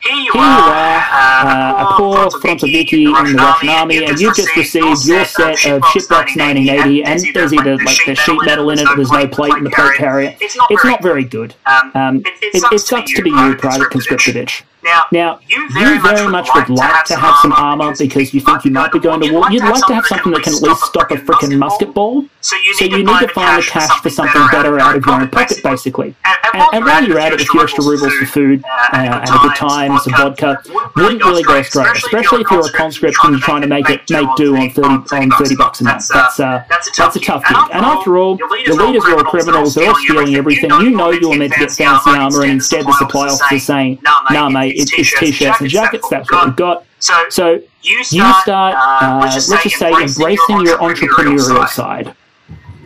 Here 0.01 0.15
you, 0.15 0.31
are, 0.33 0.97
uh, 1.11 1.83
a 1.83 1.93
poor 1.97 2.29
Frontoviki 2.41 3.05
in 3.07 3.35
the 3.35 3.37
Russian 3.37 3.69
army, 3.69 4.05
and 4.05 4.19
you've 4.19 4.35
just 4.35 4.55
received 4.55 5.05
your 5.05 5.25
set 5.25 5.65
of 5.65 5.81
Shitbox 5.81 6.37
1980, 6.37 7.03
and 7.03 7.21
there's 7.33 7.53
either 7.53 7.75
like 7.77 7.97
the 8.05 8.15
sheet 8.15 8.39
metal 8.45 8.69
in 8.69 8.79
it, 8.79 8.87
there's 8.95 9.11
no 9.11 9.27
plate 9.27 9.53
in 9.55 9.65
the 9.65 9.69
plate 9.69 9.95
carrier. 9.97 10.35
It's 10.39 10.85
not 10.85 11.03
very 11.03 11.25
good. 11.25 11.53
Um, 11.65 12.23
it, 12.25 12.63
it 12.71 12.79
sucks 12.79 13.13
to 13.13 13.21
be 13.21 13.29
you, 13.29 13.55
Private 13.55 13.89
Conscriptovich. 13.89 14.63
Now, 14.83 15.03
now 15.11 15.39
you 15.47 15.69
very, 15.73 15.95
you 15.95 16.01
very 16.01 16.27
much, 16.29 16.47
would 16.55 16.69
like 16.69 17.05
to 17.05 17.15
have 17.15 17.35
some 17.41 17.51
armor 17.53 17.93
because 17.97 18.33
you 18.33 18.41
think 18.41 18.65
you 18.65 18.71
might 18.71 18.91
be 18.91 18.99
going 18.99 19.21
to 19.21 19.31
war. 19.31 19.51
You'd 19.51 19.63
like 19.63 19.85
to 19.87 19.95
have 19.95 20.05
something 20.05 20.31
that 20.31 20.43
can 20.43 20.53
at 20.55 20.61
least 20.61 20.83
stop 20.83 21.11
a 21.11 21.15
freaking 21.15 21.57
musket 21.57 21.93
ball. 21.93 22.25
So 22.41 22.55
you 22.55 22.67
need, 22.67 22.75
so 22.75 22.85
you 22.85 23.03
need 23.03 23.19
to 23.19 23.27
find 23.29 23.61
the 23.61 23.67
cash 23.67 24.01
for 24.01 24.09
something 24.09 24.41
better 24.51 24.79
out 24.79 24.95
of 24.95 25.05
your 25.05 25.21
own 25.21 25.29
pocket, 25.29 25.61
basically. 25.61 26.15
And, 26.53 26.63
and 26.73 26.85
while 26.85 27.03
you're 27.03 27.19
at 27.19 27.33
it, 27.33 27.41
a 27.41 27.45
few 27.45 27.61
extra 27.61 27.83
rubles 27.83 28.13
for 28.15 28.25
food 28.25 28.63
uh, 28.65 28.89
and 28.93 29.29
a 29.29 29.37
good 29.39 29.55
time, 29.55 29.97
some 29.99 30.13
vodka, 30.13 30.61
wouldn't 30.95 31.23
really 31.23 31.43
go 31.43 31.61
straight. 31.61 31.95
Especially 31.95 32.41
if 32.41 32.51
you're 32.51 32.65
a 32.65 32.71
conscript 32.71 33.17
and 33.23 33.33
you're 33.33 33.41
trying 33.41 33.61
to 33.61 33.67
make 33.67 33.89
it 33.89 34.09
make 34.09 34.27
do 34.37 34.55
on 34.55 34.69
thirty 34.71 34.87
on 34.87 35.31
thirty 35.31 35.55
bucks 35.55 35.81
a 35.81 35.83
month. 35.83 36.07
That's 36.07 36.39
uh, 36.39 36.63
that's 36.69 36.87
a 36.87 37.19
tough 37.19 37.43
gig. 37.43 37.57
And 37.73 37.85
after 37.85 38.17
all, 38.17 38.37
the 38.37 38.75
leaders 38.79 39.03
are 39.05 39.17
all 39.17 39.23
criminals. 39.23 39.75
They're 39.75 39.89
all 39.89 39.95
stealing 39.95 40.35
everything. 40.35 40.71
You 40.71 40.91
know 40.91 41.11
you 41.11 41.29
were 41.29 41.35
meant 41.35 41.53
to 41.53 41.59
get 41.59 41.71
fancy 41.71 42.11
armor, 42.11 42.43
and 42.43 42.51
instead 42.51 42.85
the 42.85 42.93
supply 42.93 43.27
officer's 43.27 43.63
saying, 43.63 43.99
"Nah, 44.31 44.49
mate, 44.49 44.68
it's, 44.69 44.91
it's 44.93 45.19
t-shirts 45.19 45.61
and 45.61 45.69
jackets. 45.69 46.07
That's 46.09 46.31
what 46.31 46.45
we've 46.47 46.55
got." 46.55 46.85
So 47.29 47.61
you 47.81 48.03
start, 48.03 48.75
uh, 48.77 49.19
let's 49.21 49.35
just 49.35 49.77
say, 49.77 49.91
embracing 49.91 50.61
your 50.61 50.77
entrepreneurial 50.77 51.67
side. 51.67 52.13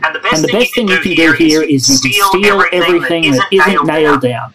And 0.06 0.14
the 0.14 0.20
best, 0.20 0.36
and 0.36 0.44
the 0.44 0.52
best 0.52 0.76
thing, 0.76 0.88
you 0.90 1.00
can 1.00 1.16
do 1.16 1.32
here 1.34 1.64
is 1.64 1.90
you 2.04 2.12
can 2.12 2.30
steal 2.30 2.64
everything 2.74 3.32
that 3.32 3.48
isn't 3.52 3.86
nailed 3.86 4.22
down. 4.22 4.54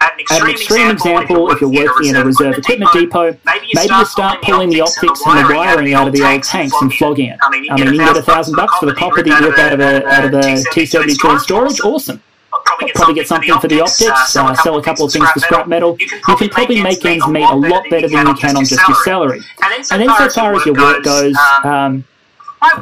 An 0.00 0.20
extreme, 0.20 0.42
an 0.42 0.50
extreme 0.50 0.90
example, 0.90 1.50
if 1.50 1.60
you're 1.60 1.70
working 1.70 2.08
in 2.10 2.16
a 2.16 2.24
reserve 2.24 2.58
equipment 2.58 2.90
depot, 2.92 3.38
maybe 3.46 3.66
you 3.72 4.04
start 4.04 4.42
pulling 4.42 4.70
the 4.70 4.80
optics 4.80 5.20
and 5.26 5.48
the 5.48 5.54
wiring 5.54 5.94
out 5.94 6.08
of 6.08 6.14
the 6.14 6.22
old 6.22 6.42
tanks 6.42 6.74
and 6.80 6.92
flogging 6.94 7.28
it. 7.28 7.38
I 7.42 7.50
mean, 7.50 7.64
you 7.64 7.98
get 7.98 8.16
a 8.16 8.22
thousand 8.22 8.56
bucks 8.56 8.76
for 8.78 8.86
the 8.86 8.94
copper 8.94 9.22
that 9.22 9.40
you 9.40 9.48
rip 9.48 9.58
out 9.58 9.72
of 9.72 9.80
a 9.80 10.06
out 10.06 10.24
of 10.24 10.34
a 10.34 10.64
T-72 10.72 11.32
in 11.32 11.40
storage. 11.40 11.80
Awesome. 11.80 12.22
Probably 12.64 12.86
get, 12.86 12.94
probably 12.94 13.14
get 13.14 13.26
something 13.28 13.58
for 13.58 13.68
the 13.68 13.80
optics, 13.80 14.36
uh, 14.36 14.54
sell 14.54 14.78
a 14.78 14.82
couple 14.82 15.06
of 15.06 15.12
things 15.12 15.28
for 15.30 15.40
scrap 15.40 15.68
metal. 15.68 15.96
You 16.00 16.08
can 16.08 16.48
probably 16.48 16.82
make 16.82 17.04
ends 17.04 17.26
meet 17.28 17.48
a 17.48 17.54
lot 17.54 17.84
better 17.90 18.08
than 18.08 18.26
you 18.26 18.34
can 18.34 18.56
on 18.56 18.64
just 18.64 18.86
your 18.86 18.96
salary. 19.04 19.40
And 19.90 20.00
then 20.00 20.08
so 20.16 20.28
far 20.28 20.54
as 20.54 20.64
your 20.66 20.74
work 20.74 21.02
goes, 21.04 21.36
um, 21.64 22.04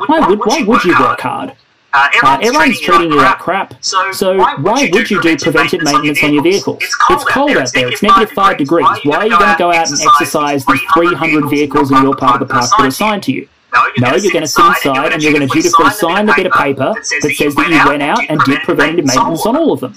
why 0.06 0.26
would 0.28 0.40
why 0.40 0.62
would 0.62 0.84
you 0.84 0.98
work 0.98 1.20
hard? 1.20 1.54
Uh, 1.94 2.08
everyone's, 2.14 2.24
uh, 2.24 2.46
everyone's 2.46 2.80
treating, 2.80 2.94
treating 2.94 3.12
you 3.12 3.18
like 3.18 3.38
crap. 3.38 3.74
So, 3.84 4.12
so 4.12 4.38
why, 4.38 4.54
would 4.54 4.64
why 4.64 4.80
you, 4.80 4.90
would 4.92 5.10
you 5.10 5.20
do 5.20 5.36
preventive 5.36 5.82
maintenance 5.82 6.24
on 6.24 6.32
your 6.32 6.42
vehicles? 6.42 6.78
It's 6.80 6.94
cold, 6.94 7.20
it's 7.20 7.30
cold 7.30 7.50
out 7.50 7.72
there. 7.74 7.88
It's 7.88 8.02
negative 8.02 8.30
5 8.30 8.56
degrees. 8.56 8.86
Why 9.04 9.16
are 9.16 9.26
you 9.26 9.38
going 9.38 9.52
to 9.52 9.58
go 9.58 9.70
out 9.70 9.90
and 9.90 10.00
exercise 10.00 10.64
these 10.64 10.80
300 10.94 11.50
vehicles 11.50 11.90
in 11.90 12.02
your 12.02 12.16
part 12.16 12.40
of 12.40 12.48
the 12.48 12.52
park 12.52 12.70
that 12.70 12.80
are 12.80 12.86
assigned 12.86 13.24
to 13.24 13.32
you? 13.32 13.46
No, 13.72 13.84
you're, 13.96 14.10
no, 14.10 14.10
going, 14.10 14.42
to 14.42 14.46
sit 14.46 14.64
inside 14.66 15.12
and 15.12 15.22
you're 15.22 15.32
going 15.32 15.48
to 15.48 15.52
dutifully 15.52 15.90
sign 15.90 16.26
the 16.26 16.34
bit 16.36 16.46
of 16.46 16.52
paper 16.52 16.92
that 16.94 17.04
says 17.04 17.54
that 17.54 17.68
you 17.70 17.88
went 17.88 18.02
out 18.02 18.20
and 18.28 18.38
did 18.40 18.60
preventative 18.60 19.06
maintenance 19.06 19.46
on 19.46 19.56
all 19.56 19.72
of 19.72 19.80
them. 19.80 19.94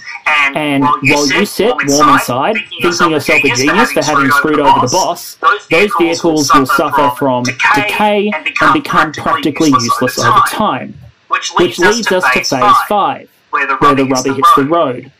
And 0.56 0.84
while 0.84 1.28
you 1.28 1.46
sit 1.46 1.76
warm 1.88 2.10
inside, 2.10 2.56
thinking 2.56 3.12
yourself 3.12 3.44
a 3.44 3.50
genius 3.56 3.92
for 3.92 4.04
having 4.04 4.32
screwed 4.32 4.60
over 4.60 4.80
the 4.86 4.92
boss, 4.92 5.36
those 5.36 5.92
vehicles 6.00 6.54
will 6.54 6.66
suffer 6.66 7.14
from 7.18 7.44
decay 7.44 8.32
and 8.34 8.74
become 8.74 9.12
practically 9.12 9.70
useless 9.70 10.20
over 10.20 10.42
time 10.50 10.98
which 11.36 11.54
leads, 11.56 11.80
which 11.80 11.88
leads 11.88 12.12
us, 12.12 12.24
to 12.34 12.44
phase, 12.44 12.76
five, 12.88 13.30
where 13.50 13.68
the 13.68 14.06
rubber, 14.06 14.34
hits 14.34 14.56
the 14.56 14.66
road. 14.66 15.12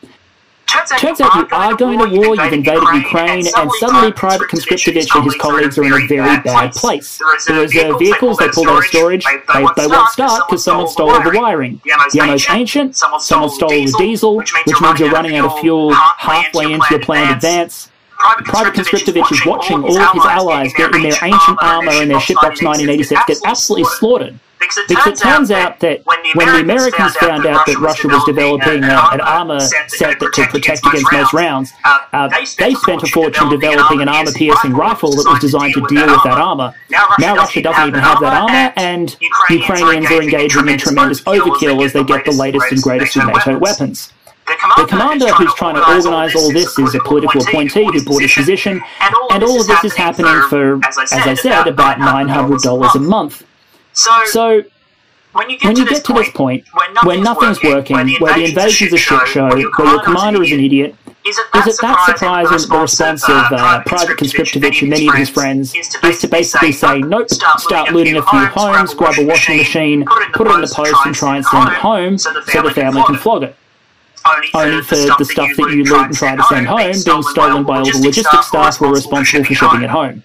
Turns 0.66 1.20
out, 1.20 1.34
you 1.34 1.46
are 1.52 1.76
going 1.76 1.98
to 1.98 2.06
war, 2.18 2.34
you've 2.36 2.52
invaded 2.52 2.82
Ukraine, 2.94 3.46
and 3.56 3.70
suddenly 3.78 4.12
Private 4.12 4.48
Conscriptovich 4.48 5.14
and 5.14 5.24
his 5.24 5.36
colleagues 5.36 5.78
are 5.78 5.84
in 5.84 5.92
a 5.92 6.06
very 6.06 6.38
bad 6.40 6.72
place. 6.72 7.18
The 7.46 7.54
reserve 7.54 7.98
vehicles 7.98 8.38
they 8.38 8.48
pulled 8.48 8.68
out 8.68 8.78
of 8.78 8.84
storage, 8.84 9.24
they, 9.24 9.66
they 9.76 9.86
won't 9.86 10.08
start 10.10 10.48
because 10.48 10.64
someone 10.64 10.88
stole 10.88 11.10
all 11.10 11.22
the 11.22 11.38
wiring. 11.38 11.80
The 11.84 12.20
ammo's 12.20 12.46
ancient, 12.50 12.96
someone 12.96 13.20
stole 13.20 13.48
the 13.68 13.94
diesel, 13.98 14.36
which 14.36 14.52
means 14.54 15.00
you're 15.00 15.10
running 15.10 15.36
out 15.36 15.52
of 15.52 15.60
fuel 15.60 15.92
halfway 15.94 16.72
into 16.72 16.86
your 16.90 17.00
planned 17.00 17.30
advance. 17.36 17.90
Private 18.44 18.74
Conscriptovich 18.74 19.30
is 19.32 19.44
watching 19.46 19.82
all 19.82 19.98
of 19.98 20.12
his 20.12 20.24
allies 20.24 20.72
get 20.76 20.94
in 20.94 21.02
their 21.02 21.16
ancient 21.22 21.58
armour 21.62 21.92
and 21.92 22.10
their 22.10 22.18
Shitbox 22.18 22.62
1986 22.62 23.20
get 23.26 23.38
absolutely 23.44 23.84
slaughtered. 23.84 24.38
Because 24.58 25.06
it 25.06 25.16
turns 25.18 25.50
out 25.50 25.80
that 25.80 26.04
when 26.06 26.22
the 26.24 26.60
Americans 26.60 27.14
found 27.16 27.46
out 27.46 27.66
that 27.66 27.78
Russia 27.78 28.08
was 28.08 28.24
developing 28.24 28.82
uh, 28.82 29.10
an 29.12 29.20
armour 29.20 29.60
set 29.60 30.18
that 30.18 30.30
could 30.32 30.48
protect 30.48 30.84
against 30.86 31.12
most 31.12 31.32
rounds, 31.34 31.72
uh, 31.84 32.28
they 32.58 32.74
spent 32.74 33.02
a 33.02 33.06
fortune 33.06 33.50
developing 33.50 34.00
an 34.00 34.08
armour 34.08 34.32
piercing 34.32 34.72
rifle 34.72 35.10
that 35.10 35.26
was 35.28 35.40
designed 35.40 35.74
to 35.74 35.86
deal 35.88 36.06
with 36.06 36.22
that 36.24 36.38
armour. 36.38 36.74
Now 37.18 37.36
Russia 37.36 37.62
doesn't 37.62 37.88
even 37.88 38.00
have 38.00 38.20
that 38.20 38.32
armour, 38.32 38.72
and 38.76 39.14
Ukrainians 39.50 40.10
are 40.10 40.22
engaging 40.22 40.68
in 40.68 40.78
tremendous 40.78 41.20
overkill 41.22 41.84
as 41.84 41.92
they 41.92 42.02
get 42.02 42.24
the 42.24 42.32
latest 42.32 42.72
and 42.72 42.82
greatest 42.82 43.16
of 43.16 43.26
NATO 43.26 43.58
weapons. 43.58 44.12
The 44.76 44.86
commander 44.88 45.28
who's 45.28 45.54
trying 45.54 45.74
to 45.76 45.86
organise 45.86 46.34
all 46.34 46.52
this 46.52 46.78
is 46.78 46.94
a 46.94 47.00
political 47.00 47.42
appointee 47.42 47.84
who 47.84 48.04
bought 48.04 48.22
his 48.22 48.34
position, 48.34 48.82
and 49.00 49.44
all 49.44 49.60
of 49.60 49.66
this 49.66 49.84
is 49.84 49.94
happening 49.94 50.40
for, 50.48 50.80
as 50.86 50.98
I 50.98 51.34
said, 51.34 51.66
about 51.66 51.98
$900 51.98 52.94
a 52.94 52.98
month. 52.98 53.44
So, 53.92 54.62
when 55.32 55.50
you 55.50 55.58
get, 55.58 55.66
when 55.66 55.74
to, 55.74 55.84
this 55.84 55.98
get 55.98 56.04
to 56.06 56.12
this 56.14 56.30
point, 56.30 56.64
where 57.04 57.20
nothing's, 57.20 57.62
working, 57.62 57.96
working, 57.96 58.16
where 58.20 58.34
the 58.34 58.44
invasion's 58.46 58.92
a 58.92 58.96
shit 58.96 59.28
show, 59.28 59.48
where 59.48 59.58
your 59.58 60.02
commander 60.02 60.42
is 60.42 60.52
an 60.52 60.60
idiot, 60.60 60.94
is 61.26 61.36
it 61.36 61.46
that, 61.52 61.66
is 61.66 61.74
it 61.74 61.80
that 61.82 62.06
surprising 62.06 62.56
that 62.56 62.68
the 62.68 62.80
response 62.80 63.28
of 63.28 63.52
uh, 63.52 63.56
uh 63.56 63.82
Private 63.84 64.16
Conscriptovich 64.16 64.80
and 64.80 64.90
many 64.90 65.08
of 65.08 65.14
his 65.14 65.28
friends 65.28 65.74
is 65.74 66.20
to 66.20 66.28
basically 66.28 66.72
say, 66.72 67.00
nope, 67.00 67.28
start 67.28 67.92
looting 67.92 68.16
a 68.16 68.22
few 68.22 68.46
homes, 68.46 68.94
grab 68.94 69.18
a 69.18 69.26
washing 69.26 69.58
machine, 69.58 70.06
put 70.32 70.46
it 70.46 70.54
in 70.54 70.60
the 70.60 70.72
post 70.72 70.94
and 71.04 71.14
try 71.14 71.36
and 71.36 71.44
send 71.44 71.68
it 71.68 71.74
home 71.74 72.16
so 72.16 72.32
the 72.32 72.70
family 72.70 73.02
can 73.02 73.16
flog 73.16 73.42
it? 73.42 73.56
Only 74.54 74.82
for 74.82 74.96
the 74.96 75.24
stuff 75.24 75.48
that 75.56 75.70
you 75.70 75.84
loot 75.84 76.06
and 76.06 76.14
try 76.14 76.36
to 76.36 76.42
send 76.44 76.66
home 76.66 76.78
being 76.78 77.22
stolen 77.22 77.64
by 77.64 77.78
all 77.78 77.84
the 77.84 77.98
logistics 77.98 78.48
staff 78.48 78.76
who 78.76 78.86
are 78.86 78.92
responsible 78.92 79.44
for 79.44 79.54
shipping 79.54 79.82
it 79.82 79.90
home. 79.90 80.22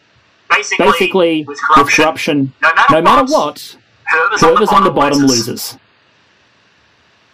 Basically, 0.50 0.86
Basically 0.86 1.44
with, 1.46 1.60
corruption, 1.62 1.86
with 1.86 1.96
corruption, 1.96 2.54
no 2.62 2.74
matter, 2.76 2.94
no 2.94 3.02
matter 3.02 3.32
what, 3.32 3.78
whoever's, 4.12 4.42
whoever's 4.42 4.70
on, 4.70 4.84
the 4.84 4.92
bottom, 4.92 5.20
loses. 5.20 5.78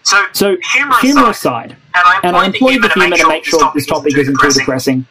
So, 0.03 0.23
so 0.33 0.57
humour 1.01 1.29
aside, 1.31 1.75
and 2.23 2.35
I 2.35 2.45
employ 2.45 2.79
the 2.79 2.89
humour 2.89 3.17
to 3.17 3.27
make 3.27 3.45
sure 3.45 3.71
this 3.73 3.87
topic 3.87 4.17
isn't 4.17 4.39
too 4.39 4.51
depressing. 4.51 5.05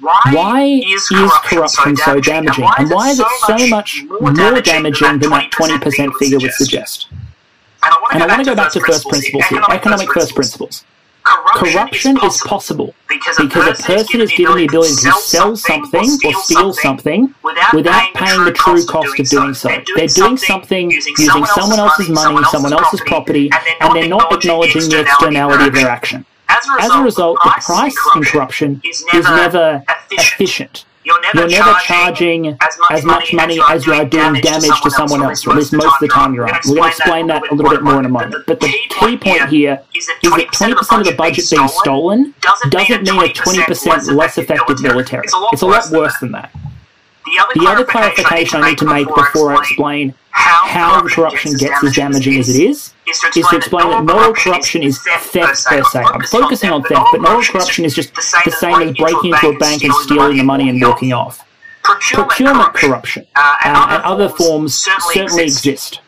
Why 0.00 0.82
is 0.84 1.08
corruption 1.44 1.96
so 1.96 2.20
damaging, 2.20 2.68
and 2.78 2.90
why 2.90 3.10
is 3.10 3.20
it 3.20 3.26
so 3.46 3.66
much 3.68 4.02
more 4.08 4.60
damaging 4.60 5.20
than 5.20 5.30
that 5.30 5.52
20% 5.52 6.12
figure 6.18 6.38
would 6.40 6.52
suggest? 6.52 7.08
And 8.12 8.22
I 8.22 8.26
want 8.26 8.40
to 8.40 8.44
go 8.44 8.56
back 8.56 8.72
to 8.72 8.80
first 8.80 9.08
principles 9.08 9.44
here, 9.46 9.62
economic 9.70 10.12
first 10.12 10.34
principles. 10.34 10.84
Corruption, 11.24 12.16
is 12.24 12.38
possible 12.38 12.94
because 13.08 13.38
a, 13.38 13.42
because 13.44 13.80
a 13.80 13.82
person 13.82 14.20
is 14.20 14.32
given 14.32 14.56
the 14.56 14.64
ability 14.64 14.94
to 14.94 15.12
sell 15.12 15.56
something 15.56 16.08
or 16.24 16.34
steal 16.42 16.72
something 16.72 17.34
without 17.72 18.12
paying 18.14 18.44
the 18.44 18.52
true 18.52 18.84
cost 18.86 19.18
of 19.20 19.28
doing 19.28 19.54
so. 19.54 19.68
They're 19.94 20.08
doing 20.08 20.36
something 20.36 20.90
using 20.90 21.46
someone 21.46 21.78
else's 21.78 22.08
money, 22.08 22.42
someone 22.44 22.72
else's 22.72 23.00
property, 23.06 23.50
and 23.80 23.94
they're 23.94 24.08
not 24.08 24.32
acknowledging 24.32 24.88
the 24.88 25.00
externality 25.00 25.66
of 25.68 25.74
their 25.74 25.88
action. 25.88 26.24
As 26.48 26.90
a 26.90 27.02
result, 27.02 27.38
the 27.44 27.54
price 27.64 27.96
in 28.16 28.22
corruption 28.24 28.80
is 28.84 29.04
never 29.10 29.82
efficient. 30.10 30.84
You're 31.04 31.20
never, 31.20 31.40
you're 31.40 31.48
never 31.48 31.78
charging, 31.80 32.44
charging 32.44 32.58
as, 32.60 32.78
much 32.78 32.90
as 32.92 33.04
much 33.04 33.32
money 33.32 33.60
as 33.70 33.86
you 33.86 33.92
are 33.92 34.04
doing 34.04 34.34
damage 34.40 34.80
to 34.82 34.90
someone 34.90 35.22
else, 35.22 35.46
or 35.46 35.50
at 35.50 35.56
least 35.56 35.72
most 35.72 35.94
of 35.94 36.00
the 36.00 36.08
time 36.08 36.34
you're 36.34 36.44
We're 36.44 36.76
going 36.76 36.82
to 36.82 36.88
explain 36.88 37.26
that 37.26 37.42
a 37.50 37.54
little 37.54 37.70
bit 37.70 37.82
more 37.82 37.98
in 37.98 38.06
a 38.06 38.08
moment. 38.08 38.44
But 38.46 38.60
the 38.60 38.68
key 38.68 39.16
point 39.16 39.48
here 39.48 39.82
is 39.94 40.06
that 40.06 40.18
20% 40.22 41.00
of 41.00 41.06
the 41.06 41.14
budget 41.14 41.44
being 41.50 41.68
stolen 41.68 42.34
doesn't 42.70 43.02
mean 43.02 43.20
a 43.20 43.32
20% 43.32 44.14
less 44.14 44.38
effective 44.38 44.80
military. 44.80 45.24
It's 45.24 45.62
a 45.62 45.66
lot 45.66 45.90
worse 45.90 46.18
than 46.18 46.32
that. 46.32 46.54
The 47.24 47.38
other, 47.40 47.52
the 47.54 47.70
other 47.70 47.84
clarification 47.84 48.62
I 48.62 48.70
need 48.70 48.78
to 48.78 48.86
make 48.86 49.06
before 49.14 49.52
I 49.54 49.58
explain 49.60 50.14
how 50.30 51.02
the 51.02 51.08
corruption 51.08 51.52
gets 51.56 51.84
as 51.84 51.94
damaging 51.94 52.38
as 52.38 52.48
it 52.48 52.60
is, 52.62 52.94
is 53.06 53.20
to 53.20 53.56
explain 53.56 53.90
that 53.90 54.04
not 54.04 54.16
all 54.22 54.34
corruption 54.34 54.82
is 54.82 54.98
theft 55.02 55.32
per 55.66 55.84
se. 55.84 56.02
I'm 56.02 56.22
focusing 56.22 56.70
on 56.70 56.82
theft, 56.82 57.06
but 57.12 57.20
not 57.20 57.32
all 57.36 57.42
corruption 57.42 57.84
is 57.84 57.94
just 57.94 58.14
the 58.14 58.50
same 58.50 58.82
as 58.82 58.96
breaking 58.96 59.32
into 59.32 59.48
a 59.48 59.58
bank 59.58 59.84
and 59.84 59.92
stealing 59.94 60.36
the 60.36 60.44
money 60.44 60.68
and 60.68 60.80
walking 60.82 61.12
off. 61.12 61.46
Procurement 61.82 62.74
corruption 62.74 63.26
uh, 63.34 63.56
and 63.64 64.02
other 64.04 64.28
forms 64.28 64.74
certainly 64.74 65.44
exist. 65.44 66.00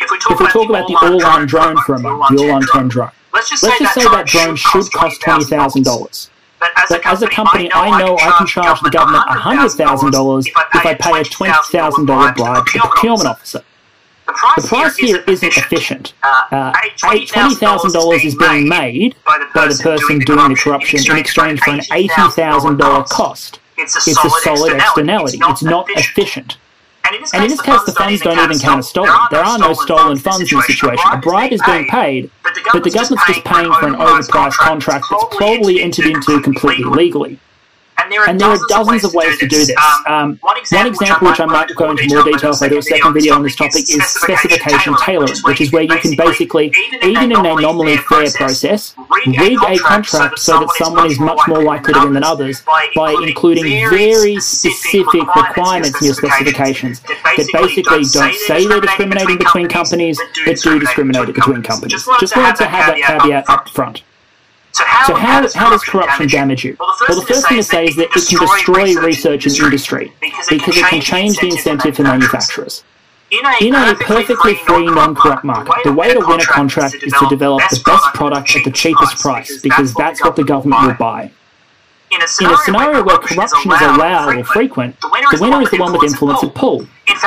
If 0.00 0.10
we 0.10 0.46
talk 0.48 0.68
about 0.68 0.88
the 0.88 0.98
Orlan 1.02 1.46
drone 1.46 1.76
for 1.84 1.94
a 1.94 1.98
moment, 2.00 2.36
the 2.36 2.44
Orlan 2.48 2.66
10 2.72 2.88
drone, 2.88 3.10
let's 3.34 3.50
just 3.50 3.62
say 3.62 3.70
that 3.78 4.26
drone 4.26 4.56
should 4.56 4.90
cost 4.92 5.20
$20,000. 5.20 6.30
But 6.60 6.70
as, 6.76 6.88
but 6.90 7.04
a, 7.04 7.08
as 7.08 7.22
a 7.22 7.28
company, 7.28 7.70
I 7.72 7.98
know 7.98 8.16
I 8.18 8.32
can 8.36 8.46
charge 8.46 8.80
the 8.80 8.90
government 8.90 9.24
$100,000 9.28 10.46
if 10.46 10.56
I 10.56 10.94
pay 10.94 11.20
a 11.20 11.24
$20,000 11.24 12.06
bribe 12.36 12.66
to 12.66 12.72
the 12.72 12.78
procurement 12.78 13.28
officer. 13.28 13.64
The 14.26 14.66
price 14.68 14.96
here 14.96 15.24
isn't 15.26 15.56
efficient. 15.56 16.12
Uh, 16.22 16.46
uh 16.52 16.72
$20,000 16.98 18.24
is 18.24 18.34
being 18.36 18.68
made 18.68 19.16
by 19.24 19.38
the 19.38 19.80
person 19.82 20.18
doing 20.20 20.50
the 20.50 20.54
corruption 20.54 21.00
in 21.10 21.18
exchange 21.18 21.60
for 21.60 21.70
an 21.70 21.80
$80,000 21.80 23.08
cost. 23.08 23.58
It's 23.76 23.96
a 24.06 24.14
solid 24.14 24.74
externality. 24.74 25.38
It's 25.42 25.62
not 25.62 25.86
efficient. 25.90 26.58
And 27.10 27.16
in 27.16 27.22
this, 27.22 27.34
and 27.34 27.42
in 27.42 27.50
this 27.50 27.60
case, 27.60 27.82
the 27.86 27.92
funds 27.92 28.20
don't 28.20 28.38
even 28.38 28.56
count 28.60 28.78
as 28.78 28.88
stolen. 28.88 29.10
There 29.32 29.42
are 29.42 29.58
no 29.58 29.72
stolen 29.74 30.16
funds 30.16 30.52
in 30.52 30.58
the 30.58 30.62
situation. 30.62 31.04
A 31.10 31.16
bribe 31.16 31.50
is 31.50 31.60
being 31.66 31.88
paid, 31.88 32.30
but 32.72 32.84
the 32.84 32.90
government's 32.90 33.26
just 33.26 33.44
paying 33.44 33.72
for 33.72 33.88
an 33.88 33.94
overpriced 33.94 34.54
contract 34.54 35.06
that's 35.10 35.24
probably 35.36 35.82
entered 35.82 36.06
into 36.06 36.40
completely 36.40 36.84
legally. 36.84 37.36
And 38.10 38.16
there 38.16 38.22
are, 38.22 38.28
and 38.28 38.40
there 38.40 38.48
are 38.48 38.58
dozens, 38.68 39.04
of 39.04 39.14
ways 39.14 39.38
to 39.38 39.46
do 39.46 39.64
this. 39.64 39.76
Um, 40.08 40.12
um, 40.12 40.38
one, 40.40 40.58
example, 40.58 40.78
one 40.78 40.86
example, 40.88 41.28
which 41.28 41.40
I 41.40 41.46
might 41.46 41.74
go 41.76 41.90
into 41.90 42.08
more 42.08 42.24
detail 42.24 42.50
if 42.50 42.60
I 42.60 42.68
do 42.68 42.78
a 42.78 42.82
second 42.82 43.12
video 43.12 43.36
on 43.36 43.44
this 43.44 43.54
topic, 43.54 43.82
is 43.82 44.04
specification 44.04 44.96
tailoring, 45.00 45.36
which 45.44 45.60
is 45.60 45.70
where 45.70 45.84
you 45.84 45.96
can 45.98 46.16
basically, 46.16 46.72
even 47.04 47.30
in 47.30 47.36
an 47.36 47.46
anomaly 47.46 47.98
fair 47.98 48.28
process, 48.32 48.96
rig 49.26 49.58
a 49.62 49.78
contract 49.78 50.40
so 50.40 50.58
that 50.58 50.70
someone 50.70 51.06
is 51.06 51.20
much 51.20 51.38
more 51.46 51.62
likely 51.62 51.94
to 51.94 52.00
win 52.00 52.14
than 52.14 52.24
others 52.24 52.62
by 52.96 53.14
including 53.22 53.64
very 53.90 54.40
specific 54.40 55.24
requirements 55.36 56.00
in 56.00 56.06
your 56.06 56.14
specifications 56.14 57.00
that 57.00 57.48
basically 57.52 58.02
don't 58.12 58.34
say 58.34 58.66
they're 58.66 58.80
discriminating 58.80 59.38
between 59.38 59.68
companies, 59.68 60.20
but 60.44 60.58
do 60.58 60.80
discriminate 60.80 61.32
between 61.32 61.62
companies. 61.62 62.04
Just 62.18 62.36
wanted 62.36 62.56
to 62.56 62.66
have 62.66 62.86
that 62.86 63.20
caveat 63.20 63.48
up 63.48 63.68
front. 63.68 64.02
So 64.80 64.86
how, 64.86 65.06
so 65.06 65.14
how, 65.14 65.40
does, 65.40 65.54
how 65.54 65.70
does 65.70 65.84
corruption 65.84 66.28
damage 66.28 66.64
you? 66.64 66.76
Well, 66.80 66.88
the 66.98 67.06
first, 67.06 67.08
well, 67.08 67.20
the 67.20 67.26
first 67.26 67.48
thing 67.48 67.56
to 67.58 67.62
say 67.62 67.84
is 67.86 67.96
that 67.96 68.04
it 68.16 68.28
can 68.28 68.38
destroy 68.38 68.94
research 69.00 69.46
and 69.46 69.56
industry 69.58 70.12
because 70.48 70.76
it 70.76 70.86
can 70.86 71.00
change 71.00 71.38
the 71.38 71.48
incentive 71.48 71.96
for 71.96 72.02
manufacturers. 72.02 72.84
In 73.60 73.74
a 73.74 73.94
perfectly 73.94 74.54
free, 74.54 74.86
non-corrupt 74.86 75.44
market, 75.44 75.74
the 75.84 75.92
way 75.92 76.12
to 76.12 76.20
win 76.20 76.40
a 76.40 76.44
contract 76.44 76.96
is 76.96 77.12
to 77.12 77.28
develop 77.28 77.62
the 77.70 77.80
best 77.84 78.04
product 78.14 78.56
at 78.56 78.64
the 78.64 78.70
cheapest 78.70 79.18
price 79.18 79.60
because 79.60 79.94
that's 79.94 80.22
what 80.22 80.34
the 80.34 80.44
government 80.44 80.86
will 80.86 80.94
buy. 80.94 81.30
In 82.10 82.20
a 82.22 82.26
scenario, 82.26 82.56
in 82.56 82.60
a 82.60 82.64
scenario 82.64 83.04
where 83.04 83.18
corruption 83.18 83.70
is 83.70 83.80
allowed 83.82 84.36
or 84.36 84.44
frequent, 84.44 85.00
the 85.00 85.38
winner 85.40 85.62
is 85.62 85.70
the 85.70 85.78
one 85.78 85.92
with 85.92 86.02
influence 86.02 86.42
and 86.42 86.52
pull. 86.54 86.84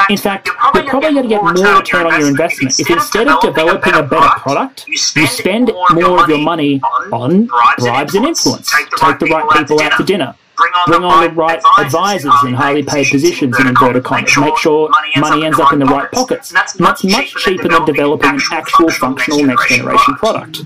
In 0.09 0.17
fact, 0.17 0.47
you're 0.47 0.55
probably, 0.55 0.83
going 0.83 1.15
to 1.15 1.27
get 1.27 1.43
more 1.43 1.77
return 1.77 2.07
on 2.07 2.19
your 2.19 2.29
investment 2.29 2.79
if 2.79 2.89
instead 2.89 3.27
of 3.27 3.41
developing 3.41 3.93
a 3.93 4.03
better 4.03 4.39
product, 4.39 4.87
you 4.87 5.27
spend 5.27 5.71
more 5.91 6.23
of 6.23 6.29
your 6.29 6.39
money 6.39 6.81
on 7.11 7.45
bribes 7.45 8.15
and 8.15 8.25
influence. 8.25 8.71
Take 8.71 9.19
the 9.19 9.25
right 9.27 9.49
people 9.49 9.81
out 9.81 9.97
to 9.97 10.03
dinner. 10.03 10.35
Bring 10.55 10.71
on 11.03 11.23
the 11.23 11.31
right 11.31 11.61
advisors 11.79 12.33
in 12.45 12.53
highly 12.53 12.83
paid 12.83 13.07
positions 13.09 13.59
in 13.59 13.67
inverted 13.67 14.03
commas. 14.03 14.37
Make 14.37 14.57
sure 14.57 14.89
money 15.17 15.45
ends 15.45 15.59
up 15.59 15.73
in 15.73 15.79
the 15.79 15.85
right 15.85 16.11
pockets. 16.11 16.51
And 16.51 16.57
that's 16.57 17.03
much 17.03 17.33
cheaper 17.37 17.67
than 17.67 17.85
developing 17.85 18.29
an 18.29 18.41
actual 18.51 18.89
functional 18.89 19.43
next 19.43 19.69
generation 19.69 20.15
product. 20.15 20.61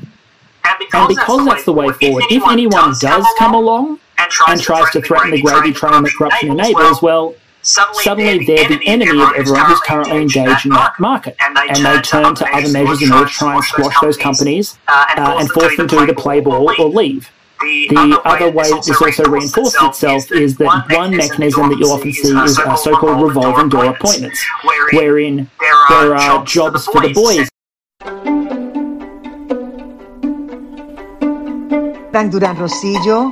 And 0.64 1.08
because 1.08 1.46
that's 1.46 1.64
the 1.64 1.74
way 1.74 1.90
forward, 1.94 2.26
if 2.30 2.44
anyone 2.50 2.94
does 3.00 3.26
come 3.38 3.54
along 3.54 4.00
and 4.18 4.32
tries, 4.32 4.54
and 4.54 4.62
tries 4.62 4.92
to 4.92 5.02
threaten 5.02 5.32
the 5.32 5.42
gravy 5.42 5.72
train 5.72 6.04
that 6.04 6.14
corruption 6.18 6.52
enables, 6.52 7.02
well, 7.02 7.36
suddenly, 7.62 8.04
suddenly 8.04 8.46
they're 8.46 8.68
the 8.68 8.80
enemy 8.86 9.22
of 9.22 9.34
everyone 9.36 9.66
who's 9.66 9.80
currently 9.82 10.22
engaged 10.22 10.66
in 10.66 10.72
that 10.72 11.00
market. 11.00 11.36
And 11.40 11.56
they, 11.56 11.68
and 11.70 11.86
they 11.86 12.02
turn 12.02 12.36
to 12.36 12.46
other 12.48 12.70
measures 12.70 13.02
in 13.02 13.12
order 13.12 13.28
to 13.28 13.34
try 13.34 13.56
and 13.56 13.64
squash 13.64 13.96
those 14.02 14.18
companies 14.18 14.78
uh, 14.88 15.38
and 15.40 15.50
force 15.52 15.76
them 15.78 15.88
to 15.90 16.00
either 16.00 16.14
play 16.14 16.40
ball 16.40 16.72
or 16.80 16.90
leave. 16.90 17.30
The 17.60 18.22
other 18.24 18.52
way 18.52 18.70
this 18.86 19.02
also 19.02 19.24
reinforces 19.26 19.82
itself 19.82 20.32
is 20.32 20.58
that 20.58 20.86
one 20.92 21.18
mechanism 21.18 21.70
that 21.70 21.80
you'll 21.80 21.92
often 21.92 22.14
see 22.14 22.30
is 22.38 22.56
so-called 22.56 23.22
revolving 23.24 23.70
door 23.70 23.86
appointments, 23.86 24.46
wherein 24.94 25.50
there 25.90 26.16
are 26.16 26.46
jobs 26.46 26.86
for 26.86 27.02
the 27.02 27.14
boys. 27.14 27.50
Durán 32.18 32.58
Rosillo 32.58 33.32